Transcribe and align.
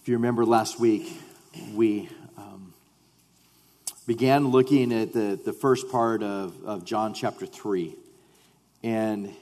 If 0.00 0.08
you 0.08 0.14
remember 0.14 0.46
last 0.46 0.80
week, 0.80 1.12
we 1.74 2.08
um, 2.38 2.72
began 4.06 4.48
looking 4.48 4.92
at 4.92 5.12
the, 5.12 5.38
the 5.44 5.52
first 5.52 5.90
part 5.90 6.22
of, 6.22 6.54
of 6.64 6.84
John 6.84 7.12
chapter 7.12 7.44
3. 7.44 7.94
And 8.82 9.34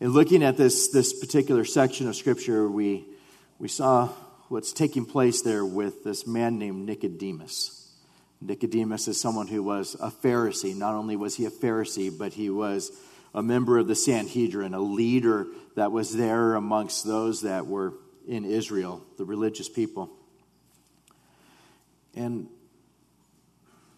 in 0.00 0.10
looking 0.10 0.42
at 0.42 0.56
this, 0.56 0.88
this 0.88 1.18
particular 1.18 1.64
section 1.64 2.08
of 2.08 2.16
Scripture, 2.16 2.68
we, 2.68 3.04
we 3.58 3.68
saw 3.68 4.08
what's 4.48 4.72
taking 4.72 5.06
place 5.06 5.40
there 5.40 5.64
with 5.64 6.04
this 6.04 6.26
man 6.26 6.58
named 6.58 6.84
Nicodemus. 6.84 7.88
Nicodemus 8.42 9.08
is 9.08 9.18
someone 9.18 9.46
who 9.46 9.62
was 9.62 9.94
a 10.00 10.10
Pharisee. 10.10 10.76
Not 10.76 10.94
only 10.94 11.16
was 11.16 11.36
he 11.36 11.46
a 11.46 11.50
Pharisee, 11.50 12.10
but 12.16 12.34
he 12.34 12.50
was 12.50 12.90
a 13.32 13.42
member 13.42 13.78
of 13.78 13.86
the 13.86 13.94
Sanhedrin, 13.94 14.74
a 14.74 14.80
leader 14.80 15.46
that 15.76 15.92
was 15.92 16.14
there 16.14 16.56
amongst 16.56 17.06
those 17.06 17.42
that 17.42 17.66
were 17.66 17.94
in 18.26 18.44
Israel, 18.44 19.02
the 19.18 19.24
religious 19.24 19.68
people. 19.68 20.10
And 22.14 22.48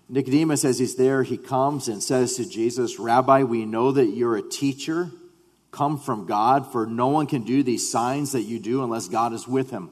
Nicodemus, 0.08 0.64
as 0.64 0.78
he's 0.78 0.96
there, 0.96 1.22
he 1.22 1.36
comes 1.36 1.88
and 1.88 2.02
says 2.02 2.36
to 2.36 2.48
Jesus, 2.48 2.98
Rabbi, 2.98 3.42
we 3.42 3.64
know 3.64 3.92
that 3.92 4.06
you're 4.06 4.36
a 4.36 4.42
teacher 4.42 5.10
come 5.74 5.98
from 5.98 6.24
God, 6.24 6.70
for 6.70 6.86
no 6.86 7.08
one 7.08 7.26
can 7.26 7.42
do 7.42 7.64
these 7.64 7.90
signs 7.90 8.32
that 8.32 8.42
you 8.42 8.60
do 8.60 8.84
unless 8.84 9.08
God 9.08 9.32
is 9.32 9.48
with 9.48 9.70
him. 9.70 9.90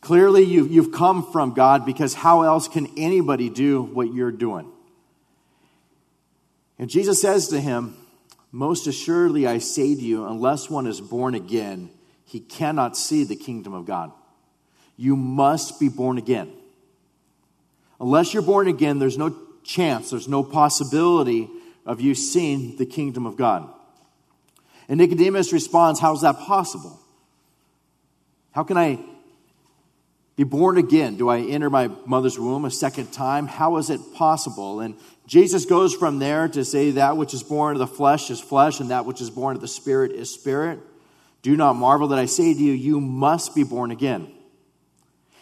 Clearly, 0.00 0.42
you've, 0.42 0.70
you've 0.70 0.92
come 0.92 1.30
from 1.30 1.54
God 1.54 1.86
because 1.86 2.12
how 2.12 2.42
else 2.42 2.66
can 2.66 2.88
anybody 2.98 3.48
do 3.48 3.82
what 3.82 4.12
you're 4.12 4.32
doing? 4.32 4.68
And 6.78 6.90
Jesus 6.90 7.20
says 7.20 7.48
to 7.48 7.60
him, 7.60 7.96
Most 8.50 8.86
assuredly 8.88 9.46
I 9.46 9.58
say 9.58 9.94
to 9.94 10.00
you, 10.00 10.26
unless 10.26 10.68
one 10.68 10.86
is 10.86 11.00
born 11.00 11.34
again, 11.36 11.90
he 12.28 12.40
cannot 12.40 12.94
see 12.94 13.24
the 13.24 13.36
kingdom 13.36 13.72
of 13.72 13.86
God. 13.86 14.12
You 14.98 15.16
must 15.16 15.80
be 15.80 15.88
born 15.88 16.18
again. 16.18 16.52
Unless 17.98 18.34
you're 18.34 18.42
born 18.42 18.68
again, 18.68 18.98
there's 18.98 19.16
no 19.16 19.34
chance, 19.64 20.10
there's 20.10 20.28
no 20.28 20.44
possibility 20.44 21.48
of 21.86 22.02
you 22.02 22.14
seeing 22.14 22.76
the 22.76 22.84
kingdom 22.84 23.24
of 23.24 23.38
God. 23.38 23.66
And 24.90 24.98
Nicodemus 24.98 25.54
responds, 25.54 26.00
How 26.00 26.12
is 26.12 26.20
that 26.20 26.38
possible? 26.40 27.00
How 28.52 28.62
can 28.62 28.76
I 28.76 28.98
be 30.36 30.44
born 30.44 30.76
again? 30.76 31.16
Do 31.16 31.30
I 31.30 31.40
enter 31.40 31.70
my 31.70 31.88
mother's 32.04 32.38
womb 32.38 32.66
a 32.66 32.70
second 32.70 33.10
time? 33.10 33.46
How 33.46 33.78
is 33.78 33.88
it 33.88 34.00
possible? 34.14 34.80
And 34.80 34.96
Jesus 35.26 35.64
goes 35.64 35.94
from 35.94 36.18
there 36.18 36.46
to 36.48 36.62
say, 36.62 36.90
That 36.90 37.16
which 37.16 37.32
is 37.32 37.42
born 37.42 37.74
of 37.74 37.78
the 37.78 37.86
flesh 37.86 38.30
is 38.30 38.38
flesh, 38.38 38.80
and 38.80 38.90
that 38.90 39.06
which 39.06 39.22
is 39.22 39.30
born 39.30 39.56
of 39.56 39.62
the 39.62 39.68
spirit 39.68 40.12
is 40.12 40.30
spirit. 40.30 40.80
Do 41.42 41.56
not 41.56 41.76
marvel 41.76 42.08
that 42.08 42.18
I 42.18 42.26
say 42.26 42.52
to 42.52 42.60
you, 42.60 42.72
You 42.72 43.00
must 43.00 43.54
be 43.54 43.64
born 43.64 43.90
again. 43.90 44.32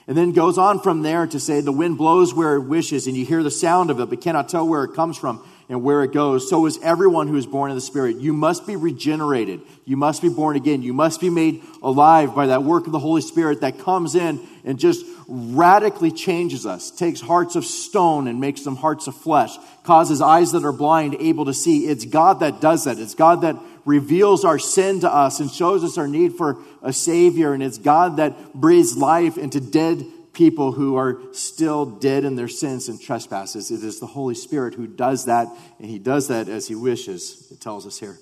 And 0.09 0.17
then 0.17 0.33
goes 0.33 0.57
on 0.57 0.81
from 0.81 1.03
there 1.03 1.27
to 1.27 1.41
say, 1.41 1.61
The 1.61 1.73
wind 1.73 1.99
blows 1.99 2.33
where 2.33 2.55
it 2.55 2.63
wishes, 2.63 3.07
and 3.07 3.17
you 3.17 3.25
hear 3.25 3.43
the 3.43 3.51
sound 3.51 3.91
of 3.91 3.99
it, 3.99 4.09
but 4.09 4.21
cannot 4.21 4.49
tell 4.49 4.67
where 4.67 4.85
it 4.85 4.95
comes 4.95 5.17
from 5.17 5.45
and 5.69 5.83
where 5.83 6.05
it 6.05 6.13
goes. 6.13 6.49
So 6.49 6.67
is 6.67 6.79
everyone 6.83 7.27
who 7.29 7.37
is 7.37 7.47
born 7.47 7.71
of 7.71 7.77
the 7.77 7.81
Spirit. 7.81 8.17
You 8.17 8.33
must 8.33 8.67
be 8.67 8.77
regenerated. 8.77 9.63
You 9.85 9.97
must 9.97 10.23
be 10.23 10.29
born 10.29 10.57
again. 10.57 10.83
You 10.83 10.93
must 10.93 11.21
be 11.21 11.31
made 11.31 11.63
alive 11.83 12.35
by 12.35 12.47
that 12.47 12.63
work 12.63 12.87
of 12.87 12.93
the 12.93 13.01
Holy 13.01 13.23
Spirit 13.23 13.63
that 13.63 13.81
comes 13.81 14.15
in 14.15 14.41
and 14.65 14.79
just 14.79 15.05
radically 15.29 16.11
changes 16.11 16.67
us, 16.67 16.91
takes 16.91 17.21
hearts 17.21 17.57
of 17.57 17.65
stone 17.65 18.29
and 18.29 18.41
makes 18.41 18.63
them 18.63 18.77
hearts 18.77 19.07
of 19.07 19.17
flesh, 19.17 19.57
causes 19.83 20.21
eyes 20.21 20.53
that 20.53 20.65
are 20.65 20.73
blind 20.73 21.17
able 21.19 21.47
to 21.47 21.55
see. 21.55 21.87
It's 21.87 22.05
God 22.05 22.41
that 22.41 22.61
does 22.61 22.85
that. 22.85 22.99
It's 22.99 23.15
God 23.15 23.41
that 23.43 23.57
reveals 23.85 24.45
our 24.45 24.59
sin 24.59 25.01
to 25.01 25.13
us 25.13 25.41
and 25.41 25.51
shows 25.51 25.85
us 25.85 25.99
our 25.99 26.09
need 26.09 26.35
for 26.35 26.59
a 26.83 26.93
Savior. 26.93 27.53
And 27.53 27.63
it's 27.63 27.79
God 27.79 28.19
that 28.19 28.55
breathes 28.55 28.97
life 28.97 29.37
into 29.37 29.61
dead 29.61 30.05
people 30.33 30.73
who 30.73 30.97
are 30.97 31.19
still 31.33 31.87
dead 31.87 32.25
in 32.25 32.37
their 32.37 32.49
sins 32.49 32.89
and 32.89 33.01
trespasses. 33.01 33.71
It 33.71 33.83
is 33.83 33.99
the 33.99 34.07
Holy 34.07 34.35
Spirit 34.35 34.75
who 34.75 34.87
does 34.87 35.25
that, 35.25 35.49
and 35.79 35.89
He 35.89 35.99
does 35.99 36.29
that 36.29 36.49
as 36.49 36.69
He 36.69 36.75
wishes, 36.75 37.49
it 37.51 37.61
tells 37.61 37.87
us 37.87 37.99
here. 37.99 38.19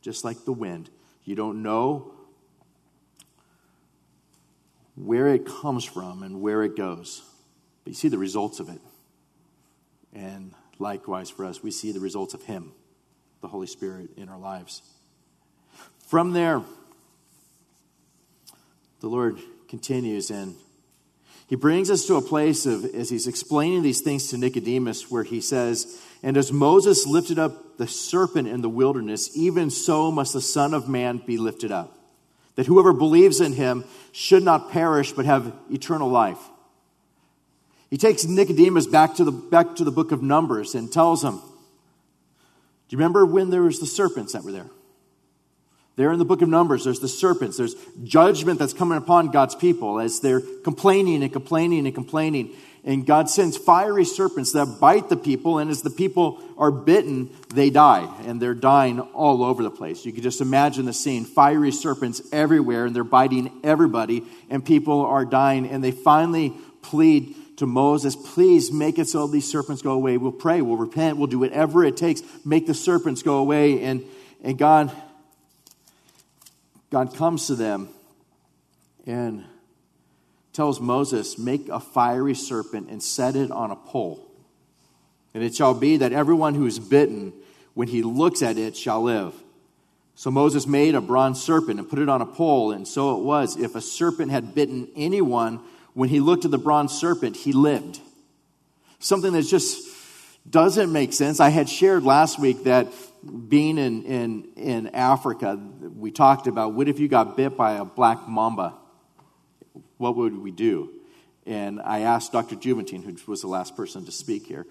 Just 0.00 0.24
like 0.24 0.44
the 0.44 0.52
wind. 0.52 0.88
You 1.24 1.34
don't 1.34 1.62
know 1.62 2.14
where 4.96 5.28
it 5.28 5.46
comes 5.46 5.84
from 5.84 6.22
and 6.22 6.40
where 6.40 6.62
it 6.62 6.76
goes, 6.76 7.22
but 7.84 7.92
you 7.92 7.94
see 7.94 8.08
the 8.08 8.18
results 8.18 8.60
of 8.60 8.68
it. 8.68 8.80
And 10.12 10.52
likewise 10.78 11.30
for 11.30 11.44
us, 11.44 11.62
we 11.62 11.70
see 11.70 11.92
the 11.92 12.00
results 12.00 12.34
of 12.34 12.42
Him, 12.42 12.72
the 13.42 13.48
Holy 13.48 13.66
Spirit, 13.66 14.10
in 14.16 14.28
our 14.28 14.38
lives. 14.38 14.82
From 16.08 16.32
there, 16.32 16.62
the 19.00 19.08
Lord 19.08 19.38
continues 19.68 20.30
and 20.30 20.56
he 21.46 21.54
brings 21.54 21.90
us 21.90 22.06
to 22.06 22.16
a 22.16 22.22
place 22.22 22.66
of, 22.66 22.84
as 22.84 23.08
he's 23.08 23.28
explaining 23.28 23.82
these 23.82 24.00
things 24.00 24.28
to 24.28 24.36
Nicodemus, 24.36 25.10
where 25.10 25.22
he 25.22 25.40
says, 25.40 26.02
And 26.22 26.36
as 26.36 26.52
Moses 26.52 27.06
lifted 27.06 27.38
up 27.38 27.78
the 27.78 27.86
serpent 27.86 28.48
in 28.48 28.62
the 28.62 28.68
wilderness, 28.68 29.36
even 29.36 29.70
so 29.70 30.10
must 30.10 30.32
the 30.32 30.40
Son 30.40 30.74
of 30.74 30.88
Man 30.88 31.22
be 31.24 31.38
lifted 31.38 31.70
up, 31.70 31.95
that 32.56 32.66
whoever 32.66 32.92
believes 32.92 33.40
in 33.40 33.52
him 33.52 33.84
should 34.12 34.42
not 34.42 34.70
perish, 34.70 35.12
but 35.12 35.24
have 35.24 35.54
eternal 35.70 36.08
life. 36.08 36.38
He 37.90 37.96
takes 37.96 38.24
Nicodemus 38.24 38.86
back 38.86 39.14
to 39.16 39.24
the, 39.24 39.32
back 39.32 39.76
to 39.76 39.84
the 39.84 39.92
book 39.92 40.10
of 40.10 40.22
Numbers 40.22 40.74
and 40.74 40.92
tells 40.92 41.22
him, 41.22 41.36
Do 41.36 41.42
you 42.90 42.98
remember 42.98 43.24
when 43.24 43.50
there 43.50 43.62
was 43.62 43.78
the 43.78 43.86
serpents 43.86 44.32
that 44.32 44.42
were 44.42 44.52
there? 44.52 44.70
There 45.96 46.12
in 46.12 46.18
the 46.18 46.26
book 46.26 46.42
of 46.42 46.48
Numbers, 46.48 46.84
there's 46.84 47.00
the 47.00 47.08
serpents. 47.08 47.56
There's 47.56 47.74
judgment 48.04 48.58
that's 48.58 48.74
coming 48.74 48.98
upon 48.98 49.30
God's 49.30 49.54
people 49.54 49.98
as 49.98 50.20
they're 50.20 50.42
complaining 50.42 51.22
and 51.22 51.32
complaining 51.32 51.86
and 51.86 51.94
complaining. 51.94 52.54
And 52.86 53.04
God 53.04 53.28
sends 53.28 53.56
fiery 53.56 54.04
serpents 54.04 54.52
that 54.52 54.78
bite 54.80 55.08
the 55.08 55.16
people, 55.16 55.58
and 55.58 55.70
as 55.70 55.82
the 55.82 55.90
people 55.90 56.40
are 56.56 56.70
bitten, 56.70 57.30
they 57.52 57.68
die. 57.68 58.08
And 58.24 58.40
they're 58.40 58.54
dying 58.54 59.00
all 59.00 59.42
over 59.42 59.62
the 59.62 59.70
place. 59.70 60.06
You 60.06 60.12
can 60.12 60.22
just 60.22 60.40
imagine 60.40 60.86
the 60.86 60.92
scene 60.92 61.24
fiery 61.24 61.72
serpents 61.72 62.22
everywhere, 62.32 62.86
and 62.86 62.96
they're 62.96 63.04
biting 63.04 63.50
everybody, 63.62 64.22
and 64.48 64.64
people 64.64 65.04
are 65.04 65.24
dying. 65.24 65.68
And 65.68 65.84
they 65.84 65.90
finally 65.90 66.54
plead 66.80 67.34
to 67.56 67.66
Moses, 67.66 68.14
please 68.14 68.70
make 68.70 68.98
it 68.98 69.08
so 69.08 69.26
these 69.26 69.50
serpents 69.50 69.82
go 69.82 69.92
away. 69.92 70.18
We'll 70.18 70.30
pray, 70.30 70.60
we'll 70.60 70.76
repent, 70.76 71.16
we'll 71.16 71.26
do 71.26 71.38
whatever 71.38 71.84
it 71.84 71.96
takes, 71.96 72.22
make 72.44 72.66
the 72.66 72.74
serpents 72.74 73.22
go 73.22 73.38
away. 73.38 73.82
And, 73.82 74.04
and 74.42 74.58
God 74.58 74.92
God 76.90 77.14
comes 77.14 77.48
to 77.48 77.56
them 77.56 77.88
and 79.06 79.44
tells 80.56 80.80
Moses, 80.80 81.38
Make 81.38 81.68
a 81.68 81.78
fiery 81.78 82.34
serpent 82.34 82.88
and 82.88 83.02
set 83.02 83.36
it 83.36 83.50
on 83.50 83.70
a 83.70 83.76
pole. 83.76 84.26
And 85.34 85.44
it 85.44 85.54
shall 85.54 85.74
be 85.74 85.98
that 85.98 86.12
everyone 86.12 86.54
who 86.54 86.66
is 86.66 86.78
bitten, 86.78 87.34
when 87.74 87.88
he 87.88 88.02
looks 88.02 88.42
at 88.42 88.56
it, 88.56 88.76
shall 88.76 89.02
live. 89.02 89.34
So 90.14 90.30
Moses 90.30 90.66
made 90.66 90.94
a 90.94 91.02
bronze 91.02 91.42
serpent 91.42 91.78
and 91.78 91.88
put 91.88 91.98
it 91.98 92.08
on 92.08 92.22
a 92.22 92.26
pole, 92.26 92.72
and 92.72 92.88
so 92.88 93.18
it 93.18 93.22
was. 93.22 93.58
If 93.58 93.74
a 93.74 93.82
serpent 93.82 94.30
had 94.30 94.54
bitten 94.54 94.88
anyone, 94.96 95.60
when 95.92 96.08
he 96.08 96.20
looked 96.20 96.46
at 96.46 96.50
the 96.50 96.58
bronze 96.58 96.92
serpent, 96.92 97.36
he 97.36 97.52
lived. 97.52 98.00
Something 98.98 99.34
that 99.34 99.42
just 99.42 99.86
doesn't 100.48 100.90
make 100.90 101.12
sense. 101.12 101.38
I 101.38 101.50
had 101.50 101.68
shared 101.68 102.02
last 102.02 102.38
week 102.38 102.64
that 102.64 102.88
being 103.48 103.76
in, 103.76 104.04
in, 104.04 104.48
in 104.56 104.86
Africa, 104.88 105.60
we 105.96 106.10
talked 106.10 106.46
about 106.46 106.72
what 106.72 106.88
if 106.88 106.98
you 106.98 107.08
got 107.08 107.36
bit 107.36 107.58
by 107.58 107.72
a 107.72 107.84
black 107.84 108.26
mamba? 108.26 108.74
What 109.98 110.16
would 110.16 110.36
we 110.36 110.50
do? 110.50 110.90
And 111.46 111.80
I 111.80 112.00
asked 112.00 112.32
Dr. 112.32 112.56
Juventine, 112.56 113.04
who 113.04 113.30
was 113.30 113.40
the 113.40 113.46
last 113.46 113.76
person 113.76 114.04
to 114.04 114.12
speak 114.12 114.46
here, 114.46 114.66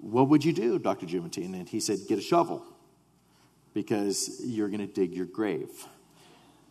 what 0.00 0.28
would 0.28 0.44
you 0.44 0.52
do, 0.52 0.78
Dr. 0.78 1.06
Juventine? 1.06 1.54
And 1.54 1.68
he 1.68 1.80
said, 1.80 1.98
get 2.08 2.18
a 2.18 2.22
shovel 2.22 2.64
because 3.74 4.40
you're 4.44 4.68
going 4.68 4.80
to 4.80 4.92
dig 4.92 5.12
your 5.12 5.26
grave. 5.26 5.68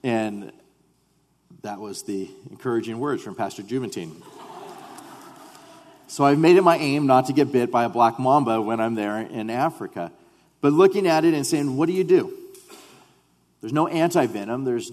And 0.03 0.51
that 1.61 1.79
was 1.79 2.03
the 2.03 2.29
encouraging 2.49 2.99
words 2.99 3.21
from 3.21 3.35
Pastor 3.35 3.63
Juventine. 3.63 4.21
so 6.07 6.23
I've 6.23 6.39
made 6.39 6.55
it 6.55 6.63
my 6.63 6.77
aim 6.77 7.05
not 7.05 7.25
to 7.25 7.33
get 7.33 7.51
bit 7.51 7.69
by 7.69 7.83
a 7.83 7.89
black 7.89 8.17
mamba 8.17 8.61
when 8.61 8.79
I'm 8.79 8.95
there 8.95 9.19
in 9.19 9.49
Africa. 9.49 10.11
But 10.61 10.73
looking 10.73 11.07
at 11.07 11.25
it 11.25 11.33
and 11.33 11.45
saying, 11.45 11.75
what 11.75 11.87
do 11.87 11.93
you 11.93 12.03
do? 12.03 12.35
There's 13.61 13.73
no 13.73 13.87
anti 13.87 14.25
venom. 14.25 14.63
There's 14.63 14.91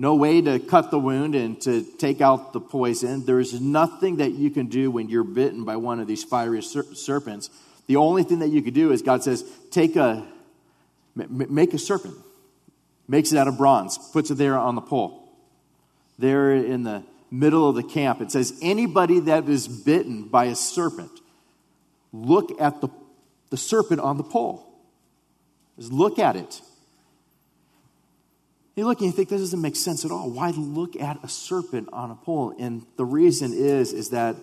no 0.00 0.14
way 0.14 0.40
to 0.40 0.58
cut 0.58 0.90
the 0.90 0.98
wound 0.98 1.34
and 1.34 1.60
to 1.60 1.82
take 1.82 2.22
out 2.22 2.54
the 2.54 2.60
poison. 2.60 3.26
There 3.26 3.38
is 3.38 3.60
nothing 3.60 4.16
that 4.16 4.32
you 4.32 4.50
can 4.50 4.68
do 4.68 4.90
when 4.90 5.10
you're 5.10 5.22
bitten 5.24 5.64
by 5.64 5.76
one 5.76 6.00
of 6.00 6.06
these 6.06 6.24
fiery 6.24 6.62
ser- 6.62 6.94
serpents. 6.94 7.50
The 7.86 7.96
only 7.96 8.22
thing 8.22 8.38
that 8.38 8.48
you 8.48 8.62
could 8.62 8.72
do 8.72 8.92
is 8.92 9.02
God 9.02 9.22
says, 9.22 9.44
take 9.70 9.96
a, 9.96 10.26
make 11.14 11.74
a 11.74 11.78
serpent. 11.78 12.16
Makes 13.08 13.32
it 13.32 13.36
out 13.36 13.46
of 13.46 13.58
bronze, 13.58 13.98
puts 14.12 14.30
it 14.30 14.38
there 14.38 14.56
on 14.56 14.74
the 14.74 14.80
pole. 14.80 15.28
There 16.18 16.52
in 16.54 16.82
the 16.82 17.02
middle 17.30 17.68
of 17.68 17.74
the 17.74 17.82
camp, 17.82 18.22
it 18.22 18.32
says, 18.32 18.58
anybody 18.62 19.20
that 19.20 19.48
is 19.50 19.68
bitten 19.68 20.28
by 20.28 20.46
a 20.46 20.54
serpent, 20.54 21.10
look 22.10 22.58
at 22.58 22.80
the 22.80 22.88
the 23.50 23.56
serpent 23.56 24.00
on 24.00 24.16
the 24.16 24.22
pole. 24.22 24.64
Just 25.76 25.92
look 25.92 26.18
at 26.18 26.36
it. 26.36 26.62
You 28.80 28.86
look 28.86 29.00
and 29.00 29.08
you 29.08 29.12
think 29.12 29.28
this 29.28 29.42
doesn't 29.42 29.60
make 29.60 29.76
sense 29.76 30.06
at 30.06 30.10
all. 30.10 30.30
Why 30.30 30.52
look 30.52 30.96
at 30.98 31.22
a 31.22 31.28
serpent 31.28 31.90
on 31.92 32.10
a 32.10 32.14
pole? 32.14 32.54
And 32.58 32.86
the 32.96 33.04
reason 33.04 33.52
is, 33.52 33.92
is 33.92 34.08
that 34.08 34.36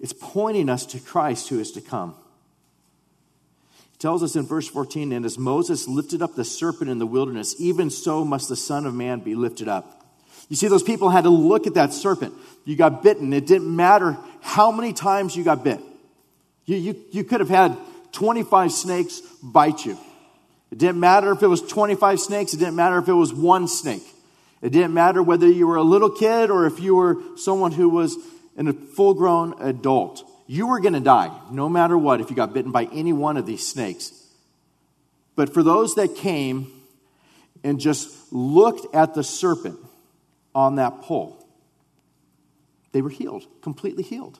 it's 0.00 0.12
pointing 0.12 0.68
us 0.68 0.84
to 0.86 0.98
Christ 0.98 1.48
who 1.48 1.60
is 1.60 1.70
to 1.70 1.80
come. 1.80 2.16
He 3.92 3.98
tells 3.98 4.24
us 4.24 4.34
in 4.34 4.44
verse 4.44 4.66
14, 4.66 5.12
and 5.12 5.24
as 5.24 5.38
Moses 5.38 5.86
lifted 5.86 6.20
up 6.20 6.34
the 6.34 6.44
serpent 6.44 6.90
in 6.90 6.98
the 6.98 7.06
wilderness, 7.06 7.54
even 7.60 7.90
so 7.90 8.24
must 8.24 8.48
the 8.48 8.56
Son 8.56 8.86
of 8.86 8.94
Man 8.94 9.20
be 9.20 9.36
lifted 9.36 9.68
up. 9.68 10.04
You 10.48 10.56
see, 10.56 10.66
those 10.66 10.82
people 10.82 11.08
had 11.08 11.22
to 11.22 11.30
look 11.30 11.68
at 11.68 11.74
that 11.74 11.92
serpent. 11.92 12.34
You 12.64 12.74
got 12.74 13.04
bitten. 13.04 13.32
It 13.32 13.46
didn't 13.46 13.76
matter 13.76 14.18
how 14.40 14.72
many 14.72 14.92
times 14.92 15.36
you 15.36 15.44
got 15.44 15.62
bit. 15.62 15.78
You, 16.66 16.76
you, 16.76 16.96
you 17.12 17.22
could 17.22 17.38
have 17.38 17.48
had 17.48 17.78
25 18.10 18.72
snakes 18.72 19.20
bite 19.40 19.86
you. 19.86 19.96
It 20.70 20.78
didn't 20.78 21.00
matter 21.00 21.32
if 21.32 21.42
it 21.42 21.48
was 21.48 21.62
25 21.62 22.20
snakes, 22.20 22.54
it 22.54 22.58
didn't 22.58 22.76
matter 22.76 22.98
if 22.98 23.08
it 23.08 23.14
was 23.14 23.34
one 23.34 23.66
snake. 23.66 24.06
It 24.62 24.70
didn't 24.70 24.92
matter 24.92 25.22
whether 25.22 25.48
you 25.48 25.66
were 25.66 25.76
a 25.76 25.82
little 25.82 26.10
kid 26.10 26.50
or 26.50 26.66
if 26.66 26.80
you 26.80 26.94
were 26.94 27.16
someone 27.36 27.72
who 27.72 27.88
was 27.88 28.16
a 28.58 28.72
full 28.72 29.14
grown 29.14 29.60
adult. 29.60 30.22
You 30.46 30.66
were 30.66 30.80
going 30.80 30.94
to 30.94 31.00
die 31.00 31.34
no 31.50 31.68
matter 31.68 31.96
what 31.96 32.20
if 32.20 32.28
you 32.28 32.36
got 32.36 32.52
bitten 32.52 32.72
by 32.72 32.84
any 32.92 33.12
one 33.12 33.36
of 33.36 33.46
these 33.46 33.66
snakes. 33.66 34.12
But 35.34 35.54
for 35.54 35.62
those 35.62 35.94
that 35.94 36.16
came 36.16 36.70
and 37.64 37.80
just 37.80 38.32
looked 38.32 38.94
at 38.94 39.14
the 39.14 39.24
serpent 39.24 39.78
on 40.54 40.76
that 40.76 41.02
pole, 41.02 41.42
they 42.92 43.00
were 43.00 43.10
healed, 43.10 43.46
completely 43.62 44.02
healed 44.02 44.38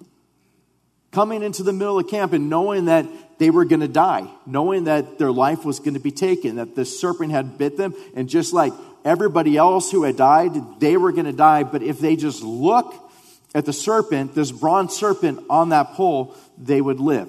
coming 1.12 1.42
into 1.42 1.62
the 1.62 1.72
middle 1.72 1.98
of 1.98 2.08
camp 2.08 2.32
and 2.32 2.48
knowing 2.48 2.86
that 2.86 3.06
they 3.38 3.50
were 3.50 3.64
going 3.64 3.80
to 3.80 3.88
die, 3.88 4.28
knowing 4.46 4.84
that 4.84 5.18
their 5.18 5.32
life 5.32 5.64
was 5.64 5.78
going 5.80 5.94
to 5.94 6.00
be 6.00 6.10
taken, 6.10 6.56
that 6.56 6.74
the 6.74 6.84
serpent 6.84 7.32
had 7.32 7.58
bit 7.58 7.76
them, 7.76 7.94
and 8.14 8.28
just 8.28 8.52
like 8.52 8.72
everybody 9.04 9.56
else 9.56 9.90
who 9.90 10.04
had 10.04 10.16
died, 10.16 10.52
they 10.78 10.96
were 10.96 11.10
going 11.12 11.24
to 11.24 11.32
die. 11.32 11.64
But 11.64 11.82
if 11.82 11.98
they 11.98 12.16
just 12.16 12.42
look 12.42 12.94
at 13.54 13.66
the 13.66 13.72
serpent, 13.72 14.34
this 14.34 14.52
bronze 14.52 14.94
serpent 14.94 15.44
on 15.50 15.70
that 15.70 15.94
pole, 15.94 16.34
they 16.58 16.80
would 16.80 17.00
live. 17.00 17.28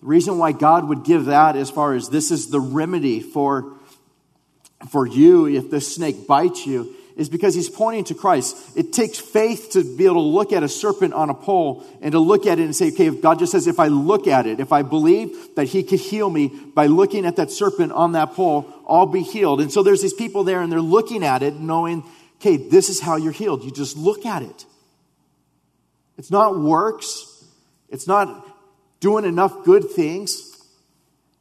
The 0.00 0.06
reason 0.06 0.38
why 0.38 0.52
God 0.52 0.88
would 0.88 1.04
give 1.04 1.26
that, 1.26 1.56
as 1.56 1.70
far 1.70 1.94
as 1.94 2.08
this 2.08 2.30
is 2.30 2.48
the 2.48 2.60
remedy 2.60 3.20
for, 3.20 3.74
for 4.90 5.06
you 5.06 5.46
if 5.46 5.70
the 5.70 5.80
snake 5.80 6.26
bites 6.26 6.66
you, 6.66 6.94
is 7.16 7.28
because 7.28 7.54
he's 7.54 7.68
pointing 7.68 8.04
to 8.04 8.14
Christ. 8.14 8.56
It 8.76 8.92
takes 8.92 9.18
faith 9.18 9.70
to 9.72 9.96
be 9.96 10.04
able 10.04 10.16
to 10.16 10.20
look 10.20 10.52
at 10.52 10.62
a 10.62 10.68
serpent 10.68 11.14
on 11.14 11.30
a 11.30 11.34
pole 11.34 11.84
and 12.02 12.12
to 12.12 12.18
look 12.18 12.46
at 12.46 12.58
it 12.58 12.64
and 12.64 12.74
say, 12.74 12.88
okay, 12.88 13.06
if 13.06 13.22
God 13.22 13.38
just 13.38 13.52
says, 13.52 13.66
if 13.66 13.78
I 13.78 13.86
look 13.86 14.26
at 14.26 14.46
it, 14.46 14.58
if 14.58 14.72
I 14.72 14.82
believe 14.82 15.54
that 15.54 15.66
he 15.66 15.82
could 15.84 16.00
heal 16.00 16.28
me 16.28 16.48
by 16.48 16.86
looking 16.86 17.24
at 17.24 17.36
that 17.36 17.50
serpent 17.50 17.92
on 17.92 18.12
that 18.12 18.32
pole, 18.32 18.68
I'll 18.88 19.06
be 19.06 19.22
healed. 19.22 19.60
And 19.60 19.72
so 19.72 19.82
there's 19.82 20.02
these 20.02 20.14
people 20.14 20.42
there 20.44 20.60
and 20.60 20.72
they're 20.72 20.80
looking 20.80 21.22
at 21.22 21.42
it 21.42 21.54
knowing, 21.54 22.02
okay, 22.40 22.56
this 22.56 22.88
is 22.88 23.00
how 23.00 23.16
you're 23.16 23.32
healed. 23.32 23.62
You 23.62 23.70
just 23.70 23.96
look 23.96 24.26
at 24.26 24.42
it. 24.42 24.66
It's 26.18 26.30
not 26.30 26.58
works. 26.58 27.44
It's 27.88 28.08
not 28.08 28.46
doing 29.00 29.24
enough 29.24 29.64
good 29.64 29.90
things. 29.90 30.53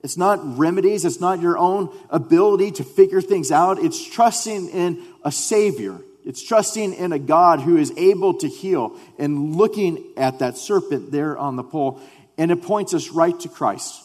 It's 0.04 0.18
not 0.18 0.58
remedies. 0.58 1.06
It's 1.06 1.22
not 1.22 1.40
your 1.40 1.58
own 1.58 1.98
ability 2.10 2.72
to 2.72 2.84
figure 2.84 3.22
things 3.22 3.52
out. 3.52 3.80
It's 3.80 4.06
trusting 4.06 4.70
in 4.70 5.02
a 5.24 5.32
Savior. 5.32 5.98
It's 6.26 6.44
trusting 6.44 6.94
in 6.94 7.14
a 7.14 7.20
God 7.20 7.62
who 7.62 7.78
is 7.78 7.94
able 7.98 8.34
to 8.36 8.48
heal 8.48 8.98
and 9.18 9.56
looking 9.56 10.14
at 10.18 10.40
that 10.40 10.58
serpent 10.58 11.12
there 11.12 11.38
on 11.38 11.56
the 11.56 11.64
pole. 11.64 12.02
And 12.38 12.52
it 12.52 12.62
points 12.62 12.94
us 12.94 13.10
right 13.10 13.38
to 13.42 13.50
Christ. 13.50 14.02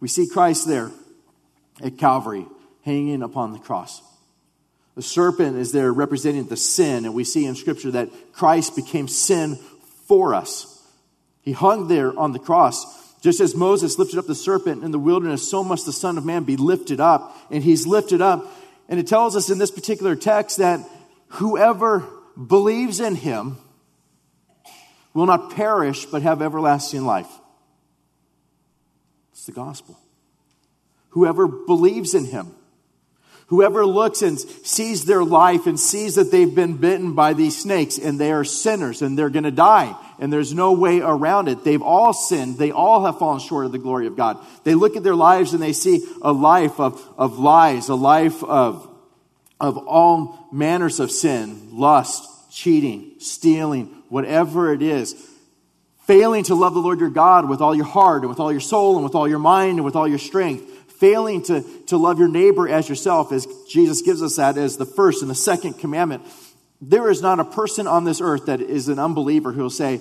We 0.00 0.08
see 0.08 0.28
Christ 0.28 0.66
there 0.66 0.90
at 1.82 1.96
Calvary 1.96 2.46
hanging 2.82 3.22
upon 3.22 3.52
the 3.52 3.58
cross. 3.58 4.02
The 4.96 5.02
serpent 5.02 5.56
is 5.56 5.70
there 5.70 5.92
representing 5.92 6.46
the 6.46 6.56
sin, 6.56 7.04
and 7.04 7.14
we 7.14 7.22
see 7.22 7.46
in 7.46 7.54
Scripture 7.54 7.92
that 7.92 8.10
Christ 8.32 8.74
became 8.74 9.06
sin 9.06 9.56
for 10.06 10.34
us. 10.34 10.82
He 11.42 11.52
hung 11.52 11.86
there 11.86 12.16
on 12.18 12.32
the 12.32 12.40
cross 12.40 13.07
just 13.20 13.40
as 13.40 13.54
Moses 13.54 13.98
lifted 13.98 14.18
up 14.18 14.26
the 14.26 14.34
serpent 14.34 14.84
in 14.84 14.90
the 14.90 14.98
wilderness, 14.98 15.48
so 15.48 15.64
must 15.64 15.86
the 15.86 15.92
Son 15.92 16.18
of 16.18 16.24
Man 16.24 16.44
be 16.44 16.56
lifted 16.56 17.00
up. 17.00 17.36
And 17.50 17.62
he's 17.62 17.86
lifted 17.86 18.20
up. 18.20 18.46
And 18.88 19.00
it 19.00 19.06
tells 19.06 19.36
us 19.36 19.50
in 19.50 19.58
this 19.58 19.70
particular 19.70 20.14
text 20.16 20.58
that 20.58 20.80
whoever 21.28 22.06
believes 22.46 23.00
in 23.00 23.16
him 23.16 23.58
will 25.14 25.26
not 25.26 25.50
perish 25.50 26.06
but 26.06 26.22
have 26.22 26.40
everlasting 26.40 27.04
life. 27.04 27.30
It's 29.32 29.46
the 29.46 29.52
gospel. 29.52 29.98
Whoever 31.10 31.48
believes 31.48 32.14
in 32.14 32.26
him 32.26 32.54
Whoever 33.48 33.86
looks 33.86 34.20
and 34.20 34.38
sees 34.38 35.06
their 35.06 35.24
life 35.24 35.66
and 35.66 35.80
sees 35.80 36.16
that 36.16 36.30
they've 36.30 36.54
been 36.54 36.76
bitten 36.76 37.14
by 37.14 37.32
these 37.32 37.56
snakes 37.56 37.96
and 37.96 38.20
they 38.20 38.30
are 38.30 38.44
sinners 38.44 39.00
and 39.00 39.18
they're 39.18 39.30
going 39.30 39.44
to 39.44 39.50
die 39.50 39.96
and 40.18 40.30
there's 40.30 40.52
no 40.52 40.72
way 40.72 41.00
around 41.00 41.48
it. 41.48 41.64
They've 41.64 41.80
all 41.80 42.12
sinned. 42.12 42.58
They 42.58 42.72
all 42.72 43.06
have 43.06 43.18
fallen 43.18 43.40
short 43.40 43.64
of 43.64 43.72
the 43.72 43.78
glory 43.78 44.06
of 44.06 44.16
God. 44.16 44.38
They 44.64 44.74
look 44.74 44.96
at 44.96 45.02
their 45.02 45.14
lives 45.14 45.54
and 45.54 45.62
they 45.62 45.72
see 45.72 46.06
a 46.20 46.30
life 46.30 46.78
of, 46.78 47.02
of 47.16 47.38
lies, 47.38 47.88
a 47.88 47.94
life 47.94 48.44
of, 48.44 48.86
of 49.58 49.78
all 49.78 50.48
manners 50.52 51.00
of 51.00 51.10
sin, 51.10 51.70
lust, 51.72 52.52
cheating, 52.52 53.14
stealing, 53.18 53.86
whatever 54.10 54.74
it 54.74 54.82
is. 54.82 55.14
Failing 56.06 56.44
to 56.44 56.54
love 56.54 56.74
the 56.74 56.80
Lord 56.80 57.00
your 57.00 57.08
God 57.08 57.48
with 57.48 57.62
all 57.62 57.74
your 57.74 57.86
heart 57.86 58.22
and 58.22 58.28
with 58.28 58.40
all 58.40 58.52
your 58.52 58.60
soul 58.60 58.96
and 58.96 59.04
with 59.04 59.14
all 59.14 59.26
your 59.28 59.38
mind 59.38 59.78
and 59.78 59.84
with 59.86 59.96
all 59.96 60.08
your 60.08 60.18
strength 60.18 60.74
failing 60.98 61.42
to, 61.42 61.62
to 61.86 61.96
love 61.96 62.18
your 62.18 62.28
neighbor 62.28 62.68
as 62.68 62.88
yourself, 62.88 63.32
as 63.32 63.46
Jesus 63.68 64.02
gives 64.02 64.22
us 64.22 64.36
that 64.36 64.56
as 64.58 64.76
the 64.76 64.86
first 64.86 65.22
and 65.22 65.30
the 65.30 65.34
second 65.34 65.74
commandment, 65.74 66.22
there 66.80 67.10
is 67.10 67.22
not 67.22 67.40
a 67.40 67.44
person 67.44 67.86
on 67.86 68.04
this 68.04 68.20
earth 68.20 68.46
that 68.46 68.60
is 68.60 68.88
an 68.88 68.98
unbeliever 68.98 69.52
who 69.52 69.62
will 69.62 69.70
say, 69.70 70.00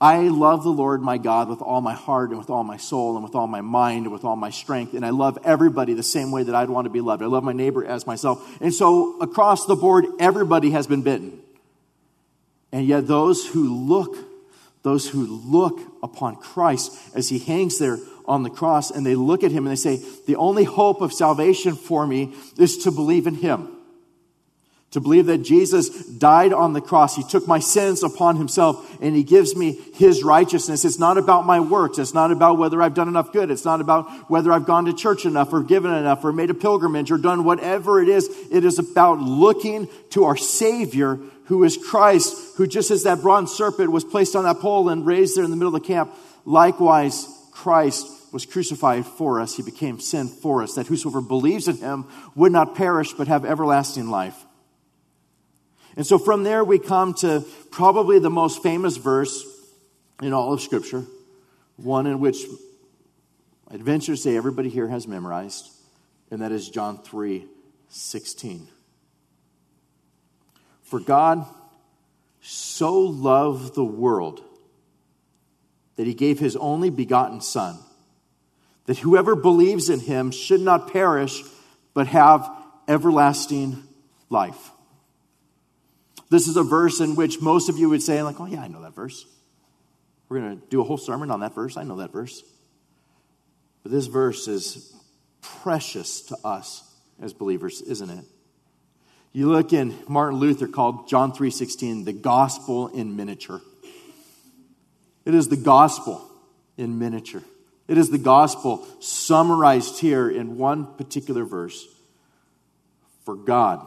I 0.00 0.28
love 0.28 0.62
the 0.62 0.70
Lord 0.70 1.00
my 1.00 1.16
God 1.16 1.48
with 1.48 1.62
all 1.62 1.80
my 1.80 1.94
heart 1.94 2.28
and 2.28 2.38
with 2.38 2.50
all 2.50 2.64
my 2.64 2.76
soul 2.76 3.14
and 3.14 3.24
with 3.24 3.34
all 3.34 3.46
my 3.46 3.62
mind 3.62 4.04
and 4.04 4.12
with 4.12 4.24
all 4.24 4.36
my 4.36 4.50
strength. 4.50 4.92
And 4.92 5.06
I 5.06 5.10
love 5.10 5.38
everybody 5.42 5.94
the 5.94 6.02
same 6.02 6.30
way 6.30 6.42
that 6.42 6.54
I'd 6.54 6.68
want 6.68 6.84
to 6.84 6.90
be 6.90 7.00
loved. 7.00 7.22
I 7.22 7.26
love 7.26 7.44
my 7.44 7.54
neighbor 7.54 7.84
as 7.84 8.06
myself. 8.06 8.60
And 8.60 8.74
so 8.74 9.18
across 9.20 9.64
the 9.64 9.74
board, 9.74 10.04
everybody 10.18 10.70
has 10.72 10.86
been 10.86 11.00
bitten. 11.00 11.40
And 12.72 12.86
yet 12.86 13.06
those 13.06 13.46
who 13.46 13.74
look, 13.74 14.16
those 14.82 15.08
who 15.08 15.24
look 15.24 15.80
upon 16.02 16.36
Christ 16.36 16.94
as 17.14 17.30
he 17.30 17.38
hangs 17.38 17.78
there 17.78 17.98
on 18.26 18.42
the 18.42 18.50
cross 18.50 18.90
and 18.90 19.04
they 19.04 19.14
look 19.14 19.44
at 19.44 19.52
him 19.52 19.66
and 19.66 19.72
they 19.72 19.76
say, 19.76 20.02
The 20.26 20.36
only 20.36 20.64
hope 20.64 21.00
of 21.00 21.12
salvation 21.12 21.74
for 21.74 22.06
me 22.06 22.34
is 22.58 22.78
to 22.78 22.90
believe 22.90 23.26
in 23.26 23.36
him. 23.36 23.68
To 24.92 25.00
believe 25.00 25.26
that 25.26 25.42
Jesus 25.42 26.06
died 26.06 26.52
on 26.52 26.72
the 26.72 26.80
cross. 26.80 27.16
He 27.16 27.22
took 27.22 27.46
my 27.46 27.58
sins 27.58 28.02
upon 28.02 28.36
himself 28.36 28.98
and 29.02 29.14
he 29.14 29.24
gives 29.24 29.54
me 29.54 29.72
his 29.94 30.22
righteousness. 30.22 30.84
It's 30.84 30.98
not 30.98 31.18
about 31.18 31.44
my 31.44 31.60
works. 31.60 31.98
It's 31.98 32.14
not 32.14 32.30
about 32.30 32.56
whether 32.56 32.80
I've 32.80 32.94
done 32.94 33.08
enough 33.08 33.32
good. 33.32 33.50
It's 33.50 33.64
not 33.64 33.80
about 33.80 34.30
whether 34.30 34.52
I've 34.52 34.64
gone 34.64 34.86
to 34.86 34.94
church 34.94 35.26
enough 35.26 35.52
or 35.52 35.62
given 35.62 35.92
enough 35.92 36.24
or 36.24 36.32
made 36.32 36.50
a 36.50 36.54
pilgrimage 36.54 37.10
or 37.10 37.18
done 37.18 37.44
whatever 37.44 38.00
it 38.00 38.08
is. 38.08 38.28
It 38.50 38.64
is 38.64 38.78
about 38.78 39.18
looking 39.18 39.88
to 40.10 40.24
our 40.24 40.36
Savior 40.36 41.18
who 41.46 41.62
is 41.62 41.76
Christ, 41.76 42.56
who 42.56 42.66
just 42.66 42.90
as 42.90 43.04
that 43.04 43.22
bronze 43.22 43.52
serpent 43.52 43.92
was 43.92 44.04
placed 44.04 44.34
on 44.34 44.44
that 44.44 44.58
pole 44.58 44.88
and 44.88 45.06
raised 45.06 45.36
there 45.36 45.44
in 45.44 45.50
the 45.50 45.56
middle 45.56 45.74
of 45.74 45.80
the 45.80 45.86
camp, 45.86 46.12
likewise 46.44 47.28
Christ 47.52 48.15
was 48.36 48.44
crucified 48.44 49.06
for 49.06 49.40
us. 49.40 49.56
He 49.56 49.62
became 49.62 49.98
sin 49.98 50.28
for 50.28 50.62
us, 50.62 50.74
that 50.74 50.86
whosoever 50.86 51.22
believes 51.22 51.68
in 51.68 51.78
him 51.78 52.04
would 52.34 52.52
not 52.52 52.74
perish 52.74 53.14
but 53.14 53.28
have 53.28 53.46
everlasting 53.46 54.10
life. 54.10 54.36
And 55.96 56.06
so 56.06 56.18
from 56.18 56.42
there, 56.42 56.62
we 56.62 56.78
come 56.78 57.14
to 57.14 57.42
probably 57.70 58.18
the 58.18 58.28
most 58.28 58.62
famous 58.62 58.98
verse 58.98 59.42
in 60.20 60.34
all 60.34 60.52
of 60.52 60.60
Scripture, 60.60 61.06
one 61.76 62.06
in 62.06 62.20
which 62.20 62.44
I'd 63.70 63.82
venture 63.82 64.12
to 64.12 64.20
say 64.20 64.36
everybody 64.36 64.68
here 64.68 64.86
has 64.86 65.08
memorized, 65.08 65.70
and 66.30 66.42
that 66.42 66.52
is 66.52 66.68
John 66.68 66.98
3 66.98 67.46
16. 67.88 68.68
For 70.82 71.00
God 71.00 71.46
so 72.42 72.98
loved 73.00 73.74
the 73.74 73.82
world 73.82 74.42
that 75.96 76.06
he 76.06 76.12
gave 76.12 76.38
his 76.38 76.54
only 76.54 76.90
begotten 76.90 77.40
Son 77.40 77.78
that 78.86 78.98
whoever 78.98 79.36
believes 79.36 79.88
in 79.90 80.00
him 80.00 80.30
should 80.30 80.60
not 80.60 80.92
perish, 80.92 81.42
but 81.94 82.06
have 82.06 82.48
everlasting 82.88 83.82
life. 84.30 84.70
This 86.28 86.48
is 86.48 86.56
a 86.56 86.62
verse 86.62 87.00
in 87.00 87.14
which 87.14 87.40
most 87.40 87.68
of 87.68 87.78
you 87.78 87.88
would 87.88 88.02
say, 88.02 88.22
like, 88.22 88.40
oh, 88.40 88.46
yeah, 88.46 88.60
I 88.60 88.68
know 88.68 88.82
that 88.82 88.94
verse. 88.94 89.26
We're 90.28 90.40
going 90.40 90.60
to 90.60 90.66
do 90.68 90.80
a 90.80 90.84
whole 90.84 90.98
sermon 90.98 91.30
on 91.30 91.40
that 91.40 91.54
verse. 91.54 91.76
I 91.76 91.84
know 91.84 91.96
that 91.96 92.12
verse. 92.12 92.42
But 93.82 93.92
this 93.92 94.06
verse 94.06 94.48
is 94.48 94.92
precious 95.40 96.22
to 96.22 96.36
us 96.44 96.82
as 97.22 97.32
believers, 97.32 97.80
isn't 97.82 98.10
it? 98.10 98.24
You 99.32 99.50
look 99.50 99.72
in 99.72 99.94
Martin 100.08 100.38
Luther 100.40 100.66
called 100.66 101.08
John 101.08 101.32
3:16 101.32 102.04
the 102.04 102.12
gospel 102.12 102.88
in 102.88 103.16
miniature. 103.16 103.60
It 105.24 105.34
is 105.34 105.48
the 105.48 105.56
gospel 105.56 106.26
in 106.76 106.98
miniature. 106.98 107.42
It 107.88 107.98
is 107.98 108.10
the 108.10 108.18
gospel 108.18 108.86
summarized 109.00 110.00
here 110.00 110.28
in 110.28 110.58
one 110.58 110.94
particular 110.96 111.44
verse 111.44 111.86
For 113.24 113.36
God 113.36 113.86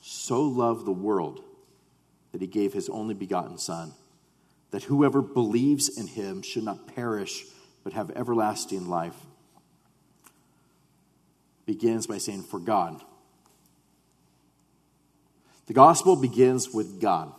so 0.00 0.42
loved 0.42 0.84
the 0.84 0.92
world 0.92 1.42
that 2.32 2.40
he 2.40 2.46
gave 2.46 2.72
his 2.72 2.88
only 2.88 3.14
begotten 3.14 3.58
Son, 3.58 3.92
that 4.70 4.84
whoever 4.84 5.22
believes 5.22 5.88
in 5.88 6.06
him 6.06 6.42
should 6.42 6.64
not 6.64 6.94
perish, 6.94 7.44
but 7.84 7.92
have 7.92 8.10
everlasting 8.10 8.88
life. 8.88 9.16
Begins 11.66 12.06
by 12.06 12.18
saying, 12.18 12.42
For 12.42 12.58
God. 12.58 13.00
The 15.66 15.72
gospel 15.72 16.16
begins 16.16 16.70
with 16.70 17.00
God. 17.00 17.32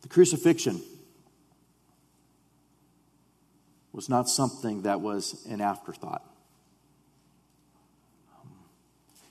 The 0.00 0.08
crucifixion 0.08 0.82
was 3.94 4.08
not 4.08 4.28
something 4.28 4.82
that 4.82 5.00
was 5.00 5.46
an 5.48 5.60
afterthought. 5.60 6.22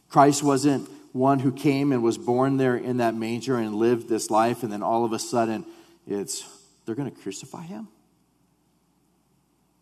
Christ 0.07 0.41
wasn't 0.41 0.89
one 1.11 1.39
who 1.39 1.51
came 1.51 1.91
and 1.91 2.01
was 2.01 2.17
born 2.17 2.55
there 2.57 2.77
in 2.77 2.97
that 2.97 3.13
manger 3.13 3.57
and 3.57 3.75
lived 3.75 4.07
this 4.07 4.31
life, 4.31 4.63
and 4.63 4.71
then 4.71 4.81
all 4.81 5.03
of 5.03 5.11
a 5.11 5.19
sudden 5.19 5.65
it's, 6.07 6.47
they're 6.85 6.95
going 6.95 7.11
to 7.11 7.21
crucify 7.21 7.63
him? 7.63 7.89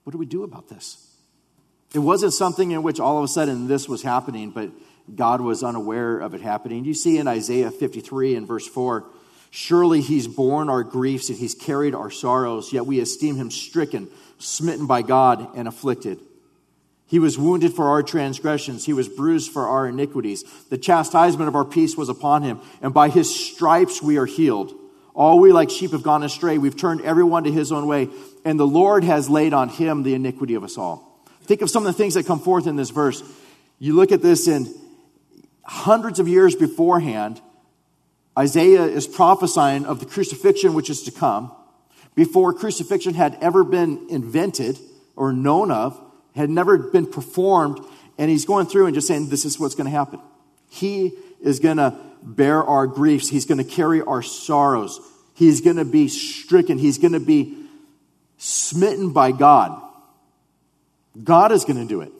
What 0.03 0.11
do 0.11 0.17
we 0.17 0.25
do 0.25 0.43
about 0.43 0.67
this? 0.67 1.07
It 1.93 2.00
wasn't 2.00 2.33
something 2.33 2.71
in 2.71 2.81
which 2.81 3.00
all 3.00 3.19
of 3.19 3.23
a 3.23 3.27
sudden 3.27 3.67
this 3.67 3.88
was 3.88 4.01
happening, 4.01 4.50
but 4.50 4.71
God 5.13 5.41
was 5.41 5.63
unaware 5.63 6.17
of 6.17 6.33
it 6.33 6.41
happening. 6.41 6.85
You 6.85 6.95
see 6.95 7.17
in 7.17 7.27
Isaiah 7.27 7.69
53 7.69 8.35
and 8.35 8.47
verse 8.47 8.67
4 8.67 9.05
Surely 9.51 10.01
he's 10.01 10.27
borne 10.27 10.70
our 10.70 10.84
griefs 10.84 11.29
and 11.29 11.38
he's 11.38 11.53
carried 11.53 11.93
our 11.93 12.10
sorrows, 12.10 12.74
yet 12.74 12.86
we 12.86 13.00
esteem 13.00 13.36
him 13.36 13.51
stricken 13.51 14.10
smitten 14.41 14.88
by 14.88 15.01
God, 15.01 15.55
and 15.55 15.67
afflicted. 15.67 16.20
He 17.05 17.20
was 17.20 17.38
wounded 17.38 17.74
for 17.74 17.89
our 17.89 18.03
transgressions. 18.03 18.86
He 18.86 18.93
was 18.93 19.10
bruised 19.10 19.51
for 19.51 19.67
our 19.67 19.88
iniquities. 19.88 20.43
The 20.70 20.77
chastisement 20.77 21.48
of 21.48 21.55
our 21.55 21.65
peace 21.65 21.98
was 21.98 22.10
upon 22.10 22.43
him, 22.43 22.60
and 22.81 22.93
by 22.93 23.10
his 23.10 23.34
stripes 23.34 24.01
we 24.01 24.17
are 24.17 24.25
healed. 24.25 24.74
All 25.13 25.39
we 25.39 25.51
like 25.51 25.70
sheep 25.70 25.91
have 25.91 26.03
gone 26.03 26.24
astray. 26.24 26.58
We've 26.58 26.77
turned 26.77 27.01
everyone 27.01 27.43
to 27.43 27.51
his 27.51 27.72
own 27.72 27.86
way, 27.86 28.10
and 28.46 28.60
the 28.60 28.67
Lord 28.67 29.03
has 29.03 29.29
laid 29.29 29.53
on 29.53 29.70
him 29.70 30.03
the 30.03 30.13
iniquity 30.13 30.55
of 30.55 30.63
us 30.63 30.77
all. 30.77 31.22
Think 31.43 31.62
of 31.62 31.70
some 31.70 31.86
of 31.86 31.88
the 31.93 31.98
things 31.98 32.13
that 32.13 32.25
come 32.25 32.39
forth 32.39 32.65
in 32.65 32.77
this 32.77 32.91
verse. 32.91 33.22
You 33.77 33.93
look 33.93 34.12
at 34.12 34.22
this 34.22 34.48
in 34.48 34.74
hundreds 35.63 36.20
of 36.20 36.27
years 36.29 36.55
beforehand, 36.55 37.41
Isaiah 38.38 38.83
is 38.83 39.07
prophesying 39.07 39.85
of 39.85 40.00
the 40.00 40.05
crucifixion 40.05 40.73
which 40.73 40.89
is 40.89 41.03
to 41.03 41.11
come 41.11 41.51
before 42.15 42.53
crucifixion 42.53 43.13
had 43.13 43.38
ever 43.41 43.63
been 43.63 44.07
invented 44.09 44.77
or 45.15 45.33
known 45.33 45.71
of, 45.71 46.00
had 46.35 46.50
never 46.50 46.77
been 46.77 47.05
performed. 47.05 47.79
And 48.17 48.29
he's 48.29 48.45
going 48.45 48.67
through 48.67 48.85
and 48.85 48.95
just 48.95 49.07
saying, 49.07 49.29
This 49.29 49.45
is 49.45 49.59
what's 49.59 49.75
going 49.75 49.85
to 49.85 49.91
happen. 49.91 50.19
He 50.69 51.13
is 51.41 51.59
going 51.59 51.77
to 51.77 51.97
bear 52.23 52.63
our 52.63 52.88
griefs, 52.88 53.29
He's 53.29 53.45
going 53.45 53.57
to 53.57 53.63
carry 53.63 54.01
our 54.01 54.21
sorrows, 54.21 55.00
He's 55.33 55.61
going 55.61 55.77
to 55.77 55.85
be 55.85 56.07
stricken, 56.07 56.77
He's 56.77 56.97
going 56.97 57.13
to 57.13 57.19
be 57.19 57.57
smitten 58.38 59.11
by 59.11 59.31
God. 59.31 59.81
God 61.21 61.51
is 61.51 61.65
going 61.65 61.77
to 61.77 61.85
do 61.85 62.01
it. 62.01 62.11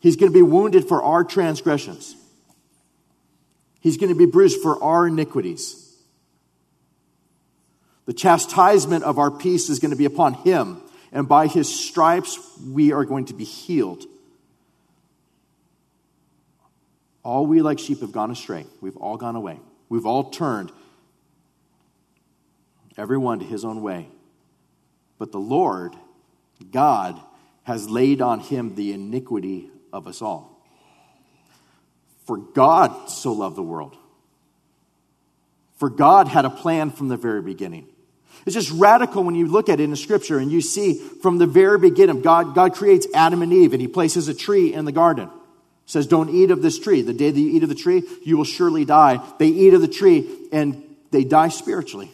He's 0.00 0.16
going 0.16 0.32
to 0.32 0.36
be 0.36 0.42
wounded 0.42 0.88
for 0.88 1.00
our 1.02 1.22
transgressions. 1.22 2.16
He's 3.82 3.96
going 3.96 4.12
to 4.12 4.18
be 4.18 4.26
bruised 4.26 4.62
for 4.62 4.82
our 4.82 5.08
iniquities. 5.08 5.92
The 8.06 8.12
chastisement 8.12 9.02
of 9.02 9.18
our 9.18 9.30
peace 9.30 9.68
is 9.68 9.80
going 9.80 9.90
to 9.90 9.96
be 9.96 10.04
upon 10.04 10.34
him, 10.34 10.80
and 11.10 11.28
by 11.28 11.48
his 11.48 11.68
stripes 11.68 12.38
we 12.64 12.92
are 12.92 13.04
going 13.04 13.24
to 13.26 13.34
be 13.34 13.44
healed. 13.44 14.04
All 17.24 17.44
we 17.44 17.60
like 17.60 17.80
sheep 17.80 18.00
have 18.00 18.12
gone 18.12 18.30
astray. 18.30 18.66
We've 18.80 18.96
all 18.96 19.16
gone 19.16 19.34
away. 19.34 19.58
We've 19.88 20.06
all 20.06 20.30
turned, 20.30 20.70
everyone 22.96 23.40
to 23.40 23.44
his 23.44 23.64
own 23.64 23.82
way. 23.82 24.08
But 25.18 25.32
the 25.32 25.40
Lord, 25.40 25.94
God, 26.70 27.20
has 27.64 27.90
laid 27.90 28.20
on 28.20 28.38
him 28.38 28.76
the 28.76 28.92
iniquity 28.92 29.70
of 29.92 30.06
us 30.06 30.22
all. 30.22 30.51
For 32.26 32.36
God 32.36 33.08
so 33.10 33.32
loved 33.32 33.56
the 33.56 33.62
world. 33.62 33.96
For 35.76 35.90
God 35.90 36.28
had 36.28 36.44
a 36.44 36.50
plan 36.50 36.90
from 36.90 37.08
the 37.08 37.16
very 37.16 37.42
beginning. 37.42 37.88
It's 38.46 38.54
just 38.54 38.70
radical 38.72 39.24
when 39.24 39.34
you 39.34 39.46
look 39.46 39.68
at 39.68 39.80
it 39.80 39.84
in 39.84 39.90
the 39.90 39.96
scripture 39.96 40.38
and 40.38 40.50
you 40.50 40.60
see 40.60 40.94
from 40.94 41.38
the 41.38 41.46
very 41.46 41.78
beginning, 41.78 42.22
God, 42.22 42.54
God 42.54 42.74
creates 42.74 43.06
Adam 43.14 43.42
and 43.42 43.52
Eve 43.52 43.72
and 43.72 43.80
he 43.80 43.88
places 43.88 44.28
a 44.28 44.34
tree 44.34 44.72
in 44.72 44.84
the 44.84 44.92
garden. 44.92 45.30
Says, 45.86 46.06
Don't 46.06 46.30
eat 46.30 46.50
of 46.50 46.62
this 46.62 46.78
tree. 46.78 47.02
The 47.02 47.12
day 47.12 47.30
that 47.30 47.40
you 47.40 47.50
eat 47.50 47.62
of 47.62 47.68
the 47.68 47.74
tree, 47.74 48.02
you 48.24 48.36
will 48.36 48.44
surely 48.44 48.84
die. 48.84 49.20
They 49.38 49.48
eat 49.48 49.74
of 49.74 49.80
the 49.80 49.88
tree 49.88 50.28
and 50.52 50.82
they 51.10 51.24
die 51.24 51.48
spiritually. 51.48 52.10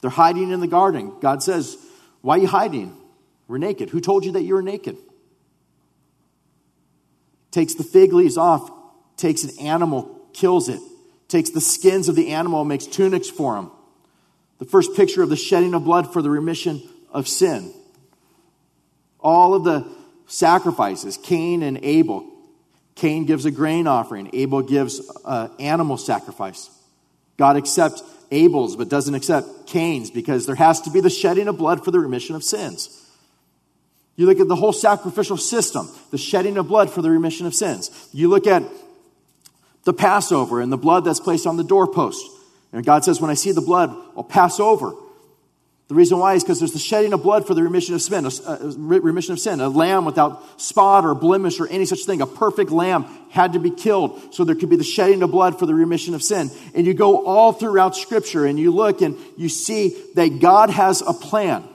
They're 0.00 0.10
hiding 0.10 0.50
in 0.50 0.60
the 0.60 0.66
garden. 0.66 1.14
God 1.20 1.42
says, 1.42 1.76
Why 2.20 2.36
are 2.36 2.40
you 2.40 2.48
hiding? 2.48 2.96
We're 3.48 3.58
naked. 3.58 3.90
Who 3.90 4.00
told 4.00 4.24
you 4.24 4.32
that 4.32 4.42
you 4.42 4.54
were 4.54 4.62
naked? 4.62 4.96
Takes 7.50 7.74
the 7.74 7.84
fig 7.84 8.12
leaves 8.12 8.36
off, 8.36 8.70
takes 9.16 9.44
an 9.44 9.58
animal, 9.58 10.20
kills 10.32 10.68
it, 10.68 10.80
takes 11.28 11.50
the 11.50 11.60
skins 11.60 12.08
of 12.08 12.16
the 12.16 12.28
animal, 12.28 12.64
makes 12.64 12.86
tunics 12.86 13.28
for 13.28 13.56
them 13.56 13.70
the 14.62 14.68
first 14.68 14.94
picture 14.94 15.24
of 15.24 15.28
the 15.28 15.34
shedding 15.34 15.74
of 15.74 15.82
blood 15.82 16.12
for 16.12 16.22
the 16.22 16.30
remission 16.30 16.80
of 17.10 17.26
sin. 17.26 17.74
All 19.18 19.54
of 19.54 19.64
the 19.64 19.84
sacrifices, 20.28 21.16
Cain 21.16 21.64
and 21.64 21.80
Abel. 21.82 22.30
Cain 22.94 23.24
gives 23.24 23.44
a 23.44 23.50
grain 23.50 23.88
offering, 23.88 24.30
Abel 24.32 24.62
gives 24.62 25.00
an 25.24 25.50
animal 25.58 25.96
sacrifice. 25.96 26.70
God 27.38 27.56
accepts 27.56 28.04
Abel's 28.30 28.76
but 28.76 28.88
doesn't 28.88 29.16
accept 29.16 29.66
Cain's 29.66 30.12
because 30.12 30.46
there 30.46 30.54
has 30.54 30.80
to 30.82 30.90
be 30.90 31.00
the 31.00 31.10
shedding 31.10 31.48
of 31.48 31.58
blood 31.58 31.84
for 31.84 31.90
the 31.90 31.98
remission 31.98 32.36
of 32.36 32.44
sins. 32.44 33.04
You 34.14 34.26
look 34.26 34.38
at 34.38 34.46
the 34.46 34.54
whole 34.54 34.72
sacrificial 34.72 35.38
system, 35.38 35.88
the 36.12 36.18
shedding 36.18 36.56
of 36.56 36.68
blood 36.68 36.88
for 36.88 37.02
the 37.02 37.10
remission 37.10 37.46
of 37.46 37.54
sins. 37.54 37.90
You 38.12 38.28
look 38.28 38.46
at 38.46 38.62
the 39.84 39.92
Passover 39.92 40.60
and 40.60 40.72
the 40.72 40.78
blood 40.78 41.04
that's 41.04 41.20
placed 41.20 41.46
on 41.46 41.56
the 41.56 41.64
doorpost. 41.64 42.24
And 42.72 42.84
God 42.84 43.04
says, 43.04 43.20
when 43.20 43.30
I 43.30 43.34
see 43.34 43.52
the 43.52 43.60
blood, 43.60 43.90
I'll 44.16 44.24
pass 44.24 44.58
over. 44.60 44.94
The 45.88 45.96
reason 45.96 46.18
why 46.18 46.34
is 46.34 46.42
because 46.42 46.58
there's 46.58 46.72
the 46.72 46.78
shedding 46.78 47.12
of 47.12 47.22
blood 47.22 47.46
for 47.46 47.52
the 47.52 47.62
remission 47.62 47.94
of 47.94 48.00
sin, 48.00 48.24
a, 48.24 48.58
remission 49.00 49.34
of 49.34 49.38
sin. 49.38 49.60
A 49.60 49.68
lamb 49.68 50.06
without 50.06 50.58
spot 50.58 51.04
or 51.04 51.14
blemish 51.14 51.60
or 51.60 51.66
any 51.68 51.84
such 51.84 52.04
thing, 52.06 52.22
a 52.22 52.26
perfect 52.26 52.70
lamb 52.70 53.04
had 53.30 53.52
to 53.52 53.58
be 53.58 53.70
killed 53.70 54.32
so 54.32 54.42
there 54.42 54.54
could 54.54 54.70
be 54.70 54.76
the 54.76 54.84
shedding 54.84 55.22
of 55.22 55.30
blood 55.30 55.58
for 55.58 55.66
the 55.66 55.74
remission 55.74 56.14
of 56.14 56.22
sin. 56.22 56.50
And 56.74 56.86
you 56.86 56.94
go 56.94 57.26
all 57.26 57.52
throughout 57.52 57.94
Scripture 57.94 58.46
and 58.46 58.58
you 58.58 58.72
look 58.72 59.02
and 59.02 59.18
you 59.36 59.50
see 59.50 60.02
that 60.14 60.40
God 60.40 60.70
has 60.70 61.02
a 61.02 61.12
plan. 61.12 61.68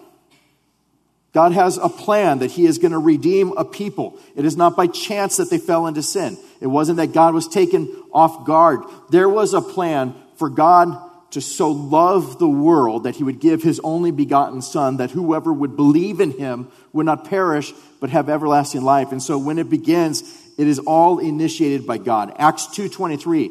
God 1.38 1.52
has 1.52 1.78
a 1.78 1.88
plan 1.88 2.40
that 2.40 2.50
He 2.50 2.66
is 2.66 2.80
going 2.80 2.94
to 2.94 2.98
redeem 2.98 3.56
a 3.58 3.64
people. 3.64 4.18
It 4.36 4.44
is 4.44 4.58
not 4.58 4.76
by 4.76 4.88
chance 4.88 5.38
that 5.38 5.52
they 5.52 5.60
fell 5.60 5.86
into 5.86 6.02
sin. 6.02 6.36
It 6.60 6.66
wasn't 6.66 6.98
that 6.98 7.14
God 7.14 7.36
was 7.36 7.48
taken 7.48 7.88
off 8.12 8.44
guard. 8.44 8.80
There 9.12 9.30
was 9.30 9.54
a 9.54 9.62
plan 9.62 10.16
for 10.38 10.50
God 10.50 11.00
to 11.34 11.40
so 11.40 11.70
love 11.70 12.40
the 12.40 12.50
world 12.50 13.04
that 13.04 13.18
he 13.18 13.24
would 13.24 13.40
give 13.40 13.62
his 13.62 13.80
only 13.84 14.10
begotten 14.10 14.64
son 14.64 14.98
that 14.98 15.12
whoever 15.12 15.54
would 15.54 15.76
believe 15.76 16.22
in 16.22 16.32
him 16.32 16.72
would 16.92 17.06
not 17.06 17.30
perish 17.30 17.72
but 18.00 18.10
have 18.10 18.30
everlasting 18.30 18.82
life 18.82 19.12
and 19.12 19.22
so 19.22 19.38
when 19.38 19.60
it 19.60 19.70
begins 19.70 20.24
it 20.58 20.66
is 20.66 20.80
all 20.80 21.20
initiated 21.20 21.86
by 21.86 21.98
god 21.98 22.34
acts 22.40 22.68
2.23 22.68 23.50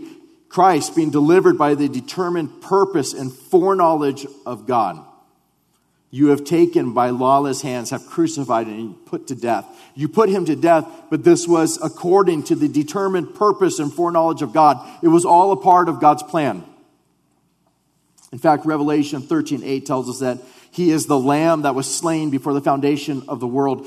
christ 0.48 0.96
being 0.96 1.10
delivered 1.10 1.58
by 1.58 1.74
the 1.74 1.86
determined 1.86 2.62
purpose 2.62 3.12
and 3.12 3.30
foreknowledge 3.30 4.26
of 4.46 4.66
god 4.66 5.04
you 6.10 6.28
have 6.28 6.44
taken 6.44 6.92
by 6.92 7.10
lawless 7.10 7.62
hands 7.62 7.90
have 7.90 8.06
crucified 8.06 8.66
and 8.66 8.94
put 9.06 9.26
to 9.26 9.34
death 9.34 9.66
you 9.94 10.08
put 10.08 10.28
him 10.28 10.44
to 10.44 10.56
death 10.56 10.86
but 11.10 11.24
this 11.24 11.46
was 11.46 11.78
according 11.82 12.42
to 12.42 12.54
the 12.54 12.68
determined 12.68 13.34
purpose 13.34 13.78
and 13.78 13.92
foreknowledge 13.92 14.42
of 14.42 14.52
god 14.52 14.86
it 15.02 15.08
was 15.08 15.24
all 15.24 15.52
a 15.52 15.56
part 15.56 15.88
of 15.88 16.00
god's 16.00 16.22
plan 16.22 16.64
in 18.32 18.38
fact, 18.38 18.66
Revelation 18.66 19.22
13 19.22 19.62
8 19.62 19.86
tells 19.86 20.08
us 20.08 20.18
that 20.18 20.38
he 20.70 20.90
is 20.90 21.06
the 21.06 21.18
lamb 21.18 21.62
that 21.62 21.74
was 21.74 21.92
slain 21.92 22.30
before 22.30 22.52
the 22.52 22.60
foundation 22.60 23.22
of 23.28 23.40
the 23.40 23.46
world. 23.46 23.86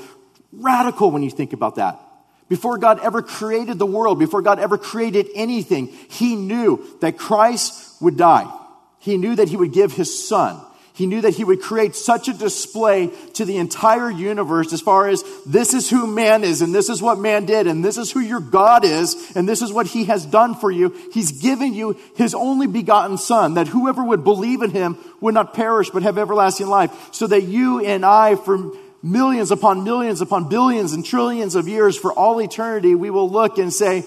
Radical 0.52 1.10
when 1.10 1.22
you 1.22 1.30
think 1.30 1.52
about 1.52 1.76
that. 1.76 2.00
Before 2.48 2.78
God 2.78 2.98
ever 3.00 3.22
created 3.22 3.78
the 3.78 3.86
world, 3.86 4.18
before 4.18 4.42
God 4.42 4.58
ever 4.58 4.76
created 4.76 5.28
anything, 5.36 5.86
he 5.86 6.34
knew 6.34 6.84
that 7.00 7.16
Christ 7.16 8.02
would 8.02 8.16
die. 8.16 8.52
He 8.98 9.16
knew 9.16 9.36
that 9.36 9.48
he 9.48 9.56
would 9.56 9.72
give 9.72 9.92
his 9.92 10.26
son. 10.26 10.60
He 10.92 11.06
knew 11.06 11.20
that 11.20 11.34
he 11.34 11.44
would 11.44 11.62
create 11.62 11.94
such 11.94 12.28
a 12.28 12.32
display 12.32 13.10
to 13.34 13.44
the 13.44 13.58
entire 13.58 14.10
universe 14.10 14.72
as 14.72 14.80
far 14.80 15.08
as 15.08 15.24
this 15.46 15.72
is 15.72 15.88
who 15.88 16.06
man 16.06 16.44
is, 16.44 16.62
and 16.62 16.74
this 16.74 16.88
is 16.88 17.00
what 17.00 17.18
man 17.18 17.46
did, 17.46 17.66
and 17.66 17.84
this 17.84 17.96
is 17.96 18.10
who 18.10 18.20
your 18.20 18.40
God 18.40 18.84
is, 18.84 19.32
and 19.34 19.48
this 19.48 19.62
is 19.62 19.72
what 19.72 19.86
he 19.86 20.04
has 20.04 20.26
done 20.26 20.54
for 20.54 20.70
you. 20.70 20.94
He's 21.12 21.40
given 21.40 21.74
you 21.74 21.96
his 22.16 22.34
only 22.34 22.66
begotten 22.66 23.18
son, 23.18 23.54
that 23.54 23.68
whoever 23.68 24.02
would 24.04 24.24
believe 24.24 24.62
in 24.62 24.70
him 24.70 24.98
would 25.20 25.34
not 25.34 25.54
perish 25.54 25.90
but 25.90 26.02
have 26.02 26.18
everlasting 26.18 26.66
life, 26.66 26.92
so 27.12 27.26
that 27.26 27.42
you 27.42 27.84
and 27.84 28.04
I, 28.04 28.34
from 28.34 28.76
millions 29.02 29.50
upon 29.50 29.84
millions 29.84 30.20
upon 30.20 30.48
billions 30.48 30.92
and 30.92 31.04
trillions 31.04 31.54
of 31.54 31.68
years 31.68 31.96
for 31.96 32.12
all 32.12 32.40
eternity, 32.40 32.94
we 32.94 33.10
will 33.10 33.30
look 33.30 33.58
and 33.58 33.72
say, 33.72 34.04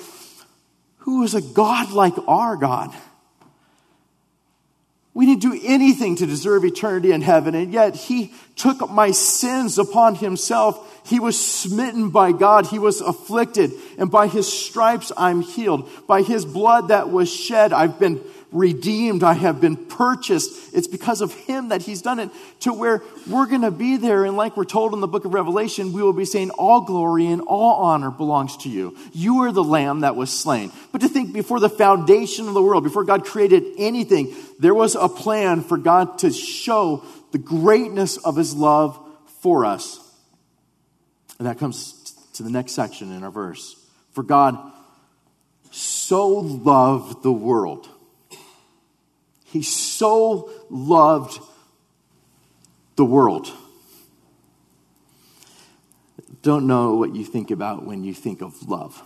Who 0.98 1.24
is 1.24 1.34
a 1.34 1.42
God 1.42 1.92
like 1.92 2.14
our 2.28 2.56
God? 2.56 2.94
We 5.16 5.28
didn't 5.28 5.42
do 5.42 5.60
anything 5.64 6.16
to 6.18 6.26
deserve 6.26 6.66
eternity 6.66 7.12
in 7.12 7.22
heaven, 7.22 7.54
and 7.54 7.72
yet 7.72 7.96
He 7.96 8.34
took 8.56 8.90
my 8.90 9.12
sins 9.12 9.78
upon 9.78 10.16
Himself. 10.16 11.02
He 11.06 11.20
was 11.20 11.40
smitten 11.40 12.10
by 12.10 12.32
God. 12.32 12.68
He 12.68 12.80
was 12.80 13.00
afflicted, 13.00 13.74
and 14.00 14.10
by 14.10 14.28
His 14.28 14.52
stripes 14.52 15.12
I'm 15.16 15.42
healed. 15.42 15.90
By 16.08 16.24
His 16.24 16.46
blood 16.46 16.88
that 16.88 17.12
was 17.12 17.32
shed, 17.32 17.74
I've 17.74 18.00
been 18.00 18.22
redeemed. 18.54 19.24
I 19.24 19.34
have 19.34 19.60
been 19.60 19.76
purchased. 19.76 20.74
It's 20.74 20.88
because 20.88 21.22
of 21.22 21.34
him 21.34 21.70
that 21.70 21.82
he's 21.82 22.02
done 22.02 22.20
it 22.20 22.30
to 22.62 22.72
where 22.72 23.02
we're 23.28 23.48
going 23.48 23.62
to 23.62 23.72
be 23.72 23.98
there. 23.98 24.24
And 24.26 24.38
like 24.38 24.56
we're 24.56 24.64
told 24.64 24.94
in 24.94 25.02
the 25.02 25.08
book 25.08 25.26
of 25.26 25.34
Revelation, 25.34 25.92
we 25.92 26.02
will 26.02 26.14
be 26.14 26.26
saying, 26.26 26.52
All 26.52 26.82
glory 26.82 27.28
and 27.28 27.42
all 27.42 27.84
honor 27.84 28.12
belongs 28.12 28.58
to 28.58 28.70
you. 28.70 28.96
You 29.12 29.44
are 29.44 29.52
the 29.52 29.64
lamb 29.64 30.02
that 30.02 30.16
was 30.16 30.32
slain. 30.32 30.72
But 30.92 31.02
to 31.02 31.10
think 31.10 31.34
before 31.34 31.60
the 31.60 31.70
foundation 31.70 32.48
of 32.48 32.54
the 32.54 32.62
world, 32.62 32.84
before 32.84 33.04
God 33.04 33.26
created 33.26 33.64
anything, 33.78 34.36
there 34.60 34.76
was 34.76 34.96
a 34.96 35.10
plan 35.10 35.62
for 35.62 35.78
God 35.78 36.20
to 36.20 36.32
show 36.32 37.04
the 37.32 37.40
greatness 37.40 38.18
of 38.18 38.36
his 38.36 38.56
love 38.56 39.00
for 39.42 39.66
us. 39.66 40.00
And 41.40 41.48
that 41.48 41.58
comes 41.58 42.14
to 42.34 42.44
the 42.44 42.50
next 42.50 42.74
section 42.74 43.12
in 43.12 43.24
our 43.24 43.32
verse. 43.32 43.76
For 44.12 44.24
God 44.24 44.58
so 45.72 46.28
loved 46.30 47.24
the 47.24 47.32
world 47.32 47.90
he 49.54 49.62
so 49.62 50.50
loved 50.72 51.40
the 52.96 53.06
world. 53.06 53.54
Don't 56.42 56.66
know 56.66 56.96
what 56.96 57.16
you 57.16 57.24
think 57.24 57.52
about 57.52 57.86
when 57.86 58.04
you 58.04 58.16
think 58.16 58.42
of 58.42 58.68
love. 58.68 59.04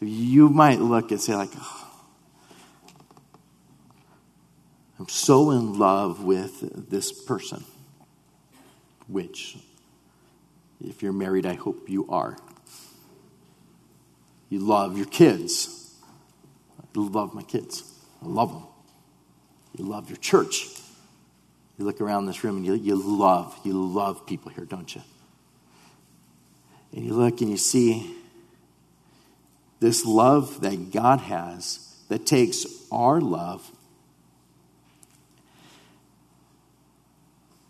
You 0.00 0.50
might 0.50 0.80
look 0.80 1.10
and 1.12 1.18
say, 1.18 1.34
like, 1.34 1.48
oh, 1.56 1.88
I'm 4.98 5.08
so 5.08 5.50
in 5.52 5.78
love 5.78 6.22
with 6.22 6.90
this 6.90 7.10
person, 7.24 7.64
which, 9.08 9.56
if 10.84 11.02
you're 11.02 11.14
married, 11.14 11.46
I 11.46 11.54
hope 11.54 11.88
you 11.88 12.06
are. 12.10 12.36
You 14.50 14.58
love 14.58 14.98
your 14.98 15.06
kids. 15.06 15.94
I 16.78 16.84
love 17.00 17.32
my 17.32 17.42
kids. 17.42 17.94
I 18.22 18.26
love 18.26 18.52
them. 18.52 18.64
You 19.76 19.84
love 19.84 20.08
your 20.08 20.16
church. 20.18 20.68
You 21.78 21.84
look 21.84 22.00
around 22.00 22.26
this 22.26 22.42
room 22.42 22.56
and 22.56 22.66
you, 22.66 22.74
you 22.74 22.94
love, 22.96 23.58
you 23.64 23.72
love 23.74 24.26
people 24.26 24.50
here, 24.50 24.64
don't 24.64 24.94
you? 24.94 25.02
And 26.92 27.04
you 27.04 27.12
look 27.12 27.40
and 27.40 27.50
you 27.50 27.58
see 27.58 28.14
this 29.80 30.06
love 30.06 30.62
that 30.62 30.90
God 30.90 31.20
has 31.20 31.94
that 32.08 32.24
takes 32.24 32.64
our 32.90 33.20
love 33.20 33.70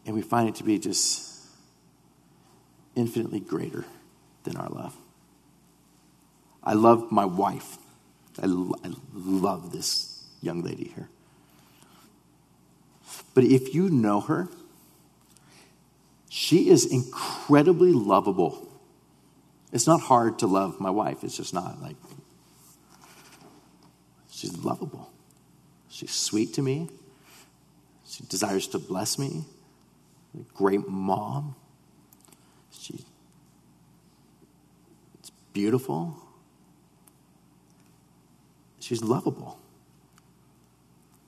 and 0.07 0.15
we 0.15 0.23
find 0.23 0.49
it 0.49 0.55
to 0.57 0.65
be 0.65 0.79
just 0.79 1.45
infinitely 2.95 3.41
greater 3.41 3.85
than 4.45 4.57
our 4.57 4.69
love. 4.69 4.97
I 6.62 6.75
love 6.75 7.11
my 7.11 7.25
wife. 7.25 7.76
I, 8.41 8.45
I 8.45 8.93
love 9.12 9.73
this 9.73 10.15
young 10.47 10.62
lady 10.62 10.93
here. 10.95 11.11
But 13.35 13.45
if 13.45 13.75
you 13.75 13.91
know 13.91 14.21
her, 14.23 14.49
she 16.31 16.71
is 16.71 16.87
incredibly 16.87 17.93
lovable. 17.93 18.67
It's 19.73 19.87
not 19.87 20.00
hard 20.00 20.38
to 20.38 20.47
love 20.47 20.81
my 20.81 20.91
wife. 20.91 21.23
It's 21.23 21.37
just 21.37 21.53
not 21.53 21.83
like 21.83 21.97
she's 24.31 24.57
lovable. 24.57 25.11
She's 25.88 26.12
sweet 26.12 26.55
to 26.55 26.62
me. 26.62 26.88
She 28.07 28.25
desires 28.25 28.68
to 28.68 28.79
bless 28.79 29.18
me. 29.18 29.44
A 30.35 30.42
great 30.55 30.88
mom. 30.88 31.57
She 32.70 33.05
it's 35.18 35.31
beautiful. 35.53 36.23
She's 38.79 39.03
lovable. 39.03 39.59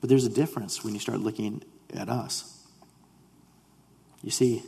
But 0.01 0.09
there's 0.09 0.25
a 0.25 0.29
difference 0.29 0.83
when 0.83 0.93
you 0.93 0.99
start 0.99 1.19
looking 1.19 1.63
at 1.93 2.09
us. 2.09 2.65
You 4.23 4.31
see, 4.31 4.63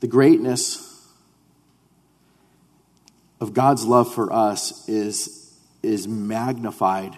the 0.00 0.06
greatness 0.06 0.86
of 3.40 3.54
God's 3.54 3.84
love 3.84 4.12
for 4.12 4.32
us 4.32 4.88
is, 4.88 5.56
is 5.82 6.06
magnified 6.06 7.16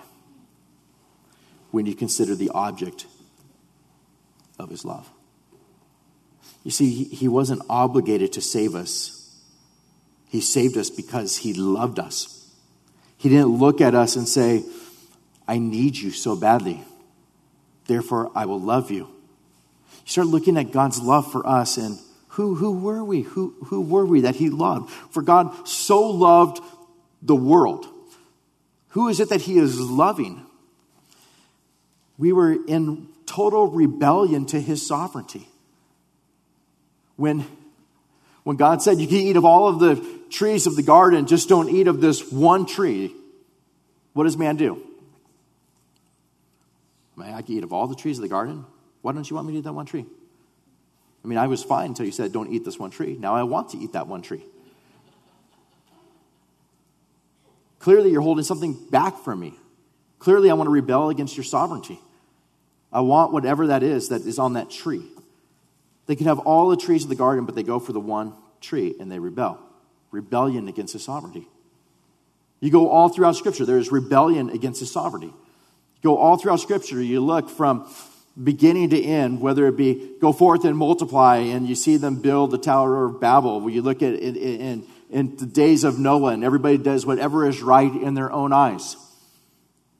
when 1.70 1.86
you 1.86 1.94
consider 1.94 2.34
the 2.34 2.50
object 2.50 3.06
of 4.58 4.70
his 4.70 4.84
love. 4.84 5.10
You 6.64 6.70
see, 6.70 7.04
he 7.04 7.26
wasn't 7.26 7.62
obligated 7.68 8.32
to 8.34 8.40
save 8.40 8.74
us. 8.74 9.40
He 10.28 10.40
saved 10.40 10.76
us 10.76 10.90
because 10.90 11.38
he 11.38 11.54
loved 11.54 11.98
us. 11.98 12.50
He 13.16 13.28
didn't 13.28 13.48
look 13.48 13.80
at 13.80 13.94
us 13.94 14.16
and 14.16 14.28
say, 14.28 14.64
I 15.52 15.58
need 15.58 15.98
you 15.98 16.12
so 16.12 16.34
badly. 16.34 16.82
Therefore, 17.86 18.32
I 18.34 18.46
will 18.46 18.58
love 18.58 18.90
you. 18.90 19.00
You 19.00 20.06
start 20.06 20.28
looking 20.28 20.56
at 20.56 20.72
God's 20.72 20.98
love 20.98 21.30
for 21.30 21.46
us 21.46 21.76
and 21.76 21.98
who, 22.28 22.54
who 22.54 22.72
were 22.72 23.04
we? 23.04 23.20
Who, 23.20 23.54
who 23.66 23.82
were 23.82 24.06
we 24.06 24.22
that 24.22 24.36
He 24.36 24.48
loved? 24.48 24.88
For 25.10 25.20
God 25.20 25.68
so 25.68 26.08
loved 26.08 26.62
the 27.20 27.36
world. 27.36 27.86
Who 28.88 29.08
is 29.08 29.20
it 29.20 29.28
that 29.28 29.42
He 29.42 29.58
is 29.58 29.78
loving? 29.78 30.46
We 32.16 32.32
were 32.32 32.56
in 32.66 33.08
total 33.26 33.66
rebellion 33.66 34.46
to 34.46 34.58
His 34.58 34.86
sovereignty. 34.86 35.46
When, 37.16 37.44
when 38.44 38.56
God 38.56 38.80
said, 38.80 38.98
You 39.00 39.06
can 39.06 39.18
eat 39.18 39.36
of 39.36 39.44
all 39.44 39.68
of 39.68 39.80
the 39.80 40.02
trees 40.30 40.66
of 40.66 40.76
the 40.76 40.82
garden, 40.82 41.26
just 41.26 41.50
don't 41.50 41.68
eat 41.68 41.88
of 41.88 42.00
this 42.00 42.32
one 42.32 42.64
tree, 42.64 43.14
what 44.14 44.24
does 44.24 44.38
man 44.38 44.56
do? 44.56 44.82
I 47.22 47.42
can 47.42 47.56
eat 47.56 47.64
of 47.64 47.72
all 47.72 47.86
the 47.86 47.94
trees 47.94 48.18
of 48.18 48.22
the 48.22 48.28
garden. 48.28 48.64
Why 49.02 49.12
don't 49.12 49.28
you 49.28 49.36
want 49.36 49.48
me 49.48 49.54
to 49.54 49.58
eat 49.60 49.64
that 49.64 49.72
one 49.72 49.86
tree? 49.86 50.06
I 51.24 51.28
mean, 51.28 51.38
I 51.38 51.46
was 51.46 51.62
fine 51.62 51.86
until 51.86 52.06
you 52.06 52.12
said, 52.12 52.32
don't 52.32 52.52
eat 52.52 52.64
this 52.64 52.78
one 52.78 52.90
tree. 52.90 53.16
Now 53.18 53.34
I 53.34 53.42
want 53.42 53.70
to 53.70 53.78
eat 53.78 53.92
that 53.92 54.06
one 54.06 54.22
tree. 54.22 54.44
Clearly, 57.78 58.10
you're 58.10 58.22
holding 58.22 58.44
something 58.44 58.74
back 58.90 59.18
from 59.18 59.40
me. 59.40 59.54
Clearly, 60.18 60.50
I 60.50 60.54
want 60.54 60.68
to 60.68 60.72
rebel 60.72 61.10
against 61.10 61.36
your 61.36 61.44
sovereignty. 61.44 62.00
I 62.92 63.00
want 63.00 63.32
whatever 63.32 63.68
that 63.68 63.82
is 63.82 64.08
that 64.08 64.22
is 64.22 64.38
on 64.38 64.52
that 64.52 64.70
tree. 64.70 65.04
They 66.06 66.14
can 66.14 66.26
have 66.26 66.38
all 66.40 66.68
the 66.68 66.76
trees 66.76 67.02
of 67.02 67.08
the 67.08 67.16
garden, 67.16 67.44
but 67.44 67.54
they 67.54 67.62
go 67.62 67.80
for 67.80 67.92
the 67.92 68.00
one 68.00 68.34
tree 68.60 68.94
and 69.00 69.10
they 69.10 69.18
rebel. 69.18 69.58
Rebellion 70.10 70.68
against 70.68 70.92
his 70.92 71.04
sovereignty. 71.04 71.48
You 72.60 72.70
go 72.70 72.88
all 72.88 73.08
throughout 73.08 73.34
Scripture, 73.34 73.66
there 73.66 73.78
is 73.78 73.90
rebellion 73.90 74.50
against 74.50 74.78
his 74.78 74.92
sovereignty 74.92 75.34
go 76.02 76.16
all 76.16 76.36
throughout 76.36 76.60
Scripture, 76.60 77.00
you 77.00 77.20
look 77.20 77.48
from 77.48 77.88
beginning 78.42 78.90
to 78.90 79.02
end, 79.02 79.40
whether 79.40 79.66
it 79.66 79.76
be 79.76 80.12
go 80.20 80.32
forth 80.32 80.64
and 80.64 80.76
multiply, 80.76 81.36
and 81.36 81.68
you 81.68 81.74
see 81.74 81.96
them 81.96 82.16
build 82.16 82.50
the 82.50 82.58
Tower 82.58 83.04
of 83.06 83.20
Babel, 83.20 83.60
where 83.60 83.72
you 83.72 83.82
look 83.82 84.02
at 84.02 84.14
it 84.14 84.36
in, 84.36 84.86
in 85.10 85.36
the 85.36 85.46
days 85.46 85.84
of 85.84 85.98
Noah, 85.98 86.32
and 86.32 86.44
everybody 86.44 86.78
does 86.78 87.04
whatever 87.04 87.46
is 87.46 87.60
right 87.60 87.92
in 87.92 88.14
their 88.14 88.32
own 88.32 88.52
eyes. 88.52 88.96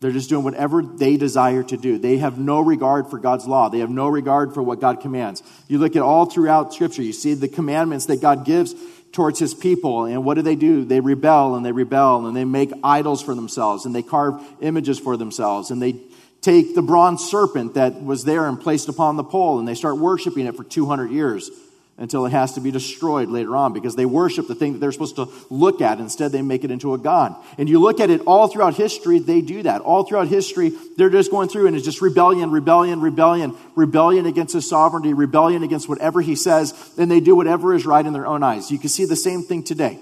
They're 0.00 0.10
just 0.10 0.28
doing 0.28 0.42
whatever 0.42 0.82
they 0.82 1.16
desire 1.16 1.62
to 1.62 1.76
do. 1.76 1.96
They 1.96 2.16
have 2.16 2.36
no 2.36 2.58
regard 2.60 3.08
for 3.08 3.20
God's 3.20 3.46
law. 3.46 3.68
They 3.68 3.78
have 3.78 3.90
no 3.90 4.08
regard 4.08 4.52
for 4.52 4.60
what 4.60 4.80
God 4.80 5.00
commands. 5.00 5.44
You 5.68 5.78
look 5.78 5.94
at 5.94 6.02
all 6.02 6.26
throughout 6.26 6.74
Scripture, 6.74 7.02
you 7.02 7.12
see 7.12 7.34
the 7.34 7.46
commandments 7.46 8.06
that 8.06 8.20
God 8.20 8.44
gives 8.44 8.74
towards 9.12 9.38
his 9.38 9.54
people. 9.54 10.04
And 10.04 10.24
what 10.24 10.34
do 10.34 10.42
they 10.42 10.56
do? 10.56 10.84
They 10.84 11.00
rebel 11.00 11.54
and 11.54 11.64
they 11.64 11.72
rebel 11.72 12.26
and 12.26 12.36
they 12.36 12.44
make 12.44 12.72
idols 12.82 13.22
for 13.22 13.34
themselves 13.34 13.86
and 13.86 13.94
they 13.94 14.02
carve 14.02 14.42
images 14.60 14.98
for 14.98 15.16
themselves 15.16 15.70
and 15.70 15.80
they 15.80 16.00
take 16.40 16.74
the 16.74 16.82
bronze 16.82 17.22
serpent 17.24 17.74
that 17.74 18.02
was 18.02 18.24
there 18.24 18.46
and 18.46 18.60
placed 18.60 18.88
upon 18.88 19.16
the 19.16 19.24
pole 19.24 19.58
and 19.58 19.68
they 19.68 19.74
start 19.74 19.98
worshiping 19.98 20.46
it 20.46 20.56
for 20.56 20.64
200 20.64 21.10
years 21.10 21.50
until 21.98 22.24
it 22.26 22.30
has 22.30 22.54
to 22.54 22.60
be 22.60 22.70
destroyed 22.70 23.28
later 23.28 23.54
on 23.54 23.72
because 23.72 23.94
they 23.94 24.06
worship 24.06 24.48
the 24.48 24.54
thing 24.54 24.72
that 24.72 24.78
they're 24.78 24.92
supposed 24.92 25.16
to 25.16 25.28
look 25.50 25.80
at. 25.80 26.00
Instead, 26.00 26.32
they 26.32 26.42
make 26.42 26.64
it 26.64 26.70
into 26.70 26.94
a 26.94 26.98
God. 26.98 27.36
And 27.58 27.68
you 27.68 27.78
look 27.78 28.00
at 28.00 28.10
it 28.10 28.22
all 28.22 28.48
throughout 28.48 28.74
history, 28.74 29.18
they 29.18 29.40
do 29.40 29.62
that. 29.64 29.82
All 29.82 30.02
throughout 30.02 30.28
history, 30.28 30.72
they're 30.96 31.10
just 31.10 31.30
going 31.30 31.48
through 31.48 31.66
and 31.66 31.76
it's 31.76 31.84
just 31.84 32.00
rebellion, 32.00 32.50
rebellion, 32.50 33.00
rebellion, 33.00 33.54
rebellion 33.76 34.26
against 34.26 34.54
his 34.54 34.68
sovereignty, 34.68 35.12
rebellion 35.12 35.62
against 35.62 35.88
whatever 35.88 36.22
he 36.22 36.34
says, 36.34 36.74
and 36.96 37.10
they 37.10 37.20
do 37.20 37.36
whatever 37.36 37.74
is 37.74 37.84
right 37.84 38.04
in 38.04 38.12
their 38.12 38.26
own 38.26 38.42
eyes. 38.42 38.70
You 38.70 38.78
can 38.78 38.88
see 38.88 39.04
the 39.04 39.16
same 39.16 39.42
thing 39.42 39.62
today. 39.62 40.00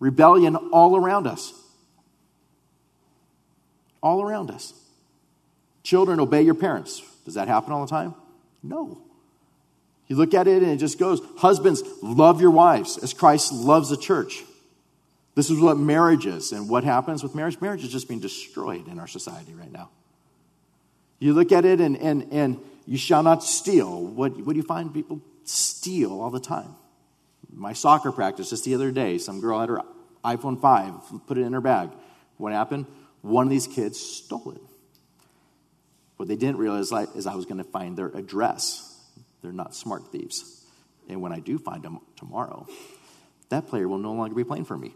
Rebellion 0.00 0.56
all 0.56 0.96
around 0.96 1.26
us. 1.26 1.52
All 4.02 4.22
around 4.22 4.50
us. 4.50 4.72
Children, 5.84 6.20
obey 6.20 6.42
your 6.42 6.54
parents. 6.54 7.02
Does 7.24 7.34
that 7.34 7.48
happen 7.48 7.72
all 7.72 7.84
the 7.84 7.90
time? 7.90 8.14
No. 8.62 9.02
You 10.12 10.18
look 10.18 10.34
at 10.34 10.46
it 10.46 10.62
and 10.62 10.70
it 10.70 10.76
just 10.76 10.98
goes 10.98 11.22
Husbands, 11.38 11.82
love 12.02 12.42
your 12.42 12.50
wives 12.50 12.98
as 12.98 13.14
Christ 13.14 13.50
loves 13.50 13.88
the 13.88 13.96
church. 13.96 14.42
This 15.34 15.48
is 15.48 15.58
what 15.58 15.78
marriage 15.78 16.26
is. 16.26 16.52
And 16.52 16.68
what 16.68 16.84
happens 16.84 17.22
with 17.22 17.34
marriage? 17.34 17.58
Marriage 17.62 17.82
is 17.82 17.90
just 17.90 18.08
being 18.08 18.20
destroyed 18.20 18.88
in 18.88 18.98
our 18.98 19.06
society 19.06 19.54
right 19.54 19.72
now. 19.72 19.88
You 21.18 21.32
look 21.32 21.50
at 21.50 21.64
it 21.64 21.80
and, 21.80 21.96
and, 21.96 22.30
and 22.30 22.60
you 22.84 22.98
shall 22.98 23.22
not 23.22 23.42
steal. 23.42 24.04
What, 24.04 24.36
what 24.36 24.52
do 24.52 24.58
you 24.58 24.66
find 24.66 24.92
people 24.92 25.22
steal 25.44 26.20
all 26.20 26.28
the 26.28 26.40
time? 26.40 26.74
My 27.50 27.72
soccer 27.72 28.12
practice 28.12 28.50
just 28.50 28.66
the 28.66 28.74
other 28.74 28.90
day, 28.90 29.16
some 29.16 29.40
girl 29.40 29.60
had 29.60 29.70
her 29.70 29.80
iPhone 30.22 30.60
5, 30.60 31.26
put 31.26 31.38
it 31.38 31.40
in 31.40 31.54
her 31.54 31.62
bag. 31.62 31.88
What 32.36 32.52
happened? 32.52 32.84
One 33.22 33.46
of 33.46 33.50
these 33.50 33.66
kids 33.66 33.98
stole 33.98 34.52
it. 34.52 34.60
What 36.18 36.28
they 36.28 36.36
didn't 36.36 36.58
realize 36.58 36.92
is 37.14 37.26
I 37.26 37.34
was 37.34 37.46
going 37.46 37.64
to 37.64 37.64
find 37.64 37.96
their 37.96 38.08
address. 38.08 38.90
They're 39.42 39.52
not 39.52 39.74
smart 39.74 40.10
thieves. 40.12 40.64
And 41.08 41.20
when 41.20 41.32
I 41.32 41.40
do 41.40 41.58
find 41.58 41.82
them 41.82 41.98
tomorrow, 42.16 42.66
that 43.48 43.66
player 43.66 43.88
will 43.88 43.98
no 43.98 44.12
longer 44.12 44.34
be 44.34 44.44
playing 44.44 44.64
for 44.64 44.76
me. 44.76 44.94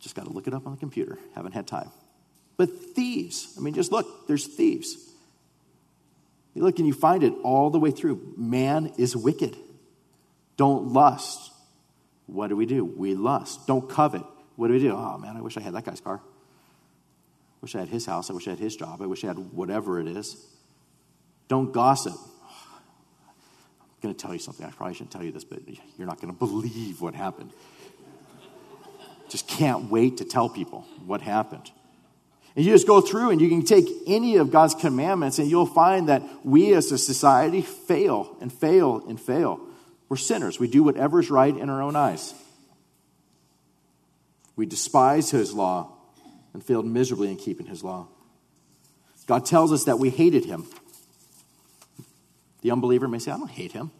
Just 0.00 0.14
got 0.14 0.26
to 0.26 0.32
look 0.32 0.46
it 0.46 0.54
up 0.54 0.66
on 0.66 0.72
the 0.72 0.78
computer. 0.78 1.18
Haven't 1.34 1.52
had 1.52 1.66
time. 1.66 1.90
But 2.56 2.70
thieves, 2.94 3.54
I 3.56 3.60
mean, 3.60 3.74
just 3.74 3.92
look, 3.92 4.26
there's 4.26 4.46
thieves. 4.46 4.96
You 6.54 6.62
look 6.62 6.78
and 6.78 6.86
you 6.86 6.94
find 6.94 7.22
it 7.22 7.34
all 7.42 7.70
the 7.70 7.78
way 7.78 7.90
through. 7.90 8.34
Man 8.36 8.92
is 8.98 9.14
wicked. 9.14 9.56
Don't 10.56 10.92
lust. 10.92 11.52
What 12.26 12.48
do 12.48 12.56
we 12.56 12.66
do? 12.66 12.84
We 12.84 13.14
lust. 13.14 13.66
Don't 13.66 13.88
covet. 13.88 14.22
What 14.56 14.68
do 14.68 14.72
we 14.72 14.80
do? 14.80 14.92
Oh 14.92 15.18
man, 15.18 15.36
I 15.36 15.42
wish 15.42 15.56
I 15.56 15.60
had 15.60 15.74
that 15.74 15.84
guy's 15.84 16.00
car. 16.00 16.16
I 16.16 17.58
wish 17.60 17.74
I 17.74 17.80
had 17.80 17.88
his 17.88 18.06
house. 18.06 18.30
I 18.30 18.32
wish 18.32 18.46
I 18.46 18.50
had 18.50 18.58
his 18.58 18.74
job. 18.74 19.02
I 19.02 19.06
wish 19.06 19.22
I 19.22 19.28
had 19.28 19.38
whatever 19.38 20.00
it 20.00 20.08
is. 20.08 20.36
Don't 21.48 21.72
gossip. 21.72 22.14
Going 24.06 24.14
to 24.14 24.22
tell 24.22 24.34
you 24.34 24.38
something. 24.38 24.64
I 24.64 24.70
probably 24.70 24.94
shouldn't 24.94 25.10
tell 25.10 25.24
you 25.24 25.32
this, 25.32 25.42
but 25.42 25.58
you're 25.66 26.06
not 26.06 26.20
going 26.20 26.32
to 26.32 26.38
believe 26.38 27.00
what 27.00 27.16
happened. 27.16 27.50
Just 29.28 29.48
can't 29.48 29.90
wait 29.90 30.18
to 30.18 30.24
tell 30.24 30.48
people 30.48 30.82
what 31.04 31.22
happened. 31.22 31.72
And 32.54 32.64
you 32.64 32.70
just 32.70 32.86
go 32.86 33.00
through 33.00 33.30
and 33.30 33.40
you 33.40 33.48
can 33.48 33.64
take 33.64 33.88
any 34.06 34.36
of 34.36 34.52
God's 34.52 34.76
commandments 34.76 35.40
and 35.40 35.50
you'll 35.50 35.66
find 35.66 36.08
that 36.08 36.22
we 36.44 36.72
as 36.72 36.92
a 36.92 36.98
society 36.98 37.62
fail 37.62 38.36
and 38.40 38.52
fail 38.52 39.02
and 39.08 39.20
fail. 39.20 39.58
We're 40.08 40.18
sinners. 40.18 40.60
We 40.60 40.68
do 40.68 40.84
whatever 40.84 41.18
is 41.18 41.28
right 41.28 41.56
in 41.56 41.68
our 41.68 41.82
own 41.82 41.96
eyes. 41.96 42.32
We 44.54 44.66
despise 44.66 45.32
his 45.32 45.52
law 45.52 45.96
and 46.54 46.62
failed 46.62 46.86
miserably 46.86 47.28
in 47.28 47.38
keeping 47.38 47.66
his 47.66 47.82
law. 47.82 48.06
God 49.26 49.46
tells 49.46 49.72
us 49.72 49.82
that 49.86 49.98
we 49.98 50.10
hated 50.10 50.44
him. 50.44 50.68
The 52.66 52.72
unbeliever 52.72 53.06
may 53.06 53.20
say, 53.20 53.30
I 53.30 53.36
don't 53.36 53.48
hate 53.48 53.70
him. 53.70 53.92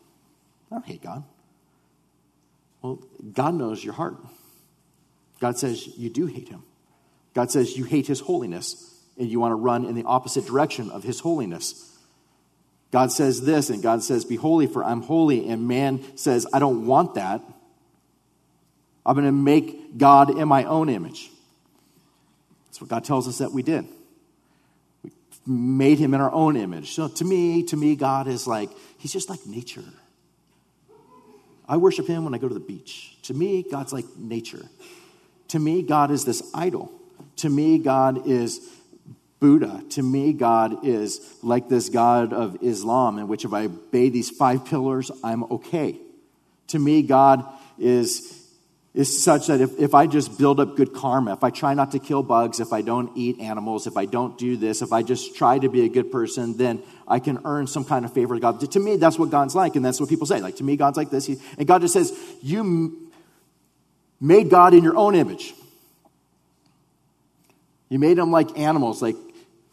I 0.73 0.75
don't 0.75 0.85
hate 0.85 1.01
God. 1.01 1.23
Well, 2.83 3.01
God 3.33 3.55
knows 3.55 3.85
your 3.85 3.95
heart. 3.95 4.17
God 5.39 5.57
says 5.57 5.87
you 5.97 6.11
do 6.11 6.27
hate 6.27 6.49
him. 6.49 6.65
God 7.33 7.49
says 7.53 7.79
you 7.79 7.85
hate 7.85 8.09
his 8.09 8.19
holiness 8.19 9.01
and 9.17 9.31
you 9.31 9.39
want 9.39 9.53
to 9.53 9.55
run 9.55 9.85
in 9.85 9.95
the 9.95 10.03
opposite 10.03 10.47
direction 10.47 10.91
of 10.91 11.05
his 11.05 11.21
holiness. 11.21 11.97
God 12.91 13.13
says 13.13 13.41
this, 13.43 13.71
and 13.71 13.85
God 13.85 14.03
says, 14.03 14.25
Be 14.25 14.35
holy, 14.35 14.67
for 14.67 14.83
I'm 14.83 15.03
holy. 15.03 15.49
And 15.49 15.69
man 15.69 16.03
says, 16.17 16.45
I 16.53 16.59
don't 16.59 16.87
want 16.87 17.15
that. 17.15 17.43
I'm 19.07 19.15
going 19.15 19.27
to 19.27 19.33
make 19.33 19.97
God 19.97 20.37
in 20.37 20.49
my 20.49 20.65
own 20.65 20.89
image. 20.89 21.31
That's 22.67 22.81
what 22.81 22.91
God 22.91 23.05
tells 23.05 23.29
us 23.29 23.39
that 23.39 23.53
we 23.53 23.63
did. 23.63 23.87
Made 25.47 25.99
him 25.99 26.13
in 26.13 26.21
our 26.21 26.33
own 26.33 26.57
image. 26.57 26.93
So 26.93 27.09
to 27.09 27.25
me, 27.25 27.63
to 27.65 27.77
me, 27.77 27.95
God 27.95 28.27
is 28.27 28.47
like, 28.47 28.71
he's 28.99 29.13
just 29.13 29.31
like 29.31 29.47
nature. 29.47 29.85
I 31.69 31.77
worship 31.77 32.07
him 32.07 32.25
when 32.25 32.35
I 32.35 32.39
go 32.39 32.49
to 32.49 32.55
the 32.55 32.61
beach. 32.61 33.17
To 33.23 33.35
me, 33.35 33.65
God's 33.69 33.93
like 33.93 34.05
nature. 34.17 34.67
To 35.49 35.59
me, 35.59 35.83
God 35.83 36.11
is 36.11 36.25
this 36.25 36.43
idol. 36.55 36.93
To 37.37 37.49
me, 37.49 37.79
God 37.79 38.27
is 38.27 38.61
Buddha. 39.39 39.83
To 39.91 40.03
me, 40.03 40.33
God 40.33 40.85
is 40.85 41.21
like 41.43 41.69
this 41.69 41.89
God 41.89 42.33
of 42.33 42.59
Islam, 42.63 43.19
in 43.19 43.29
which 43.29 43.45
if 43.45 43.53
I 43.53 43.65
obey 43.65 44.09
these 44.09 44.31
five 44.31 44.65
pillars, 44.65 45.11
I'm 45.23 45.45
okay. 45.45 45.99
To 46.69 46.79
me, 46.79 47.03
God 47.03 47.45
is, 47.79 48.46
is 48.97 49.23
such 49.23 49.49
that 49.49 49.61
if, 49.61 49.79
if 49.79 49.95
I 49.95 50.07
just 50.07 50.39
build 50.39 50.59
up 50.59 50.75
good 50.75 50.95
karma, 50.95 51.35
if 51.35 51.45
I 51.45 51.51
try 51.51 51.75
not 51.75 51.93
to 51.93 51.99
kill 51.99 52.23
bugs, 52.23 52.61
if 52.61 52.73
I 52.73 52.81
don't 52.81 53.15
eat 53.15 53.39
animals, 53.41 53.87
if 53.87 53.95
I 53.95 54.07
don't 54.07 54.39
do 54.39 54.57
this, 54.57 54.81
if 54.81 54.91
I 54.91 55.03
just 55.03 55.37
try 55.37 55.59
to 55.59 55.69
be 55.69 55.85
a 55.85 55.89
good 55.91 56.11
person, 56.11 56.57
then 56.57 56.83
I 57.07 57.19
can 57.19 57.41
earn 57.45 57.67
some 57.67 57.85
kind 57.85 58.07
of 58.07 58.15
favor 58.15 58.33
with 58.33 58.41
God. 58.41 58.59
To 58.59 58.81
me, 58.81 58.97
that's 58.97 59.19
what 59.19 59.29
God's 59.29 59.55
like, 59.55 59.77
and 59.77 59.85
that's 59.85 60.01
what 60.01 60.09
people 60.09 60.27
say. 60.27 60.41
Like, 60.41 60.57
to 60.57 60.65
me, 60.65 60.79
God's 60.79 60.97
like 60.97 61.11
this. 61.11 61.29
and 61.29 61.67
God 61.67 61.83
just 61.83 61.93
says, 61.93 62.19
You 62.41 63.11
made 64.19 64.49
God 64.49 64.73
in 64.73 64.83
your 64.83 64.97
own 64.97 65.15
image. 65.15 65.53
You 67.91 67.99
made 67.99 68.17
them 68.17 68.31
like 68.31 68.59
animals, 68.59 69.03
like 69.03 69.17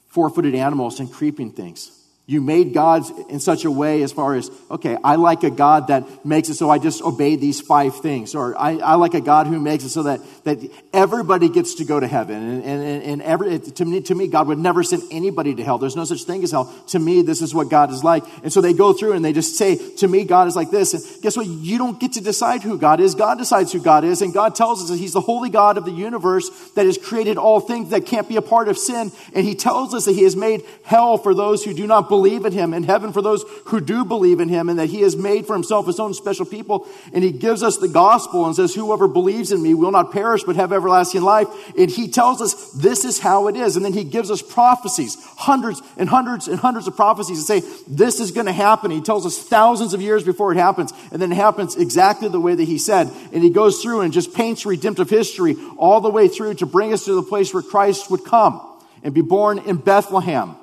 four 0.10 0.30
footed 0.30 0.54
animals 0.54 1.00
and 1.00 1.10
creeping 1.10 1.54
things. 1.54 1.98
You 2.26 2.40
made 2.40 2.74
gods 2.74 3.12
in 3.28 3.42
such 3.42 3.66
a 3.66 3.72
way 3.72 4.02
as 4.02 4.14
far 4.14 4.36
as, 4.36 4.50
okay, 4.72 4.98
I 5.04 5.16
like 5.16 5.44
a 5.44 5.50
God 5.50 5.88
that 5.88 6.26
makes 6.26 6.48
it 6.48 6.54
so 6.54 6.70
I 6.70 6.80
just 6.80 7.02
obey 7.02 7.36
these 7.36 7.60
five 7.60 7.98
things. 7.98 8.34
Or 8.34 8.58
I, 8.58 8.78
I 8.78 8.96
like 8.96 9.14
a 9.14 9.20
God 9.20 9.46
who 9.46 9.60
makes 9.60 9.84
it 9.84 9.90
so 9.90 10.04
that, 10.04 10.22
that 10.46 10.60
everybody 10.94 11.50
gets 11.50 11.76
to 11.76 11.86
go 11.86 12.00
to 12.00 12.08
heaven. 12.08 12.62
And, 12.62 12.64
and, 12.64 13.04
and 13.04 13.22
every, 13.24 13.60
to, 13.60 13.84
me, 13.84 14.00
to 14.04 14.16
me, 14.16 14.28
God 14.28 14.48
would 14.48 14.58
never 14.58 14.84
send 14.84 15.04
anybody 15.12 15.54
to 15.56 15.66
hell. 15.66 15.78
There's 15.78 15.98
no 15.98 16.06
such 16.06 16.24
thing 16.24 16.42
as 16.46 16.52
hell. 16.52 16.74
To 16.88 17.00
me, 17.00 17.24
this 17.24 17.42
is 17.42 17.54
what 17.54 17.68
God 17.68 17.92
is 17.92 18.06
like. 18.06 18.24
And 18.42 18.54
so 18.54 18.62
they 18.62 18.72
go 18.72 18.94
through 18.94 19.14
and 19.14 19.26
they 19.26 19.34
just 19.34 19.58
say, 19.58 19.76
to 19.98 20.08
me, 20.08 20.24
God 20.24 20.48
is 20.48 20.56
like 20.56 20.72
this. 20.72 20.94
And 20.94 21.04
guess 21.22 21.36
what? 21.36 21.48
You 21.48 21.78
don't 21.78 22.00
get 22.00 22.14
to 22.14 22.22
decide 22.22 22.64
who 22.64 22.78
God 22.78 23.02
is. 23.02 23.16
God 23.16 23.38
decides 23.38 23.74
who 23.74 23.82
God 23.82 24.06
is. 24.06 24.22
And 24.22 24.34
God 24.34 24.56
tells 24.56 24.82
us 24.82 24.90
that 24.90 24.98
He's 24.98 25.12
the 25.12 25.20
holy 25.20 25.50
God 25.50 25.78
of 25.78 25.84
the 25.84 25.92
universe 25.92 26.50
that 26.76 26.86
has 26.86 26.98
created 26.98 27.38
all 27.38 27.60
things 27.60 27.90
that 27.90 28.06
can't 28.06 28.30
be 28.30 28.38
a 28.38 28.42
part 28.42 28.70
of 28.70 28.78
sin. 28.78 29.12
And 29.36 29.46
He 29.46 29.56
tells 29.56 29.94
us 29.94 30.06
that 30.06 30.14
He 30.14 30.24
has 30.24 30.38
made 30.38 30.64
hell 30.86 31.18
for 31.18 31.34
those 31.34 31.66
who 31.66 31.74
do 31.74 31.86
not 31.86 32.13
believe 32.14 32.46
in 32.46 32.54
him 32.54 32.76
and 32.76 32.86
heaven 32.86 33.12
for 33.12 33.24
those 33.24 33.44
who 33.66 33.82
do 33.82 34.06
believe 34.06 34.40
in 34.40 34.48
him 34.48 34.70
and 34.70 34.78
that 34.78 34.86
he 34.86 35.02
has 35.02 35.16
made 35.16 35.48
for 35.48 35.54
himself 35.54 35.88
his 35.88 36.00
own 36.00 36.14
special 36.14 36.46
people. 36.46 36.88
And 37.12 37.24
he 37.24 37.32
gives 37.32 37.64
us 37.64 37.78
the 37.78 37.88
gospel 37.88 38.46
and 38.46 38.56
says, 38.56 38.76
whoever 38.76 39.08
believes 39.08 39.52
in 39.52 39.64
me 39.64 39.74
will 39.74 39.90
not 39.90 40.12
perish 40.12 40.44
but 40.44 40.56
have 40.56 40.72
everlasting 40.72 41.24
life. 41.24 41.48
And 41.76 41.90
he 41.90 42.08
tells 42.08 42.40
us 42.40 42.70
this 42.74 43.04
is 43.04 43.18
how 43.18 43.48
it 43.48 43.56
is. 43.56 43.76
And 43.76 43.84
then 43.84 43.94
he 43.94 44.04
gives 44.04 44.30
us 44.30 44.44
prophecies, 44.44 45.18
hundreds 45.38 45.82
and 45.98 46.08
hundreds 46.08 46.48
and 46.48 46.60
hundreds 46.60 46.88
of 46.88 46.96
prophecies 46.96 47.48
that 47.48 47.62
say 47.62 47.84
this 47.88 48.20
is 48.20 48.30
going 48.30 48.46
to 48.46 48.54
happen. 48.54 48.92
He 48.92 49.02
tells 49.02 49.26
us 49.26 49.42
thousands 49.42 49.96
of 49.96 50.02
years 50.04 50.24
before 50.24 50.52
it 50.52 50.58
happens. 50.58 50.94
And 51.12 51.20
then 51.20 51.32
it 51.32 51.36
happens 51.36 51.76
exactly 51.76 52.28
the 52.28 52.40
way 52.40 52.54
that 52.54 52.66
he 52.66 52.78
said. 52.78 53.12
And 53.34 53.42
he 53.42 53.50
goes 53.50 53.82
through 53.82 54.02
and 54.02 54.14
just 54.14 54.36
paints 54.36 54.68
redemptive 54.68 55.10
history 55.10 55.56
all 55.78 56.00
the 56.00 56.12
way 56.12 56.28
through 56.28 56.54
to 56.56 56.68
bring 56.68 56.94
us 56.94 57.06
to 57.06 57.16
the 57.16 57.24
place 57.24 57.52
where 57.56 57.64
Christ 57.64 58.12
would 58.12 58.24
come 58.24 58.62
and 59.02 59.16
be 59.16 59.22
born 59.22 59.58
in 59.58 59.78
Bethlehem 59.78 60.58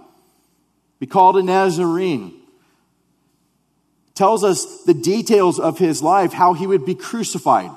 be 1.01 1.07
called 1.07 1.37
a 1.37 1.43
Nazarene. 1.43 2.35
Tells 4.15 4.45
us 4.45 4.85
the 4.85 4.95
details 4.95 5.59
of 5.59 5.79
his 5.79 6.03
life, 6.03 6.33
how 6.33 6.53
he 6.53 6.67
would 6.67 6.85
be 6.85 6.95
crucified, 6.95 7.71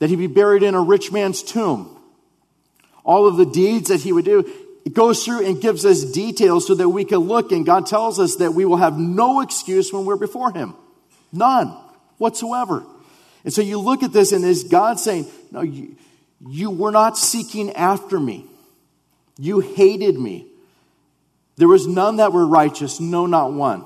that 0.00 0.10
he'd 0.10 0.16
be 0.16 0.26
buried 0.26 0.64
in 0.64 0.74
a 0.74 0.80
rich 0.80 1.12
man's 1.12 1.42
tomb, 1.42 1.96
all 3.04 3.26
of 3.26 3.36
the 3.36 3.46
deeds 3.46 3.88
that 3.88 4.00
he 4.00 4.12
would 4.12 4.24
do. 4.24 4.40
It 4.84 4.94
goes 4.94 5.24
through 5.24 5.46
and 5.46 5.60
gives 5.60 5.86
us 5.86 6.02
details 6.02 6.66
so 6.66 6.74
that 6.74 6.88
we 6.88 7.04
can 7.04 7.18
look, 7.18 7.52
and 7.52 7.64
God 7.64 7.86
tells 7.86 8.18
us 8.18 8.36
that 8.36 8.52
we 8.52 8.64
will 8.64 8.76
have 8.76 8.98
no 8.98 9.40
excuse 9.40 9.92
when 9.92 10.04
we're 10.04 10.16
before 10.16 10.52
him. 10.52 10.74
None 11.32 11.68
whatsoever. 12.18 12.84
And 13.44 13.52
so 13.52 13.62
you 13.62 13.78
look 13.78 14.02
at 14.02 14.12
this, 14.12 14.32
and 14.32 14.44
is 14.44 14.64
God 14.64 14.98
saying, 14.98 15.26
No, 15.52 15.60
you, 15.60 15.96
you 16.40 16.70
were 16.70 16.90
not 16.90 17.16
seeking 17.16 17.72
after 17.72 18.18
me. 18.18 18.46
You 19.38 19.60
hated 19.60 20.18
me. 20.18 20.51
There 21.56 21.68
was 21.68 21.86
none 21.86 22.16
that 22.16 22.32
were 22.32 22.46
righteous, 22.46 23.00
no, 23.00 23.26
not 23.26 23.52
one. 23.52 23.84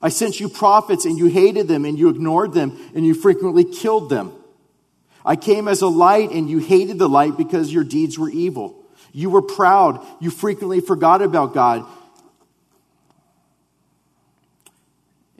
I 0.00 0.08
sent 0.10 0.40
you 0.40 0.48
prophets 0.48 1.04
and 1.04 1.18
you 1.18 1.26
hated 1.26 1.68
them 1.68 1.84
and 1.84 1.98
you 1.98 2.08
ignored 2.08 2.52
them 2.52 2.78
and 2.94 3.04
you 3.04 3.14
frequently 3.14 3.64
killed 3.64 4.10
them. 4.10 4.32
I 5.24 5.36
came 5.36 5.68
as 5.68 5.82
a 5.82 5.88
light 5.88 6.30
and 6.30 6.48
you 6.48 6.58
hated 6.58 6.98
the 6.98 7.08
light 7.08 7.36
because 7.36 7.72
your 7.72 7.84
deeds 7.84 8.18
were 8.18 8.30
evil. 8.30 8.84
You 9.12 9.30
were 9.30 9.42
proud. 9.42 10.04
You 10.20 10.30
frequently 10.30 10.80
forgot 10.80 11.22
about 11.22 11.54
God. 11.54 11.84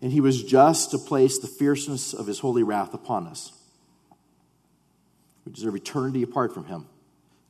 And 0.01 0.13
he 0.13 0.21
was 0.21 0.43
just 0.43 0.93
to 0.93 0.99
place 0.99 1.39
the 1.39 1.49
fierceness 1.49 2.13
of 2.15 2.27
his 2.27 2.39
holy 2.39 2.63
wrath 2.63 2.95
upon 2.95 3.27
us. 3.27 3.53
We 5.45 5.53
deserve 5.53 5.77
eternity 5.77 6.23
apart 6.23 6.53
from 6.53 6.67
him, 6.67 6.87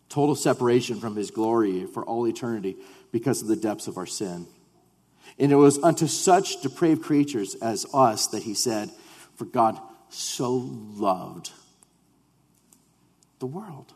total 0.09 0.35
separation 0.35 1.01
from 1.01 1.17
his 1.17 1.31
glory 1.31 1.87
for 1.87 2.05
all 2.05 2.27
eternity 2.27 2.77
because 3.13 3.43
of 3.43 3.49
the 3.49 3.57
depths 3.57 3.87
of 3.87 3.97
our 3.97 4.07
sin. 4.07 4.47
And 5.39 5.53
it 5.53 5.57
was 5.57 5.79
unto 5.83 6.07
such 6.07 6.63
depraved 6.63 7.03
creatures 7.03 7.55
as 7.57 7.87
us 7.95 8.29
that 8.29 8.43
he 8.43 8.55
said, 8.55 8.91
For 9.37 9.45
God 9.45 9.79
so 10.09 10.53
loved 10.53 11.53
the 13.39 13.47
world. 13.47 13.93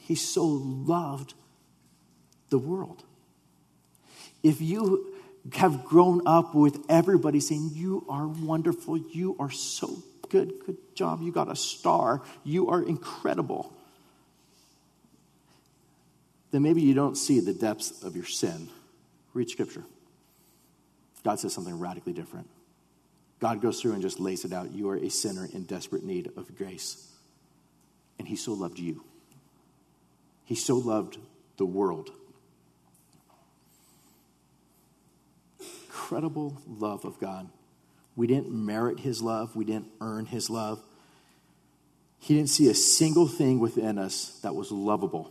He 0.00 0.14
so 0.14 0.44
loved 0.46 1.34
the 2.48 2.58
world. 2.58 3.04
If 4.42 4.60
you 4.60 5.14
have 5.52 5.84
grown 5.84 6.26
up 6.26 6.54
with 6.54 6.84
everybody 6.88 7.40
saying, 7.40 7.70
You 7.74 8.04
are 8.08 8.26
wonderful. 8.26 8.96
You 8.96 9.36
are 9.38 9.50
so 9.50 10.02
good. 10.28 10.52
Good 10.64 10.76
job. 10.94 11.22
You 11.22 11.32
got 11.32 11.50
a 11.50 11.56
star. 11.56 12.22
You 12.44 12.68
are 12.68 12.82
incredible. 12.82 13.72
Then 16.50 16.62
maybe 16.62 16.80
you 16.80 16.94
don't 16.94 17.16
see 17.16 17.40
the 17.40 17.52
depths 17.52 18.02
of 18.02 18.16
your 18.16 18.24
sin. 18.24 18.68
Read 19.34 19.50
scripture. 19.50 19.84
God 21.24 21.38
says 21.40 21.52
something 21.52 21.78
radically 21.78 22.12
different. 22.12 22.48
God 23.40 23.60
goes 23.60 23.80
through 23.80 23.92
and 23.92 24.02
just 24.02 24.18
lays 24.18 24.44
it 24.44 24.52
out. 24.52 24.72
You 24.72 24.88
are 24.90 24.96
a 24.96 25.10
sinner 25.10 25.46
in 25.52 25.64
desperate 25.64 26.02
need 26.02 26.30
of 26.36 26.56
grace. 26.56 27.12
And 28.18 28.26
He 28.26 28.36
so 28.36 28.52
loved 28.52 28.78
you. 28.78 29.04
He 30.44 30.54
so 30.54 30.76
loved 30.76 31.18
the 31.56 31.66
world. 31.66 32.10
Incredible 35.60 36.56
love 36.66 37.04
of 37.04 37.20
God. 37.20 37.48
We 38.18 38.26
didn't 38.26 38.50
merit 38.50 38.98
His 38.98 39.22
love, 39.22 39.54
we 39.54 39.64
didn't 39.64 39.92
earn 40.00 40.26
His 40.26 40.50
love. 40.50 40.82
He 42.18 42.34
didn't 42.34 42.50
see 42.50 42.68
a 42.68 42.74
single 42.74 43.28
thing 43.28 43.60
within 43.60 43.96
us 43.96 44.40
that 44.42 44.56
was 44.56 44.72
lovable. 44.72 45.30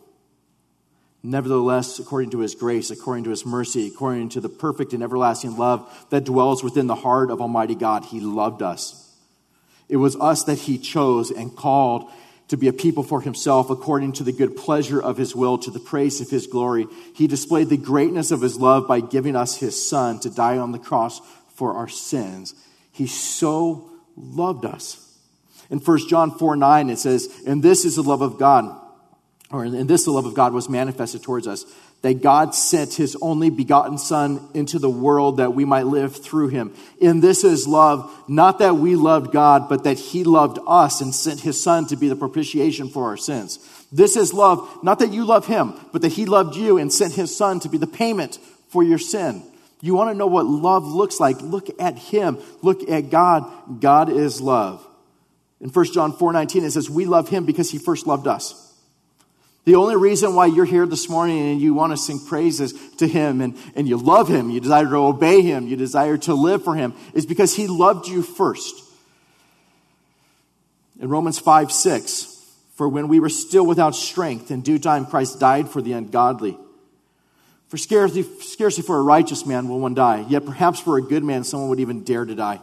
Nevertheless, 1.22 2.00
according 2.00 2.30
to 2.30 2.40
his 2.40 2.56
grace, 2.56 2.90
according 2.90 3.26
to 3.26 3.30
his 3.32 3.46
mercy, 3.46 3.88
according 3.88 4.30
to 4.30 4.40
the 4.40 4.48
perfect 4.48 4.94
and 4.94 5.04
everlasting 5.04 5.58
love 5.58 6.08
that 6.12 6.24
dwells 6.24 6.64
within 6.64 6.88
the 6.88 6.96
heart 6.96 7.30
of 7.30 7.42
Almighty 7.42 7.76
God, 7.76 8.06
he 8.06 8.22
loved 8.22 8.62
us. 8.62 9.14
It 9.90 9.98
was 9.98 10.16
us 10.16 10.46
that 10.46 10.60
he 10.60 10.78
chose 10.78 11.30
and 11.30 11.54
called 11.54 12.10
to 12.48 12.56
be 12.56 12.70
a 12.70 12.74
people 12.74 13.04
for 13.04 13.20
himself 13.20 13.70
according 13.70 14.14
to 14.14 14.24
the 14.24 14.32
good 14.32 14.56
pleasure 14.56 15.02
of 15.02 15.18
his 15.18 15.36
will, 15.36 15.58
to 15.58 15.72
the 15.72 15.80
praise 15.82 16.22
of 16.22 16.30
his 16.30 16.48
glory. 16.48 16.88
He 17.14 17.28
displayed 17.28 17.68
the 17.68 17.76
greatness 17.76 18.32
of 18.32 18.40
his 18.40 18.56
love 18.56 18.88
by 18.88 19.02
giving 19.02 19.36
us 19.36 19.58
his 19.58 19.90
son 19.90 20.22
to 20.22 20.30
die 20.30 20.58
on 20.58 20.72
the 20.72 20.80
cross 20.80 21.20
for 21.54 21.74
our 21.74 21.90
sins. 21.90 22.56
He 22.98 23.08
so 23.08 23.90
loved 24.16 24.66
us. 24.66 25.04
In 25.70 25.80
1 25.80 26.08
John 26.08 26.32
4 26.32 26.56
9, 26.56 26.90
it 26.90 26.98
says, 26.98 27.30
And 27.46 27.62
this 27.62 27.86
is 27.86 27.96
the 27.96 28.04
love 28.04 28.22
of 28.22 28.40
God 28.40 28.76
or 29.50 29.64
in 29.64 29.88
this 29.88 30.06
the 30.06 30.12
love 30.12 30.26
of 30.26 30.34
God 30.34 30.54
was 30.54 30.68
manifested 30.68 31.24
towards 31.24 31.48
us, 31.48 31.66
that 32.02 32.22
God 32.22 32.54
sent 32.54 32.94
his 32.94 33.18
only 33.22 33.50
begotten 33.50 33.98
Son 33.98 34.46
into 34.54 34.78
the 34.78 34.90
world 34.90 35.38
that 35.38 35.54
we 35.54 35.66
might 35.66 35.88
live 35.88 36.16
through 36.16 36.50
him. 36.50 36.74
In 37.00 37.22
this 37.22 37.44
is 37.44 37.66
love, 37.66 38.14
not 38.28 38.60
that 38.60 38.76
we 38.76 38.96
loved 38.96 39.32
God, 39.32 39.70
but 39.70 39.86
that 39.86 39.98
he 39.98 40.24
loved 40.24 40.60
us 40.68 41.02
and 41.02 41.16
sent 41.16 41.40
his 41.40 41.62
Son 41.62 41.88
to 41.88 41.96
be 41.96 42.10
the 42.10 42.16
propitiation 42.16 42.90
for 42.90 43.06
our 43.06 43.18
sins. 43.18 43.58
This 43.92 44.18
is 44.18 44.34
love, 44.34 44.84
not 44.84 45.00
that 45.00 45.14
you 45.14 45.24
love 45.24 45.48
him, 45.48 45.74
but 45.94 46.02
that 46.02 46.14
he 46.14 46.26
loved 46.26 46.56
you 46.56 46.78
and 46.78 46.92
sent 46.92 47.14
his 47.14 47.36
Son 47.36 47.60
to 47.62 47.70
be 47.70 47.78
the 47.78 47.88
payment 47.88 48.38
for 48.68 48.84
your 48.84 49.00
sin. 49.00 49.44
You 49.82 49.94
want 49.94 50.10
to 50.10 50.16
know 50.16 50.28
what 50.28 50.46
love 50.46 50.86
looks 50.86 51.20
like? 51.20 51.42
Look 51.42 51.70
at 51.80 51.98
him. 51.98 52.40
Look 52.62 52.90
at 52.90 53.10
God. 53.10 53.80
God 53.80 54.10
is 54.10 54.42
love. 54.42 54.86
In 55.62 55.70
1 55.70 55.94
John 55.94 56.14
4 56.14 56.34
19, 56.34 56.64
it 56.64 56.72
says, 56.72 56.90
We 56.90 57.06
love 57.06 57.30
him 57.30 57.46
because 57.46 57.70
he 57.72 57.78
first 57.78 58.08
loved 58.08 58.28
us. 58.28 58.68
The 59.68 59.76
only 59.76 59.98
reason 59.98 60.34
why 60.34 60.46
you're 60.46 60.64
here 60.64 60.86
this 60.86 61.10
morning 61.10 61.52
and 61.52 61.60
you 61.60 61.74
want 61.74 61.92
to 61.92 61.98
sing 61.98 62.26
praises 62.26 62.74
to 63.00 63.06
Him 63.06 63.42
and, 63.42 63.58
and 63.76 63.86
you 63.86 63.98
love 63.98 64.30
Him, 64.30 64.50
you 64.50 64.62
desire 64.62 64.86
to 64.86 64.96
obey 64.96 65.42
Him, 65.42 65.68
you 65.68 65.76
desire 65.76 66.18
to 66.20 66.36
live 66.36 66.64
for 66.64 66.74
Him, 66.74 66.94
is 67.14 67.26
because 67.26 67.54
He 67.54 67.68
loved 67.68 68.08
you 68.08 68.22
first. 68.24 68.82
In 71.02 71.10
Romans 71.10 71.38
5 71.38 71.70
6, 71.70 72.34
for 72.76 72.88
when 72.88 73.10
we 73.10 73.20
were 73.20 73.28
still 73.28 73.66
without 73.66 73.94
strength, 73.94 74.52
in 74.52 74.62
due 74.62 74.80
time 74.80 75.06
Christ 75.06 75.38
died 75.38 75.68
for 75.68 75.82
the 75.82 75.92
ungodly. 75.92 76.58
For 77.68 77.78
scarcely, 77.78 78.24
scarcely 78.24 78.84
for 78.84 78.98
a 78.98 79.04
righteous 79.04 79.46
man 79.46 79.68
will 79.68 79.80
one 79.80 79.94
die, 79.94 80.26
yet 80.30 80.46
perhaps 80.46 80.80
for 80.80 80.98
a 80.98 81.02
good 81.02 81.24
man 81.24 81.44
someone 81.44 81.70
would 81.70 81.80
even 81.80 82.04
dare 82.04 82.26
to 82.26 82.36
die. 82.36 82.62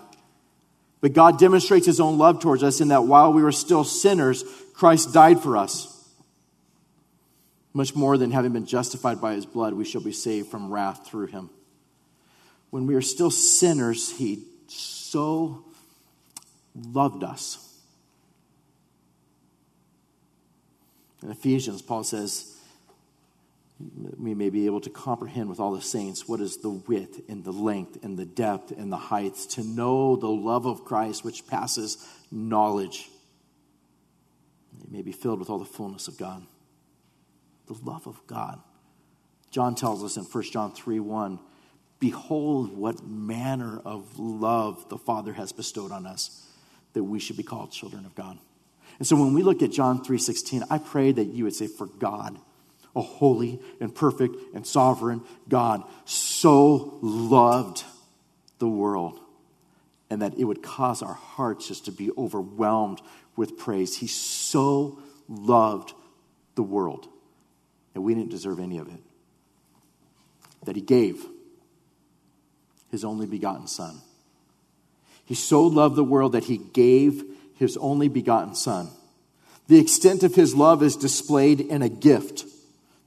But 1.00 1.12
God 1.12 1.38
demonstrates 1.38 1.86
His 1.86 2.00
own 2.00 2.16
love 2.16 2.40
towards 2.40 2.62
us 2.62 2.80
in 2.80 2.88
that 2.88 3.04
while 3.04 3.32
we 3.32 3.42
were 3.42 3.52
still 3.52 3.84
sinners, 3.84 4.44
Christ 4.72 5.12
died 5.12 5.40
for 5.40 5.56
us 5.56 5.94
much 7.74 7.96
more 7.96 8.16
than 8.16 8.30
having 8.30 8.52
been 8.52 8.66
justified 8.66 9.20
by 9.20 9.34
his 9.34 9.44
blood, 9.44 9.74
we 9.74 9.84
shall 9.84 10.00
be 10.00 10.12
saved 10.12 10.48
from 10.48 10.72
wrath 10.72 11.06
through 11.06 11.26
him. 11.26 11.50
When 12.70 12.86
we 12.86 12.94
are 12.94 13.02
still 13.02 13.32
sinners, 13.32 14.16
he 14.16 14.44
so 14.68 15.64
loved 16.92 17.24
us. 17.24 17.60
In 21.22 21.30
Ephesians, 21.30 21.82
Paul 21.82 22.04
says, 22.04 22.53
we 23.78 24.34
may 24.34 24.50
be 24.50 24.66
able 24.66 24.80
to 24.82 24.90
comprehend 24.90 25.48
with 25.48 25.58
all 25.58 25.72
the 25.72 25.82
saints 25.82 26.28
what 26.28 26.40
is 26.40 26.58
the 26.58 26.70
width 26.70 27.20
and 27.28 27.44
the 27.44 27.52
length 27.52 28.02
and 28.04 28.16
the 28.16 28.24
depth 28.24 28.70
and 28.70 28.92
the 28.92 28.96
height, 28.96 29.34
to 29.50 29.64
know 29.64 30.16
the 30.16 30.28
love 30.28 30.66
of 30.66 30.84
Christ 30.84 31.24
which 31.24 31.46
passes 31.46 31.98
knowledge. 32.30 33.08
It 34.82 34.90
may 34.90 35.02
be 35.02 35.12
filled 35.12 35.40
with 35.40 35.50
all 35.50 35.58
the 35.58 35.64
fullness 35.64 36.08
of 36.08 36.16
God 36.16 36.46
the 37.66 37.74
love 37.84 38.06
of 38.06 38.20
God. 38.26 38.60
John 39.50 39.74
tells 39.74 40.02
us 40.02 40.16
in 40.16 40.24
1 40.24 40.44
John 40.44 40.72
3 40.72 41.00
1, 41.00 41.38
Behold, 42.00 42.76
what 42.76 43.06
manner 43.06 43.80
of 43.84 44.18
love 44.18 44.88
the 44.88 44.98
Father 44.98 45.32
has 45.32 45.52
bestowed 45.52 45.90
on 45.90 46.06
us, 46.06 46.46
that 46.92 47.04
we 47.04 47.18
should 47.18 47.36
be 47.36 47.42
called 47.42 47.70
children 47.70 48.04
of 48.04 48.14
God. 48.14 48.38
And 48.98 49.06
so 49.06 49.16
when 49.16 49.32
we 49.32 49.42
look 49.42 49.62
at 49.62 49.70
John 49.70 50.02
3:16, 50.04 50.64
I 50.70 50.78
pray 50.78 51.12
that 51.12 51.26
you 51.26 51.44
would 51.44 51.54
say, 51.54 51.66
For 51.66 51.86
God, 51.86 52.38
a 52.96 53.02
holy 53.02 53.60
and 53.80 53.94
perfect 53.94 54.36
and 54.54 54.66
sovereign 54.66 55.22
God, 55.48 55.82
so 56.04 56.98
loved 57.02 57.84
the 58.58 58.68
world, 58.68 59.18
and 60.10 60.22
that 60.22 60.34
it 60.38 60.44
would 60.44 60.62
cause 60.62 61.02
our 61.02 61.14
hearts 61.14 61.68
just 61.68 61.86
to 61.86 61.92
be 61.92 62.10
overwhelmed 62.16 63.00
with 63.36 63.58
praise. 63.58 63.96
He 63.96 64.06
so 64.06 64.98
loved 65.28 65.92
the 66.54 66.62
world 66.62 67.08
that 67.94 68.00
we 68.00 68.14
didn't 68.14 68.30
deserve 68.30 68.60
any 68.60 68.78
of 68.78 68.88
it, 68.88 69.00
that 70.64 70.76
He 70.76 70.82
gave 70.82 71.24
His 72.90 73.04
only 73.04 73.26
begotten 73.26 73.66
Son. 73.66 74.00
He 75.24 75.34
so 75.34 75.62
loved 75.62 75.96
the 75.96 76.04
world 76.04 76.32
that 76.32 76.44
He 76.44 76.58
gave 76.58 77.24
His 77.56 77.76
only 77.78 78.08
begotten 78.08 78.54
Son. 78.54 78.88
The 79.66 79.80
extent 79.80 80.22
of 80.22 80.34
His 80.34 80.54
love 80.54 80.82
is 80.82 80.96
displayed 80.96 81.60
in 81.60 81.82
a 81.82 81.88
gift, 81.88 82.44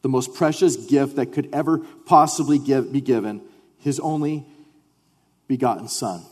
the 0.02 0.10
most 0.10 0.34
precious 0.34 0.76
gift 0.76 1.16
that 1.16 1.34
could 1.34 1.50
ever 1.54 1.80
possibly 2.06 2.60
give, 2.60 2.92
be 2.92 3.02
given 3.02 3.42
His 3.80 4.00
only 4.00 4.46
begotten 5.48 5.88
Son. 5.88 6.24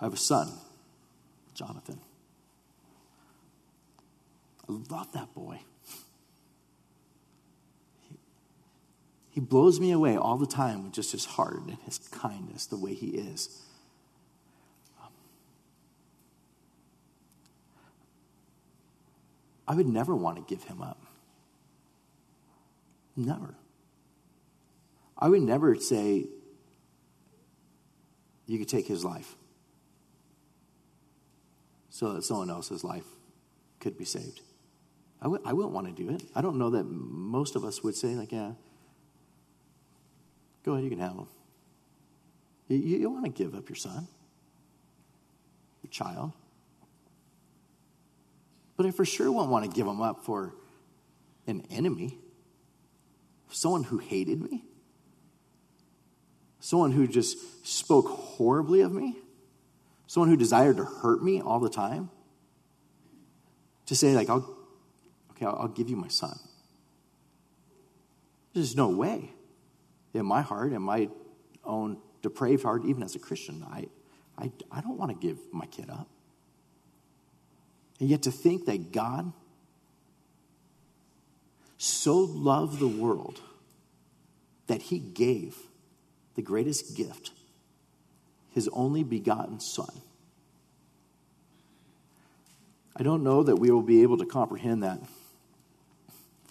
I 0.00 0.04
have 0.04 0.12
a 0.12 0.16
son. 0.16 0.48
Jonathan. 1.54 2.00
I 4.68 4.72
love 4.90 5.10
that 5.12 5.34
boy. 5.34 5.60
He, 9.30 9.40
blows 9.40 9.80
me 9.80 9.92
away 9.92 10.16
all 10.16 10.36
the 10.36 10.46
time 10.46 10.84
with 10.84 10.92
just 10.92 11.12
his 11.12 11.24
heart 11.24 11.60
and 11.60 11.78
his 11.84 11.98
kindness, 11.98 12.66
the 12.66 12.76
way 12.76 12.94
he 12.94 13.08
is. 13.08 13.62
I 19.68 19.74
would 19.74 19.86
never 19.86 20.16
want 20.16 20.36
to 20.38 20.42
give 20.42 20.64
him 20.64 20.80
up. 20.80 20.98
Never. 23.14 23.54
I 25.18 25.28
would 25.28 25.42
never 25.42 25.74
say, 25.76 26.26
you 28.46 28.58
could 28.58 28.68
take 28.68 28.86
his 28.86 29.04
life 29.04 29.36
so 31.90 32.14
that 32.14 32.24
someone 32.24 32.48
else's 32.48 32.82
life 32.82 33.04
could 33.78 33.98
be 33.98 34.06
saved. 34.06 34.40
I 35.20 35.24
w- 35.24 35.42
I 35.44 35.52
wouldn't 35.52 35.74
want 35.74 35.86
to 35.88 35.92
do 35.92 36.08
it. 36.10 36.22
I 36.34 36.40
don't 36.40 36.56
know 36.56 36.70
that 36.70 36.84
most 36.84 37.56
of 37.56 37.64
us 37.64 37.82
would 37.82 37.94
say, 37.94 38.14
like, 38.14 38.32
yeah, 38.32 38.52
go 40.64 40.72
ahead, 40.72 40.84
you 40.84 40.90
can 40.90 41.00
have 41.00 41.12
him. 41.12 41.26
You, 42.68 42.78
you, 42.78 42.98
you 42.98 43.10
want 43.10 43.24
to 43.24 43.30
give 43.30 43.54
up 43.54 43.68
your 43.68 43.76
son, 43.76 44.06
your 45.82 45.90
child. 45.90 46.32
But 48.78 48.86
I 48.86 48.92
for 48.92 49.04
sure 49.04 49.30
won't 49.30 49.50
want 49.50 49.64
to 49.64 49.70
give 49.70 49.86
him 49.86 50.00
up 50.00 50.24
for 50.24 50.54
an 51.48 51.66
enemy, 51.68 52.16
someone 53.50 53.82
who 53.82 53.98
hated 53.98 54.40
me, 54.40 54.62
someone 56.60 56.92
who 56.92 57.08
just 57.08 57.66
spoke 57.66 58.08
horribly 58.08 58.80
of 58.80 58.92
me? 58.92 59.16
Someone 60.06 60.30
who 60.30 60.36
desired 60.36 60.78
to 60.78 60.84
hurt 60.84 61.22
me 61.22 61.42
all 61.42 61.60
the 61.60 61.68
time, 61.68 62.08
to 63.86 63.96
say, 63.96 64.14
like, 64.14 64.30
I'll, 64.30 64.56
okay, 65.32 65.44
I'll, 65.44 65.56
I'll 65.62 65.68
give 65.68 65.90
you 65.90 65.96
my 65.96 66.08
son. 66.08 66.38
There's 68.54 68.76
no 68.76 68.88
way. 68.88 69.32
In 70.14 70.24
my 70.24 70.40
heart, 70.40 70.72
in 70.72 70.82
my 70.82 71.08
own 71.64 71.98
depraved 72.22 72.62
heart, 72.62 72.84
even 72.86 73.02
as 73.02 73.14
a 73.16 73.18
Christian, 73.18 73.66
I, 73.68 73.86
I, 74.38 74.52
I 74.70 74.80
don't 74.80 74.96
want 74.96 75.10
to 75.10 75.26
give 75.26 75.38
my 75.52 75.66
kid 75.66 75.90
up. 75.90 76.08
And 78.00 78.08
yet 78.08 78.22
to 78.22 78.30
think 78.30 78.66
that 78.66 78.92
God 78.92 79.32
so 81.76 82.18
loved 82.18 82.78
the 82.78 82.88
world 82.88 83.40
that 84.66 84.82
he 84.82 84.98
gave 84.98 85.56
the 86.34 86.42
greatest 86.42 86.96
gift, 86.96 87.32
his 88.50 88.68
only 88.72 89.02
begotten 89.02 89.60
Son. 89.60 89.90
I 92.96 93.02
don't 93.02 93.22
know 93.22 93.44
that 93.44 93.56
we 93.56 93.70
will 93.70 93.82
be 93.82 94.02
able 94.02 94.18
to 94.18 94.26
comprehend 94.26 94.82
that. 94.82 95.00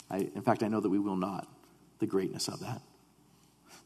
I, 0.10 0.29
in 0.33 0.41
fact, 0.41 0.63
I 0.63 0.69
know 0.69 0.79
that 0.79 0.89
we 0.89 0.99
will 0.99 1.17
not, 1.17 1.47
the 1.99 2.07
greatness 2.07 2.47
of 2.47 2.62
that. 2.62 2.81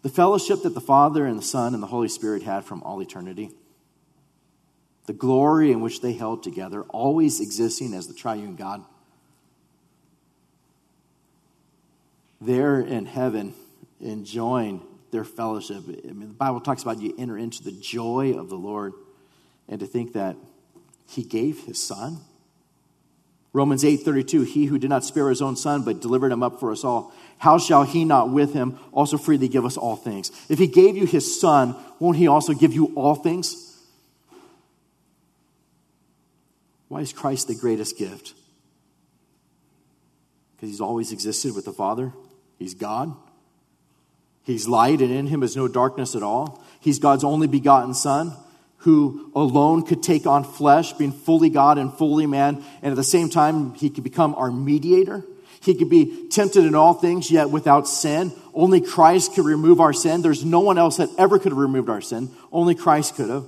The 0.03 0.09
fellowship 0.09 0.63
that 0.63 0.73
the 0.73 0.81
Father 0.81 1.25
and 1.25 1.37
the 1.37 1.43
Son 1.43 1.73
and 1.73 1.81
the 1.81 1.87
Holy 1.87 2.07
Spirit 2.07 2.43
had 2.43 2.63
from 2.65 2.83
all 2.83 3.01
eternity, 3.01 3.51
the 5.05 5.13
glory 5.13 5.71
in 5.71 5.81
which 5.81 6.01
they 6.01 6.13
held 6.13 6.43
together, 6.43 6.83
always 6.83 7.39
existing 7.39 7.93
as 7.93 8.07
the 8.07 8.13
triune 8.13 8.55
God. 8.55 8.83
There 12.39 12.79
in 12.79 13.05
heaven, 13.05 13.53
enjoying 13.99 14.81
their 15.11 15.23
fellowship. 15.23 15.83
I 15.87 16.13
mean, 16.13 16.29
the 16.29 16.33
Bible 16.33 16.61
talks 16.61 16.81
about 16.81 16.99
you 17.01 17.13
enter 17.17 17.37
into 17.37 17.63
the 17.63 17.71
joy 17.71 18.33
of 18.37 18.49
the 18.49 18.55
Lord, 18.55 18.93
and 19.67 19.79
to 19.79 19.85
think 19.85 20.13
that 20.13 20.35
He 21.07 21.23
gave 21.23 21.65
His 21.65 21.81
Son 21.81 22.21
Romans 23.53 23.83
8:32 23.83 24.45
He 24.45 24.65
who 24.65 24.79
did 24.79 24.89
not 24.89 25.03
spare 25.03 25.29
his 25.29 25.41
own 25.41 25.55
son 25.55 25.83
but 25.83 26.01
delivered 26.01 26.31
him 26.31 26.43
up 26.43 26.59
for 26.59 26.71
us 26.71 26.83
all 26.83 27.13
how 27.37 27.57
shall 27.57 27.83
he 27.83 28.05
not 28.05 28.29
with 28.29 28.53
him 28.53 28.79
also 28.91 29.17
freely 29.17 29.47
give 29.47 29.65
us 29.65 29.77
all 29.77 29.95
things 29.95 30.31
if 30.49 30.59
he 30.59 30.67
gave 30.67 30.95
you 30.95 31.05
his 31.05 31.39
son 31.39 31.75
won't 31.99 32.17
he 32.17 32.27
also 32.27 32.53
give 32.53 32.73
you 32.73 32.91
all 32.95 33.15
things 33.15 33.70
Why 36.91 36.99
is 36.99 37.13
Christ 37.13 37.47
the 37.47 37.55
greatest 37.55 37.97
gift 37.97 38.33
Because 40.53 40.67
he's 40.67 40.81
always 40.81 41.13
existed 41.13 41.55
with 41.55 41.63
the 41.63 41.71
Father 41.71 42.11
he's 42.59 42.73
God 42.73 43.15
He's 44.43 44.67
light 44.67 44.99
and 44.99 45.09
in 45.09 45.27
him 45.27 45.41
is 45.41 45.55
no 45.55 45.69
darkness 45.69 46.15
at 46.15 46.21
all 46.21 46.61
he's 46.81 46.99
God's 46.99 47.23
only 47.23 47.47
begotten 47.47 47.93
son 47.93 48.35
who 48.79 49.31
alone 49.35 49.83
could 49.83 50.03
take 50.03 50.25
on 50.25 50.43
flesh, 50.43 50.91
being 50.93 51.13
fully 51.13 51.49
God 51.49 51.77
and 51.77 51.93
fully 51.93 52.25
man, 52.25 52.61
and 52.81 52.91
at 52.91 52.95
the 52.95 53.03
same 53.03 53.29
time, 53.29 53.75
he 53.75 53.91
could 53.91 54.03
become 54.03 54.33
our 54.33 54.49
mediator. 54.49 55.23
He 55.61 55.75
could 55.75 55.91
be 55.91 56.27
tempted 56.29 56.65
in 56.65 56.73
all 56.73 56.95
things, 56.95 57.29
yet 57.29 57.51
without 57.51 57.87
sin. 57.87 58.33
Only 58.55 58.81
Christ 58.81 59.35
could 59.35 59.45
remove 59.45 59.79
our 59.79 59.93
sin. 59.93 60.23
There's 60.23 60.43
no 60.43 60.61
one 60.61 60.79
else 60.79 60.97
that 60.97 61.09
ever 61.19 61.37
could 61.37 61.51
have 61.51 61.59
removed 61.59 61.91
our 61.91 62.01
sin. 62.01 62.31
Only 62.51 62.73
Christ 62.73 63.13
could 63.13 63.29
have. 63.29 63.45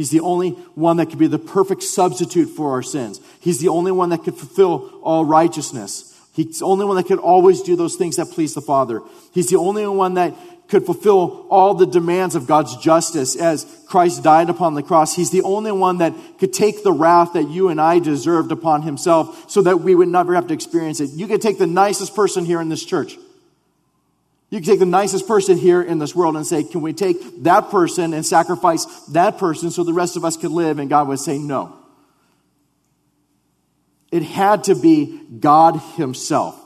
He's 0.00 0.08
the 0.08 0.20
only 0.20 0.52
one 0.76 0.96
that 0.96 1.10
could 1.10 1.18
be 1.18 1.26
the 1.26 1.38
perfect 1.38 1.82
substitute 1.82 2.46
for 2.46 2.70
our 2.70 2.82
sins. 2.82 3.20
He's 3.38 3.60
the 3.60 3.68
only 3.68 3.92
one 3.92 4.08
that 4.08 4.24
could 4.24 4.34
fulfill 4.34 4.98
all 5.02 5.26
righteousness. 5.26 6.18
He's 6.32 6.60
the 6.60 6.64
only 6.64 6.86
one 6.86 6.96
that 6.96 7.04
could 7.04 7.18
always 7.18 7.60
do 7.60 7.76
those 7.76 7.96
things 7.96 8.16
that 8.16 8.30
please 8.30 8.54
the 8.54 8.62
Father. 8.62 9.02
He's 9.34 9.50
the 9.50 9.58
only 9.58 9.86
one 9.86 10.14
that 10.14 10.32
could 10.68 10.86
fulfill 10.86 11.46
all 11.50 11.74
the 11.74 11.84
demands 11.84 12.34
of 12.34 12.46
God's 12.46 12.78
justice 12.78 13.36
as 13.36 13.66
Christ 13.88 14.22
died 14.22 14.48
upon 14.48 14.72
the 14.72 14.82
cross. 14.82 15.14
He's 15.14 15.32
the 15.32 15.42
only 15.42 15.70
one 15.70 15.98
that 15.98 16.14
could 16.38 16.54
take 16.54 16.82
the 16.82 16.92
wrath 16.92 17.34
that 17.34 17.50
you 17.50 17.68
and 17.68 17.78
I 17.78 17.98
deserved 17.98 18.52
upon 18.52 18.80
himself 18.80 19.50
so 19.50 19.60
that 19.60 19.82
we 19.82 19.94
would 19.94 20.08
never 20.08 20.34
have 20.34 20.46
to 20.46 20.54
experience 20.54 21.00
it. 21.00 21.10
You 21.10 21.26
could 21.26 21.42
take 21.42 21.58
the 21.58 21.66
nicest 21.66 22.16
person 22.16 22.46
here 22.46 22.62
in 22.62 22.70
this 22.70 22.86
church. 22.86 23.18
You 24.50 24.58
can 24.58 24.66
take 24.66 24.80
the 24.80 24.86
nicest 24.86 25.28
person 25.28 25.56
here 25.56 25.80
in 25.80 25.98
this 26.00 26.14
world 26.14 26.36
and 26.36 26.46
say, 26.46 26.64
Can 26.64 26.82
we 26.82 26.92
take 26.92 27.44
that 27.44 27.70
person 27.70 28.12
and 28.12 28.26
sacrifice 28.26 28.84
that 29.06 29.38
person 29.38 29.70
so 29.70 29.84
the 29.84 29.92
rest 29.92 30.16
of 30.16 30.24
us 30.24 30.36
could 30.36 30.50
live? 30.50 30.78
And 30.78 30.90
God 30.90 31.08
would 31.08 31.20
say, 31.20 31.38
No. 31.38 31.76
It 34.10 34.22
had 34.22 34.64
to 34.64 34.74
be 34.74 35.20
God 35.38 35.76
Himself. 35.94 36.60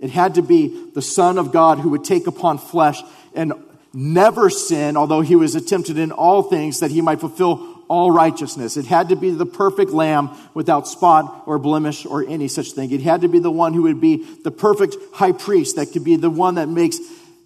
It 0.00 0.10
had 0.10 0.36
to 0.36 0.42
be 0.42 0.90
the 0.94 1.02
Son 1.02 1.38
of 1.38 1.52
God 1.52 1.78
who 1.78 1.90
would 1.90 2.04
take 2.04 2.26
upon 2.26 2.56
flesh 2.56 3.02
and 3.34 3.52
never 3.92 4.48
sin, 4.48 4.96
although 4.96 5.20
he 5.20 5.36
was 5.36 5.60
tempted 5.64 5.98
in 5.98 6.12
all 6.12 6.42
things 6.42 6.80
that 6.80 6.90
he 6.90 7.00
might 7.00 7.20
fulfill 7.20 7.78
all 7.88 8.10
righteousness. 8.10 8.76
It 8.76 8.84
had 8.84 9.08
to 9.08 9.16
be 9.16 9.30
the 9.30 9.46
perfect 9.46 9.90
lamb 9.90 10.30
without 10.54 10.86
spot 10.86 11.44
or 11.46 11.58
blemish 11.58 12.04
or 12.04 12.24
any 12.26 12.46
such 12.48 12.72
thing. 12.72 12.90
It 12.90 13.00
had 13.00 13.22
to 13.22 13.28
be 13.28 13.38
the 13.38 13.50
one 13.50 13.72
who 13.72 13.82
would 13.82 14.00
be 14.00 14.24
the 14.44 14.50
perfect 14.50 14.96
high 15.14 15.32
priest 15.32 15.76
that 15.76 15.92
could 15.92 16.04
be 16.04 16.16
the 16.16 16.30
one 16.30 16.56
that 16.56 16.68
makes, 16.68 16.98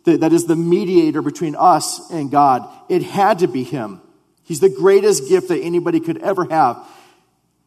that 0.04 0.32
is 0.32 0.46
the 0.46 0.56
mediator 0.56 1.22
between 1.22 1.54
us 1.54 2.10
and 2.10 2.30
God. 2.30 2.68
It 2.88 3.02
had 3.02 3.40
to 3.40 3.46
be 3.46 3.62
him. 3.62 4.00
He's 4.44 4.60
the 4.60 4.68
greatest 4.68 5.28
gift 5.28 5.48
that 5.48 5.60
anybody 5.60 6.00
could 6.00 6.18
ever 6.18 6.44
have. 6.50 6.86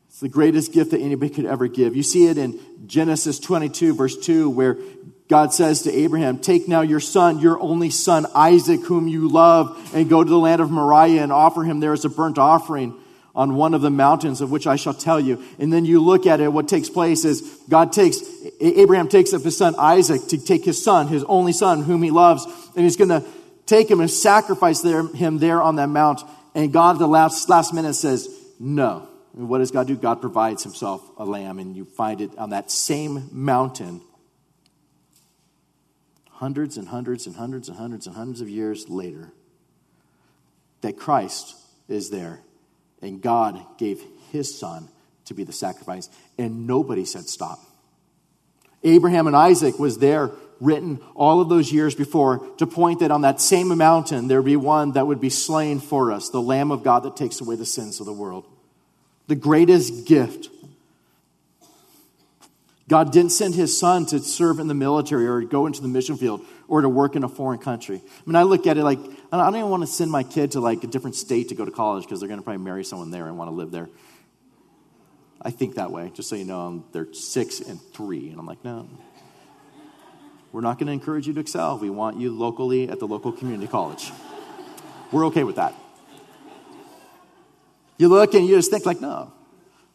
It's 0.09 0.19
the 0.19 0.29
greatest 0.29 0.73
gift 0.73 0.91
that 0.91 1.01
anybody 1.01 1.33
could 1.33 1.45
ever 1.45 1.67
give. 1.67 1.95
You 1.95 2.03
see 2.03 2.27
it 2.27 2.37
in 2.37 2.59
Genesis 2.85 3.39
22, 3.39 3.95
verse 3.95 4.17
2, 4.17 4.49
where 4.49 4.77
God 5.27 5.53
says 5.53 5.83
to 5.83 5.91
Abraham, 5.91 6.39
Take 6.39 6.67
now 6.67 6.81
your 6.81 6.99
son, 6.99 7.39
your 7.39 7.59
only 7.59 7.89
son, 7.89 8.25
Isaac, 8.35 8.81
whom 8.81 9.07
you 9.07 9.27
love, 9.27 9.91
and 9.93 10.09
go 10.09 10.23
to 10.23 10.29
the 10.29 10.37
land 10.37 10.61
of 10.61 10.71
Moriah 10.71 11.23
and 11.23 11.31
offer 11.31 11.63
him 11.63 11.79
there 11.79 11.93
as 11.93 12.05
a 12.05 12.09
burnt 12.09 12.37
offering 12.37 12.97
on 13.35 13.55
one 13.55 13.73
of 13.73 13.81
the 13.81 13.89
mountains 13.89 14.41
of 14.41 14.49
which 14.49 14.65
I 14.65 14.77
shall 14.77 14.93
tell 14.93 15.19
you. 15.19 15.43
And 15.59 15.71
then 15.71 15.85
you 15.85 16.01
look 16.01 16.25
at 16.25 16.39
it, 16.39 16.51
what 16.51 16.67
takes 16.67 16.89
place 16.89 17.25
is 17.25 17.41
God 17.69 17.91
takes, 17.91 18.19
Abraham 18.61 19.09
takes 19.09 19.33
up 19.33 19.41
his 19.41 19.57
son 19.57 19.75
Isaac 19.77 20.27
to 20.29 20.37
take 20.37 20.63
his 20.63 20.83
son, 20.83 21.07
his 21.07 21.23
only 21.25 21.51
son, 21.51 21.83
whom 21.83 22.01
he 22.01 22.11
loves, 22.11 22.45
and 22.75 22.83
he's 22.83 22.95
going 22.95 23.09
to 23.09 23.23
take 23.65 23.91
him 23.91 23.99
and 23.99 24.09
sacrifice 24.09 24.81
there, 24.81 25.05
him 25.07 25.39
there 25.39 25.61
on 25.61 25.75
that 25.75 25.89
mount. 25.89 26.21
And 26.53 26.71
God 26.71 26.95
at 26.95 26.99
the 26.99 27.07
last, 27.07 27.49
last 27.49 27.73
minute 27.73 27.95
says, 27.95 28.29
No. 28.59 29.09
And 29.35 29.49
what 29.49 29.57
does 29.57 29.71
God 29.71 29.87
do? 29.87 29.97
God 29.97 30.21
provides 30.21 30.63
himself 30.63 31.03
a 31.17 31.25
lamb, 31.25 31.59
and 31.59 31.75
you 31.75 31.83
find 31.83 32.21
it 32.21 32.37
on 32.37 32.51
that 32.51 32.71
same 32.71 33.27
mountain 33.33 33.99
hundreds 36.35 36.77
and 36.77 36.87
hundreds 36.87 37.27
and 37.27 37.35
hundreds 37.35 37.67
and 37.67 37.77
hundreds 37.77 38.07
and 38.07 38.15
hundreds 38.15 38.41
of 38.41 38.49
years 38.49 38.87
later 38.89 39.31
that 40.81 40.97
Christ 40.97 41.55
is 41.87 42.09
there, 42.09 42.41
and 43.05 43.21
God 43.21 43.63
gave 43.77 44.01
his 44.31 44.57
son 44.57 44.89
to 45.25 45.33
be 45.33 45.43
the 45.43 45.53
sacrifice, 45.53 46.09
and 46.37 46.67
nobody 46.67 47.05
said 47.05 47.29
stop. 47.29 47.59
Abraham 48.83 49.27
and 49.27 49.35
Isaac 49.35 49.79
was 49.79 49.97
there 49.97 50.31
written 50.59 50.99
all 51.15 51.41
of 51.41 51.49
those 51.49 51.71
years 51.71 51.95
before 51.95 52.39
to 52.57 52.67
point 52.67 52.99
that 52.99 53.11
on 53.11 53.21
that 53.21 53.41
same 53.41 53.75
mountain 53.77 54.27
there 54.27 54.41
would 54.41 54.45
be 54.45 54.55
one 54.55 54.93
that 54.93 55.07
would 55.07 55.19
be 55.19 55.29
slain 55.29 55.79
for 55.79 56.11
us, 56.11 56.29
the 56.29 56.41
Lamb 56.41 56.71
of 56.71 56.83
God 56.83 57.03
that 57.03 57.15
takes 57.15 57.41
away 57.41 57.55
the 57.55 57.65
sins 57.65 57.99
of 57.99 58.05
the 58.05 58.13
world 58.13 58.45
the 59.27 59.35
greatest 59.35 60.05
gift. 60.05 60.49
God 62.87 63.11
didn't 63.11 63.31
send 63.31 63.55
his 63.55 63.77
son 63.77 64.05
to 64.07 64.19
serve 64.19 64.59
in 64.59 64.67
the 64.67 64.75
military 64.75 65.25
or 65.25 65.41
go 65.41 65.65
into 65.65 65.81
the 65.81 65.87
mission 65.87 66.17
field 66.17 66.45
or 66.67 66.81
to 66.81 66.89
work 66.89 67.15
in 67.15 67.23
a 67.23 67.29
foreign 67.29 67.59
country. 67.59 68.01
I 68.05 68.21
mean, 68.25 68.35
I 68.35 68.43
look 68.43 68.67
at 68.67 68.77
it 68.77 68.83
like, 68.83 68.99
I 69.31 69.37
don't 69.37 69.55
even 69.55 69.69
want 69.69 69.83
to 69.83 69.87
send 69.87 70.11
my 70.11 70.23
kid 70.23 70.51
to 70.51 70.59
like 70.59 70.83
a 70.83 70.87
different 70.87 71.15
state 71.15 71.49
to 71.49 71.55
go 71.55 71.65
to 71.65 71.71
college 71.71 72.03
because 72.03 72.19
they're 72.19 72.27
going 72.27 72.39
to 72.39 72.43
probably 72.43 72.63
marry 72.63 72.83
someone 72.83 73.11
there 73.11 73.27
and 73.27 73.37
want 73.37 73.49
to 73.49 73.55
live 73.55 73.71
there. 73.71 73.89
I 75.41 75.51
think 75.51 75.75
that 75.75 75.91
way, 75.91 76.11
just 76.13 76.27
so 76.27 76.35
you 76.35 76.45
know, 76.45 76.83
they're 76.91 77.13
six 77.13 77.59
and 77.59 77.79
three. 77.93 78.29
And 78.29 78.39
I'm 78.39 78.47
like, 78.47 78.63
no, 78.63 78.89
we're 80.51 80.61
not 80.61 80.79
going 80.79 80.87
to 80.87 80.93
encourage 80.93 81.27
you 81.27 81.33
to 81.33 81.39
excel. 81.39 81.77
We 81.77 81.89
want 81.91 82.17
you 82.19 82.31
locally 82.31 82.89
at 82.89 82.99
the 82.99 83.07
local 83.07 83.31
community 83.31 83.67
college. 83.67 84.11
We're 85.11 85.27
okay 85.27 85.43
with 85.43 85.57
that. 85.57 85.75
You 87.97 88.07
look 88.07 88.33
and 88.33 88.47
you 88.47 88.55
just 88.55 88.71
think, 88.71 88.85
like, 88.85 89.01
no. 89.01 89.31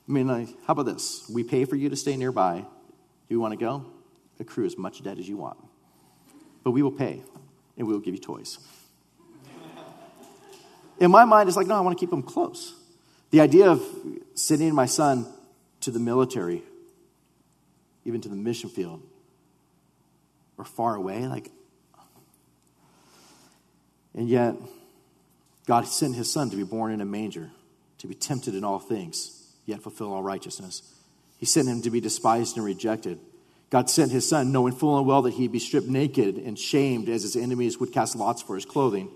I 0.08 0.12
mean, 0.12 0.28
like, 0.28 0.48
how 0.66 0.72
about 0.72 0.86
this? 0.86 1.28
We 1.32 1.42
pay 1.44 1.64
for 1.64 1.76
you 1.76 1.88
to 1.88 1.96
stay 1.96 2.16
nearby. 2.16 2.60
Do 2.60 2.66
you 3.28 3.40
want 3.40 3.52
to 3.52 3.58
go? 3.58 3.86
Accrue 4.38 4.66
as 4.66 4.78
much 4.78 5.02
debt 5.02 5.18
as 5.18 5.28
you 5.28 5.36
want. 5.36 5.58
But 6.62 6.72
we 6.72 6.82
will 6.82 6.92
pay, 6.92 7.22
and 7.76 7.86
we 7.86 7.92
will 7.92 8.00
give 8.00 8.14
you 8.14 8.20
toys. 8.20 8.58
In 10.98 11.10
my 11.10 11.24
mind, 11.24 11.48
it's 11.48 11.56
like, 11.56 11.66
no, 11.66 11.74
I 11.74 11.80
want 11.80 11.96
to 11.96 12.00
keep 12.00 12.10
them 12.10 12.22
close. 12.22 12.74
The 13.30 13.40
idea 13.40 13.70
of 13.70 13.82
sending 14.34 14.74
my 14.74 14.86
son 14.86 15.26
to 15.80 15.90
the 15.90 15.98
military, 15.98 16.62
even 18.04 18.20
to 18.20 18.28
the 18.28 18.36
mission 18.36 18.68
field, 18.68 19.02
or 20.58 20.64
far 20.64 20.94
away, 20.94 21.26
like, 21.26 21.50
and 24.14 24.28
yet, 24.28 24.56
God 25.66 25.86
sent 25.86 26.16
his 26.16 26.30
son 26.30 26.50
to 26.50 26.56
be 26.56 26.64
born 26.64 26.92
in 26.92 27.00
a 27.00 27.04
manger 27.04 27.50
to 28.00 28.06
be 28.06 28.14
tempted 28.14 28.54
in 28.54 28.64
all 28.64 28.78
things, 28.78 29.46
yet 29.66 29.82
fulfill 29.82 30.12
all 30.12 30.22
righteousness. 30.22 30.82
He 31.38 31.44
sent 31.44 31.68
him 31.68 31.82
to 31.82 31.90
be 31.90 32.00
despised 32.00 32.56
and 32.56 32.64
rejected. 32.64 33.20
God 33.70 33.88
sent 33.88 34.10
his 34.10 34.28
son, 34.28 34.50
knowing 34.50 34.74
full 34.74 34.98
and 34.98 35.06
well 35.06 35.22
that 35.22 35.34
he'd 35.34 35.52
be 35.52 35.60
stripped 35.60 35.86
naked 35.86 36.36
and 36.36 36.58
shamed 36.58 37.08
as 37.08 37.22
his 37.22 37.36
enemies 37.36 37.78
would 37.78 37.92
cast 37.92 38.16
lots 38.16 38.42
for 38.42 38.56
his 38.56 38.64
clothing. 38.64 39.08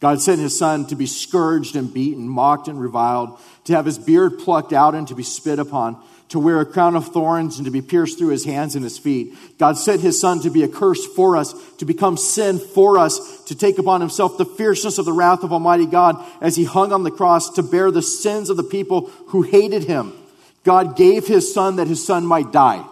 God 0.00 0.22
sent 0.22 0.40
his 0.40 0.58
son 0.58 0.86
to 0.86 0.96
be 0.96 1.04
scourged 1.04 1.76
and 1.76 1.92
beaten, 1.92 2.26
mocked 2.26 2.68
and 2.68 2.80
reviled, 2.80 3.38
to 3.64 3.74
have 3.74 3.84
his 3.84 3.98
beard 3.98 4.38
plucked 4.38 4.72
out 4.72 4.94
and 4.94 5.06
to 5.08 5.14
be 5.14 5.22
spit 5.22 5.58
upon, 5.58 6.02
to 6.30 6.38
wear 6.38 6.60
a 6.60 6.64
crown 6.64 6.96
of 6.96 7.08
thorns 7.08 7.58
and 7.58 7.66
to 7.66 7.70
be 7.70 7.82
pierced 7.82 8.16
through 8.16 8.28
his 8.28 8.46
hands 8.46 8.74
and 8.74 8.82
his 8.82 8.96
feet. 8.96 9.34
God 9.58 9.76
sent 9.76 10.00
his 10.00 10.18
son 10.18 10.40
to 10.40 10.48
be 10.48 10.62
a 10.62 10.68
curse 10.68 11.04
for 11.04 11.36
us, 11.36 11.54
to 11.76 11.84
become 11.84 12.16
sin 12.16 12.58
for 12.58 12.96
us, 12.96 13.44
to 13.44 13.54
take 13.54 13.78
upon 13.78 14.00
himself 14.00 14.38
the 14.38 14.46
fierceness 14.46 14.96
of 14.96 15.04
the 15.04 15.12
wrath 15.12 15.42
of 15.42 15.52
Almighty 15.52 15.84
God 15.84 16.24
as 16.40 16.56
he 16.56 16.64
hung 16.64 16.94
on 16.94 17.02
the 17.02 17.10
cross 17.10 17.50
to 17.50 17.62
bear 17.62 17.90
the 17.90 18.00
sins 18.00 18.48
of 18.48 18.56
the 18.56 18.62
people 18.62 19.10
who 19.26 19.42
hated 19.42 19.84
him. 19.84 20.14
God 20.64 20.96
gave 20.96 21.26
his 21.26 21.52
son 21.52 21.76
that 21.76 21.88
his 21.88 22.06
son 22.06 22.24
might 22.24 22.52
die. 22.52 22.86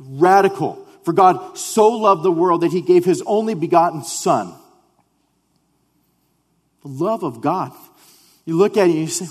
Radical. 0.00 0.86
For 1.04 1.12
God 1.12 1.56
so 1.56 1.90
loved 1.90 2.22
the 2.22 2.32
world 2.32 2.62
that 2.62 2.72
he 2.72 2.80
gave 2.80 3.04
his 3.04 3.22
only 3.26 3.54
begotten 3.54 4.02
Son. 4.02 4.54
The 6.82 6.88
love 6.88 7.22
of 7.22 7.40
God. 7.40 7.72
You 8.44 8.56
look 8.56 8.76
at 8.76 8.88
it 8.88 8.92
and 8.92 9.00
you 9.00 9.06
say, 9.06 9.26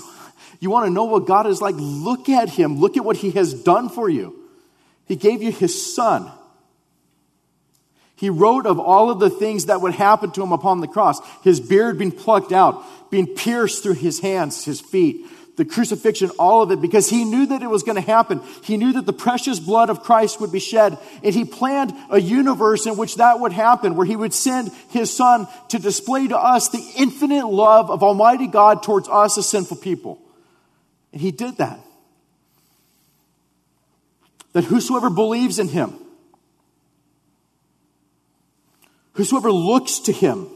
You 0.60 0.70
want 0.70 0.86
to 0.86 0.90
know 0.90 1.04
what 1.04 1.26
God 1.26 1.46
is 1.46 1.60
like? 1.60 1.74
Look 1.76 2.28
at 2.28 2.48
him. 2.48 2.78
Look 2.78 2.96
at 2.96 3.04
what 3.04 3.16
he 3.16 3.32
has 3.32 3.52
done 3.52 3.88
for 3.88 4.08
you. 4.08 4.36
He 5.06 5.16
gave 5.16 5.42
you 5.42 5.50
his 5.50 5.94
Son. 5.94 6.30
He 8.14 8.28
wrote 8.28 8.66
of 8.66 8.78
all 8.78 9.10
of 9.10 9.18
the 9.18 9.30
things 9.30 9.66
that 9.66 9.80
would 9.80 9.94
happen 9.94 10.30
to 10.32 10.42
him 10.42 10.52
upon 10.52 10.80
the 10.80 10.86
cross 10.86 11.20
his 11.42 11.58
beard 11.58 11.98
being 11.98 12.12
plucked 12.12 12.52
out, 12.52 12.84
being 13.10 13.26
pierced 13.26 13.82
through 13.82 13.94
his 13.94 14.20
hands, 14.20 14.64
his 14.64 14.80
feet, 14.80 15.24
the 15.56 15.64
crucifixion, 15.64 16.30
all 16.38 16.62
of 16.62 16.70
it, 16.70 16.80
because 16.80 17.08
he 17.10 17.24
knew 17.24 17.46
that 17.46 17.62
it 17.62 17.68
was 17.68 17.82
going 17.82 17.96
to 17.96 18.00
happen. 18.00 18.40
He 18.62 18.76
knew 18.76 18.92
that 18.94 19.06
the 19.06 19.12
precious 19.12 19.60
blood 19.60 19.90
of 19.90 20.02
Christ 20.02 20.40
would 20.40 20.52
be 20.52 20.60
shed, 20.60 20.98
and 21.22 21.34
he 21.34 21.44
planned 21.44 21.92
a 22.10 22.20
universe 22.20 22.86
in 22.86 22.96
which 22.96 23.16
that 23.16 23.40
would 23.40 23.52
happen, 23.52 23.94
where 23.94 24.06
he 24.06 24.16
would 24.16 24.32
send 24.32 24.72
his 24.88 25.14
son 25.14 25.46
to 25.68 25.78
display 25.78 26.28
to 26.28 26.38
us 26.38 26.68
the 26.68 26.84
infinite 26.96 27.46
love 27.46 27.90
of 27.90 28.02
Almighty 28.02 28.46
God 28.46 28.82
towards 28.82 29.08
us 29.08 29.36
as 29.36 29.48
sinful 29.48 29.78
people. 29.78 30.20
And 31.12 31.20
he 31.20 31.30
did 31.30 31.58
that. 31.58 31.80
That 34.52 34.64
whosoever 34.64 35.10
believes 35.10 35.58
in 35.58 35.68
him, 35.68 35.94
Whosoever 39.20 39.52
looks 39.52 39.98
to 40.00 40.12
him, 40.12 40.48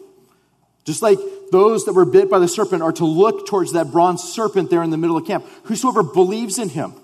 just 0.85 1.03
like 1.03 1.18
those 1.51 1.85
that 1.87 1.95
were 1.95 2.05
bit 2.05 2.30
by 2.30 2.39
the 2.39 2.49
serpent 2.49 2.82
are 2.82 2.93
to 2.93 3.05
look 3.05 3.47
towards 3.47 3.72
that 3.72 3.91
bronze 3.91 4.22
serpent 4.22 4.70
there 4.70 4.82
in 4.82 4.91
the 4.91 4.97
middle 4.97 5.16
of 5.16 5.26
camp. 5.26 5.47
Whosoever 5.64 6.03
believes 6.03 6.59
in 6.59 6.68
him. 6.68 6.95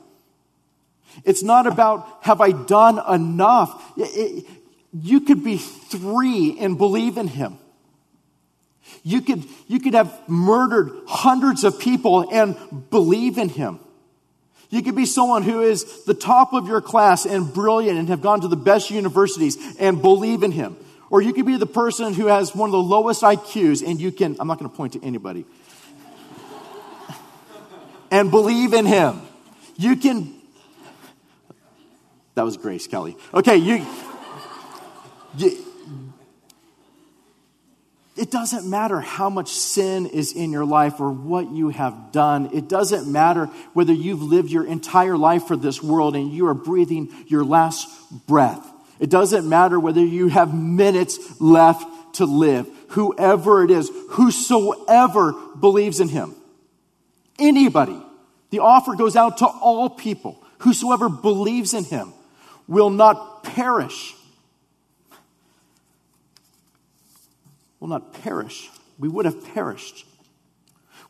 It's 1.24 1.42
not 1.42 1.66
about, 1.66 2.06
have 2.22 2.40
I 2.40 2.52
done 2.52 3.00
enough? 3.12 3.92
It, 3.96 4.10
it, 4.14 4.46
you 4.92 5.20
could 5.20 5.42
be 5.42 5.56
three 5.56 6.58
and 6.58 6.76
believe 6.76 7.16
in 7.16 7.28
him. 7.28 7.58
You 9.02 9.20
could, 9.22 9.44
you 9.66 9.80
could 9.80 9.94
have 9.94 10.28
murdered 10.28 10.90
hundreds 11.06 11.64
of 11.64 11.78
people 11.78 12.28
and 12.30 12.56
believe 12.90 13.38
in 13.38 13.48
him. 13.48 13.80
You 14.68 14.82
could 14.82 14.94
be 14.94 15.06
someone 15.06 15.42
who 15.42 15.62
is 15.62 16.04
the 16.04 16.14
top 16.14 16.52
of 16.52 16.68
your 16.68 16.80
class 16.80 17.26
and 17.26 17.52
brilliant 17.52 17.98
and 17.98 18.08
have 18.08 18.20
gone 18.20 18.40
to 18.42 18.48
the 18.48 18.56
best 18.56 18.90
universities 18.90 19.58
and 19.78 20.00
believe 20.00 20.42
in 20.42 20.52
him. 20.52 20.76
Or 21.11 21.20
you 21.20 21.32
could 21.32 21.44
be 21.44 21.56
the 21.56 21.66
person 21.66 22.14
who 22.14 22.26
has 22.26 22.54
one 22.54 22.68
of 22.68 22.72
the 22.72 22.78
lowest 22.78 23.22
IQs 23.22 23.86
and 23.86 24.00
you 24.00 24.12
can, 24.12 24.36
I'm 24.38 24.46
not 24.46 24.58
going 24.58 24.70
to 24.70 24.76
point 24.76 24.92
to 24.94 25.04
anybody, 25.04 25.44
and 28.11 28.30
believe 28.30 28.72
in 28.72 28.86
him. 28.86 29.20
You 29.76 29.96
can, 29.96 30.32
that 32.36 32.42
was 32.42 32.56
Grace 32.56 32.86
Kelly. 32.86 33.16
Okay, 33.34 33.56
you, 33.56 33.84
you 35.36 35.66
it 38.20 38.30
doesn't 38.30 38.68
matter 38.68 39.00
how 39.00 39.30
much 39.30 39.48
sin 39.48 40.04
is 40.04 40.34
in 40.34 40.52
your 40.52 40.66
life 40.66 41.00
or 41.00 41.11
what 41.11 41.50
you 41.50 41.70
have 41.70 42.12
done. 42.12 42.50
It 42.52 42.68
doesn't 42.68 43.11
matter 43.11 43.46
whether 43.72 43.94
you've 43.94 44.22
lived 44.22 44.50
your 44.50 44.66
entire 44.66 45.16
life 45.16 45.46
for 45.46 45.56
this 45.56 45.82
world 45.82 46.14
and 46.14 46.30
you 46.30 46.46
are 46.46 46.54
breathing 46.54 47.08
your 47.28 47.44
last 47.44 47.88
breath. 48.26 48.69
It 49.01 49.09
doesn't 49.09 49.48
matter 49.48 49.80
whether 49.80 50.05
you 50.05 50.28
have 50.28 50.55
minutes 50.55 51.40
left 51.40 52.16
to 52.16 52.26
live. 52.26 52.68
Whoever 52.90 53.64
it 53.64 53.70
is, 53.70 53.90
whosoever 54.11 55.32
believes 55.59 56.01
in 56.01 56.09
him. 56.09 56.36
Anybody. 57.38 58.01
The 58.51 58.59
offer 58.59 58.94
goes 58.94 59.16
out 59.16 59.38
to 59.38 59.46
all 59.46 59.88
people. 59.88 60.44
Whosoever 60.59 61.09
believes 61.09 61.72
in 61.72 61.84
him 61.84 62.12
will 62.68 62.90
not 62.90 63.42
perish. 63.42 64.14
Will 67.78 67.88
not 67.88 68.12
perish. 68.22 68.68
We 68.98 69.09
would 69.09 69.24
have 69.24 69.55
perished. 69.55 70.05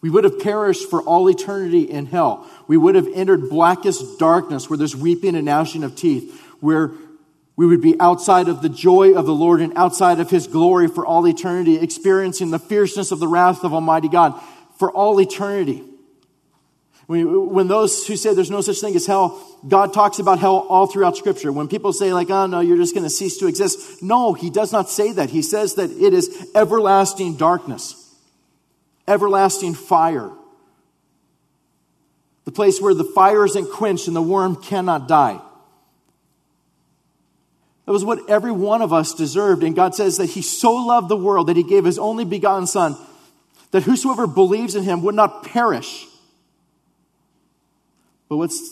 We 0.00 0.10
would 0.10 0.24
have 0.24 0.38
perished 0.38 0.88
for 0.88 1.02
all 1.02 1.28
eternity 1.28 1.82
in 1.90 2.06
hell. 2.06 2.48
We 2.68 2.76
would 2.76 2.94
have 2.94 3.08
entered 3.12 3.50
blackest 3.50 4.18
darkness 4.20 4.70
where 4.70 4.76
there's 4.76 4.94
weeping 4.94 5.34
and 5.34 5.44
gnashing 5.44 5.82
of 5.82 5.96
teeth, 5.96 6.40
where 6.60 6.92
we 7.60 7.66
would 7.66 7.82
be 7.82 7.94
outside 8.00 8.48
of 8.48 8.62
the 8.62 8.70
joy 8.70 9.12
of 9.12 9.26
the 9.26 9.34
Lord 9.34 9.60
and 9.60 9.76
outside 9.76 10.18
of 10.18 10.30
His 10.30 10.46
glory 10.46 10.88
for 10.88 11.04
all 11.04 11.28
eternity, 11.28 11.76
experiencing 11.76 12.50
the 12.50 12.58
fierceness 12.58 13.12
of 13.12 13.18
the 13.18 13.28
wrath 13.28 13.64
of 13.64 13.74
Almighty 13.74 14.08
God 14.08 14.40
for 14.78 14.90
all 14.90 15.20
eternity. 15.20 15.84
When 17.06 17.68
those 17.68 18.06
who 18.06 18.16
say 18.16 18.32
there's 18.32 18.50
no 18.50 18.62
such 18.62 18.80
thing 18.80 18.96
as 18.96 19.06
hell, 19.06 19.46
God 19.68 19.92
talks 19.92 20.18
about 20.18 20.38
hell 20.38 20.66
all 20.70 20.86
throughout 20.86 21.18
Scripture. 21.18 21.52
When 21.52 21.68
people 21.68 21.92
say, 21.92 22.14
like, 22.14 22.30
oh 22.30 22.46
no, 22.46 22.60
you're 22.60 22.78
just 22.78 22.94
going 22.94 23.04
to 23.04 23.10
cease 23.10 23.36
to 23.36 23.46
exist. 23.46 24.02
No, 24.02 24.32
He 24.32 24.48
does 24.48 24.72
not 24.72 24.88
say 24.88 25.12
that. 25.12 25.28
He 25.28 25.42
says 25.42 25.74
that 25.74 25.90
it 25.90 26.14
is 26.14 26.50
everlasting 26.54 27.36
darkness, 27.36 28.16
everlasting 29.06 29.74
fire. 29.74 30.30
The 32.46 32.52
place 32.52 32.80
where 32.80 32.94
the 32.94 33.04
fire 33.04 33.44
isn't 33.44 33.70
quenched 33.70 34.06
and 34.06 34.16
the 34.16 34.22
worm 34.22 34.56
cannot 34.56 35.08
die. 35.08 35.42
That 37.90 37.94
was 37.94 38.04
what 38.04 38.30
every 38.30 38.52
one 38.52 38.82
of 38.82 38.92
us 38.92 39.14
deserved. 39.14 39.64
And 39.64 39.74
God 39.74 39.96
says 39.96 40.18
that 40.18 40.26
He 40.26 40.42
so 40.42 40.74
loved 40.74 41.08
the 41.08 41.16
world 41.16 41.48
that 41.48 41.56
He 41.56 41.64
gave 41.64 41.84
His 41.84 41.98
only 41.98 42.24
begotten 42.24 42.68
Son, 42.68 42.96
that 43.72 43.82
whosoever 43.82 44.28
believes 44.28 44.76
in 44.76 44.84
Him 44.84 45.02
would 45.02 45.16
not 45.16 45.42
perish. 45.42 46.06
But 48.28 48.36
what's 48.36 48.62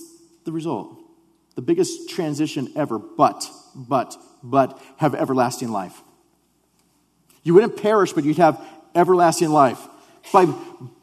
the 0.45 0.53
result? 0.53 0.97
The 1.57 1.62
biggest 1.62 2.09
transition 2.11 2.71
ever, 2.77 3.01
but, 3.01 3.45
but, 3.75 4.16
but 4.41 4.81
have 4.99 5.16
everlasting 5.16 5.73
life. 5.73 6.01
You 7.43 7.55
wouldn't 7.55 7.77
perish, 7.77 8.12
but 8.12 8.23
you'd 8.23 8.37
have 8.37 8.64
everlasting 8.95 9.49
life 9.49 9.85
by 10.33 10.47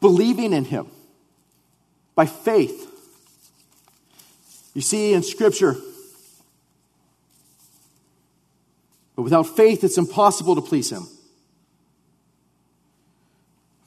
believing 0.00 0.54
in 0.54 0.64
Him, 0.64 0.86
by 2.14 2.24
faith. 2.24 2.90
You 4.72 4.80
see 4.80 5.12
in 5.12 5.22
Scripture, 5.22 5.76
But 9.16 9.22
without 9.22 9.44
faith, 9.44 9.82
it's 9.82 9.98
impossible 9.98 10.54
to 10.54 10.60
please 10.60 10.92
him. 10.92 11.08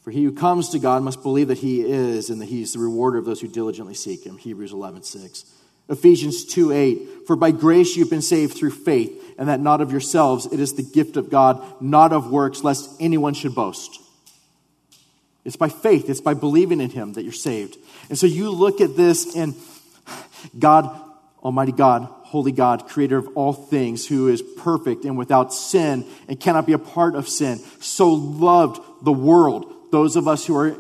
For 0.01 0.11
he 0.11 0.23
who 0.23 0.31
comes 0.31 0.69
to 0.69 0.79
God 0.79 1.03
must 1.03 1.21
believe 1.21 1.49
that 1.49 1.59
he 1.59 1.81
is 1.81 2.31
and 2.31 2.41
that 2.41 2.47
he 2.47 2.63
is 2.63 2.73
the 2.73 2.79
rewarder 2.79 3.19
of 3.19 3.25
those 3.25 3.39
who 3.39 3.47
diligently 3.47 3.93
seek 3.93 4.25
him. 4.25 4.37
Hebrews 4.37 4.73
11, 4.73 5.03
6. 5.03 5.45
Ephesians 5.87 6.45
2, 6.45 6.71
8. 6.71 7.27
For 7.27 7.35
by 7.35 7.51
grace 7.51 7.95
you've 7.95 8.09
been 8.09 8.21
saved 8.21 8.57
through 8.57 8.71
faith, 8.71 9.35
and 9.37 9.47
that 9.49 9.59
not 9.59 9.81
of 9.81 9.91
yourselves. 9.91 10.47
It 10.47 10.59
is 10.59 10.73
the 10.73 10.83
gift 10.83 11.15
of 11.15 11.29
God, 11.29 11.63
not 11.81 12.11
of 12.11 12.31
works, 12.31 12.63
lest 12.63 12.89
anyone 12.99 13.33
should 13.33 13.53
boast. 13.53 14.01
It's 15.45 15.55
by 15.55 15.69
faith, 15.69 16.09
it's 16.09 16.21
by 16.21 16.33
believing 16.33 16.81
in 16.81 16.89
him 16.89 17.13
that 17.13 17.23
you're 17.23 17.31
saved. 17.31 17.77
And 18.09 18.17
so 18.17 18.27
you 18.27 18.51
look 18.51 18.81
at 18.81 18.95
this, 18.95 19.35
and 19.35 19.55
God, 20.57 20.89
Almighty 21.43 21.71
God, 21.71 22.07
holy 22.29 22.51
God, 22.51 22.87
creator 22.87 23.17
of 23.17 23.27
all 23.35 23.53
things, 23.53 24.07
who 24.07 24.27
is 24.27 24.41
perfect 24.41 25.03
and 25.03 25.17
without 25.17 25.51
sin 25.51 26.05
and 26.27 26.39
cannot 26.39 26.67
be 26.67 26.73
a 26.73 26.79
part 26.79 27.15
of 27.15 27.27
sin, 27.27 27.59
so 27.79 28.11
loved 28.13 28.79
the 29.03 29.11
world, 29.11 29.73
those 29.91 30.15
of 30.15 30.27
us 30.27 30.45
who 30.45 30.55
are 30.55 30.77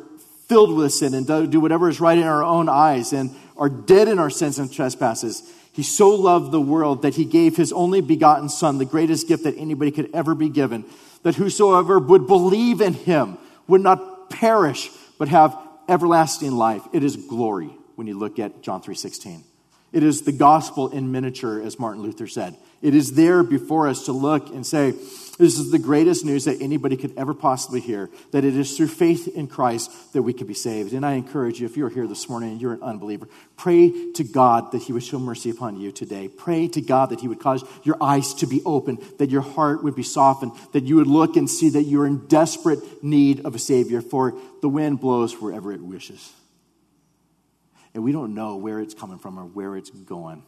filled 0.47 0.75
with 0.75 0.93
sin 0.93 1.13
and 1.13 1.27
do 1.51 1.59
whatever 1.59 1.89
is 1.89 1.99
right 1.99 2.17
in 2.17 2.23
our 2.23 2.43
own 2.43 2.69
eyes 2.69 3.13
and 3.13 3.35
are 3.57 3.69
dead 3.69 4.07
in 4.07 4.19
our 4.19 4.29
sins 4.29 4.59
and 4.59 4.71
trespasses. 4.71 5.43
He 5.71 5.83
so 5.83 6.09
loved 6.09 6.51
the 6.51 6.61
world 6.61 7.01
that 7.01 7.15
he 7.15 7.25
gave 7.25 7.57
his 7.57 7.71
only 7.73 8.01
begotten 8.01 8.49
Son, 8.49 8.77
the 8.77 8.85
greatest 8.85 9.27
gift 9.27 9.43
that 9.43 9.57
anybody 9.57 9.91
could 9.91 10.09
ever 10.13 10.35
be 10.35 10.49
given, 10.49 10.85
that 11.23 11.35
whosoever 11.35 11.99
would 11.99 12.27
believe 12.27 12.79
in 12.81 12.93
him 12.93 13.37
would 13.67 13.81
not 13.81 14.29
perish, 14.29 14.89
but 15.17 15.27
have 15.29 15.57
everlasting 15.87 16.51
life. 16.51 16.83
It 16.93 17.03
is 17.03 17.15
glory 17.15 17.69
when 17.95 18.07
you 18.07 18.17
look 18.17 18.39
at 18.39 18.61
John 18.61 18.81
3:16. 18.81 19.43
It 19.91 20.03
is 20.03 20.21
the 20.21 20.31
gospel 20.31 20.89
in 20.89 21.11
miniature, 21.11 21.61
as 21.61 21.79
Martin 21.79 22.03
Luther 22.03 22.27
said. 22.27 22.55
It 22.81 22.95
is 22.95 23.13
there 23.13 23.43
before 23.43 23.87
us 23.87 24.05
to 24.05 24.11
look 24.11 24.49
and 24.49 24.65
say, 24.65 24.91
this 25.39 25.57
is 25.57 25.71
the 25.71 25.79
greatest 25.79 26.25
news 26.25 26.45
that 26.45 26.61
anybody 26.61 26.97
could 26.97 27.17
ever 27.17 27.33
possibly 27.33 27.79
hear, 27.79 28.09
that 28.31 28.43
it 28.43 28.57
is 28.57 28.75
through 28.75 28.89
faith 28.89 29.25
in 29.27 29.47
Christ 29.47 30.11
that 30.11 30.21
we 30.21 30.33
can 30.33 30.47
be 30.47 30.53
saved. 30.53 30.91
And 30.91 31.05
I 31.05 31.13
encourage 31.13 31.61
you, 31.61 31.65
if 31.65 31.77
you're 31.77 31.89
here 31.89 32.07
this 32.07 32.27
morning 32.27 32.51
and 32.51 32.61
you're 32.61 32.73
an 32.73 32.83
unbeliever, 32.83 33.29
pray 33.55 34.11
to 34.13 34.23
God 34.25 34.73
that 34.73 34.83
He 34.83 34.91
would 34.91 35.03
show 35.03 35.17
mercy 35.17 35.49
upon 35.49 35.79
you 35.79 35.93
today. 35.93 36.27
Pray 36.27 36.67
to 36.67 36.81
God 36.81 37.09
that 37.09 37.21
He 37.21 37.29
would 37.29 37.39
cause 37.39 37.63
your 37.83 37.95
eyes 38.01 38.33
to 38.35 38.47
be 38.47 38.61
open, 38.65 38.97
that 39.17 39.29
your 39.29 39.41
heart 39.41 39.81
would 39.81 39.95
be 39.95 40.03
softened, 40.03 40.51
that 40.73 40.83
you 40.83 40.97
would 40.97 41.07
look 41.07 41.37
and 41.37 41.49
see 41.49 41.69
that 41.69 41.83
you're 41.83 42.05
in 42.05 42.27
desperate 42.27 43.01
need 43.01 43.45
of 43.45 43.55
a 43.55 43.59
Savior, 43.59 44.01
for 44.01 44.37
the 44.61 44.69
wind 44.69 44.99
blows 44.99 45.39
wherever 45.39 45.71
it 45.71 45.81
wishes 45.81 46.33
and 47.93 48.03
we 48.03 48.11
don't 48.11 48.33
know 48.33 48.55
where 48.55 48.79
it's 48.79 48.93
coming 48.93 49.17
from 49.17 49.39
or 49.39 49.45
where 49.45 49.75
it's 49.75 49.89
going. 49.89 50.43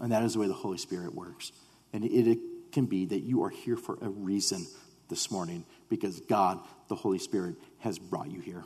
And 0.00 0.12
that 0.12 0.22
is 0.22 0.34
the 0.34 0.40
way 0.40 0.46
the 0.46 0.54
Holy 0.54 0.78
Spirit 0.78 1.14
works. 1.14 1.52
And 1.92 2.04
it, 2.04 2.38
can 2.72 2.84
be 2.84 3.06
that 3.06 3.20
you 3.20 3.42
are 3.42 3.48
here 3.48 3.76
for 3.76 3.96
a 4.02 4.08
reason 4.10 4.66
this 5.08 5.30
morning 5.30 5.64
because 5.88 6.20
God, 6.20 6.60
the 6.88 6.94
Holy 6.94 7.18
Spirit, 7.18 7.54
has 7.78 7.98
brought 7.98 8.30
you 8.30 8.40
here 8.40 8.64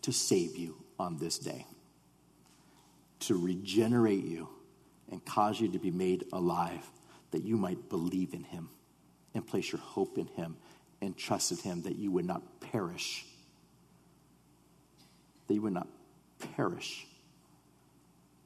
to 0.00 0.12
save 0.12 0.56
you 0.56 0.82
on 0.98 1.18
this 1.18 1.38
day, 1.38 1.66
to 3.20 3.36
regenerate 3.36 4.24
you, 4.24 4.48
and 5.10 5.22
cause 5.26 5.60
you 5.60 5.68
to 5.72 5.78
be 5.78 5.90
made 5.90 6.24
alive, 6.32 6.90
that 7.32 7.42
you 7.42 7.58
might 7.58 7.90
believe 7.90 8.32
in 8.32 8.44
him 8.44 8.70
and 9.34 9.46
place 9.46 9.70
your 9.70 9.80
hope 9.82 10.16
in 10.16 10.28
him 10.28 10.56
and 11.02 11.14
trust 11.14 11.50
in 11.50 11.58
him, 11.58 11.82
that 11.82 11.96
you 11.96 12.10
would 12.10 12.24
not 12.24 12.60
perish. 12.60 13.26
That 15.48 15.54
you 15.54 15.60
would 15.60 15.74
not 15.74 15.88
perish, 16.56 17.06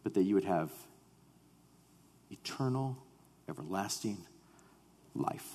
but 0.03 0.15
that 0.15 0.23
you 0.23 0.35
would 0.35 0.45
have 0.45 0.71
eternal, 2.31 2.97
everlasting 3.49 4.19
life. 5.15 5.55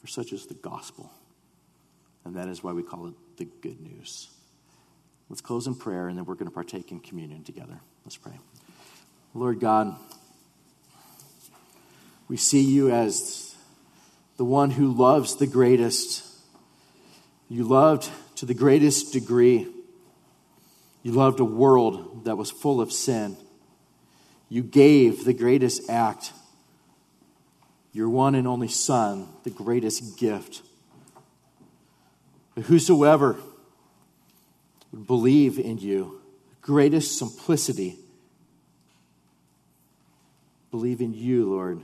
For 0.00 0.06
such 0.06 0.32
is 0.32 0.46
the 0.46 0.54
gospel. 0.54 1.10
And 2.24 2.36
that 2.36 2.48
is 2.48 2.62
why 2.62 2.72
we 2.72 2.82
call 2.82 3.08
it 3.08 3.14
the 3.36 3.44
good 3.44 3.80
news. 3.80 4.28
Let's 5.28 5.40
close 5.40 5.66
in 5.66 5.74
prayer, 5.74 6.08
and 6.08 6.16
then 6.16 6.24
we're 6.24 6.34
going 6.34 6.48
to 6.48 6.54
partake 6.54 6.92
in 6.92 7.00
communion 7.00 7.42
together. 7.42 7.80
Let's 8.04 8.16
pray. 8.16 8.38
Lord 9.34 9.60
God, 9.60 9.96
we 12.28 12.36
see 12.36 12.62
you 12.62 12.90
as 12.90 13.54
the 14.36 14.44
one 14.44 14.70
who 14.70 14.92
loves 14.92 15.36
the 15.36 15.46
greatest. 15.46 16.24
You 17.48 17.64
loved 17.64 18.10
to 18.36 18.46
the 18.46 18.54
greatest 18.54 19.12
degree. 19.12 19.66
You 21.02 21.12
loved 21.12 21.40
a 21.40 21.44
world 21.44 22.24
that 22.24 22.36
was 22.36 22.50
full 22.50 22.80
of 22.80 22.92
sin. 22.92 23.36
You 24.48 24.62
gave 24.62 25.24
the 25.24 25.34
greatest 25.34 25.90
act, 25.90 26.32
your 27.92 28.08
one 28.08 28.34
and 28.34 28.46
only 28.46 28.68
Son, 28.68 29.28
the 29.44 29.50
greatest 29.50 30.18
gift. 30.18 30.62
But 32.54 32.64
whosoever 32.64 33.36
would 34.92 35.06
believe 35.06 35.58
in 35.58 35.78
you, 35.78 36.20
greatest 36.62 37.18
simplicity, 37.18 37.96
believe 40.70 41.00
in 41.00 41.14
you, 41.14 41.50
Lord, 41.50 41.80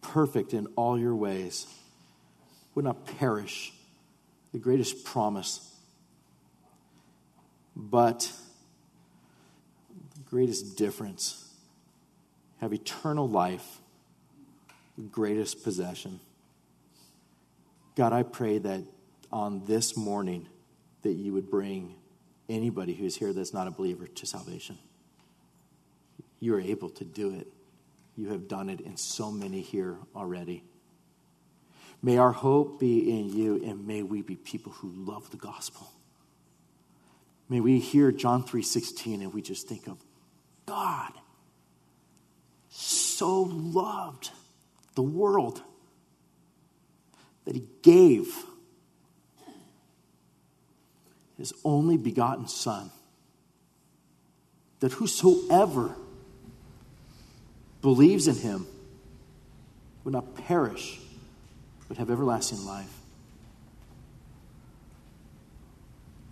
perfect 0.00 0.54
in 0.54 0.66
all 0.76 0.98
your 0.98 1.14
ways, 1.14 1.66
would 2.74 2.84
not 2.84 3.06
perish, 3.18 3.72
the 4.52 4.58
greatest 4.58 5.04
promise, 5.04 5.74
but 7.74 8.30
the 10.14 10.20
greatest 10.28 10.76
difference, 10.76 11.48
have 12.60 12.72
eternal 12.72 13.28
life, 13.28 13.78
the 14.96 15.04
greatest 15.04 15.64
possession. 15.64 16.20
God, 17.96 18.12
I 18.12 18.22
pray 18.22 18.58
that 18.58 18.82
on 19.32 19.64
this 19.64 19.96
morning 19.96 20.48
that 21.02 21.12
you 21.12 21.32
would 21.32 21.50
bring 21.50 21.94
anybody 22.48 22.94
who's 22.94 23.16
here 23.16 23.32
that's 23.32 23.54
not 23.54 23.66
a 23.66 23.70
believer 23.70 24.06
to 24.06 24.26
salvation. 24.26 24.78
You 26.40 26.54
are 26.54 26.60
able 26.60 26.90
to 26.90 27.04
do 27.04 27.34
it. 27.34 27.46
You 28.16 28.28
have 28.28 28.48
done 28.48 28.68
it 28.68 28.80
in 28.80 28.96
so 28.96 29.30
many 29.30 29.62
here 29.62 29.96
already. 30.14 30.64
May 32.02 32.18
our 32.18 32.32
hope 32.32 32.80
be 32.80 33.16
in 33.16 33.28
you, 33.32 33.62
and 33.64 33.86
may 33.86 34.02
we 34.02 34.22
be 34.22 34.34
people 34.34 34.72
who 34.72 34.88
love 34.88 35.30
the 35.30 35.36
gospel. 35.36 35.88
May 37.48 37.60
we 37.60 37.78
hear 37.78 38.10
John 38.10 38.42
3:16 38.42 39.22
and 39.22 39.32
we 39.32 39.42
just 39.42 39.68
think 39.68 39.86
of 39.86 40.02
God 40.66 41.12
so 42.68 43.42
loved 43.42 44.30
the 44.94 45.02
world 45.02 45.62
that 47.44 47.54
he 47.54 47.64
gave 47.82 48.46
his 51.36 51.52
only 51.64 51.96
begotten 51.96 52.48
Son, 52.48 52.90
that 54.80 54.92
whosoever 54.92 55.96
believes 57.80 58.28
in 58.28 58.36
him 58.36 58.66
would 60.04 60.14
not 60.14 60.34
perish, 60.34 61.00
but 61.92 61.98
have 61.98 62.10
everlasting 62.10 62.64
life. 62.64 62.88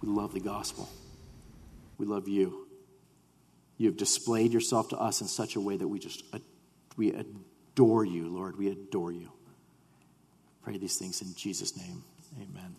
We 0.01 0.09
love 0.09 0.33
the 0.33 0.41
gospel. 0.41 0.89
We 1.99 2.07
love 2.07 2.29
you. 2.29 2.67
You 3.77 3.89
have 3.89 3.99
displayed 3.99 4.55
yourself 4.55 4.89
to 4.89 4.97
us 4.97 5.21
in 5.21 5.29
such 5.29 5.57
a 5.57 5.61
way 5.61 5.77
that 5.77 5.87
we 5.87 5.99
just 5.99 6.25
uh, 6.33 6.39
we 6.97 7.13
adore 7.13 8.07
you, 8.07 8.31
Lord. 8.31 8.57
We 8.57 8.69
adore 8.71 9.13
you. 9.13 9.31
Pray 10.63 10.79
these 10.79 10.97
things 10.97 11.21
in 11.21 11.35
Jesus' 11.35 11.77
name. 11.77 12.05
Amen. 12.41 12.75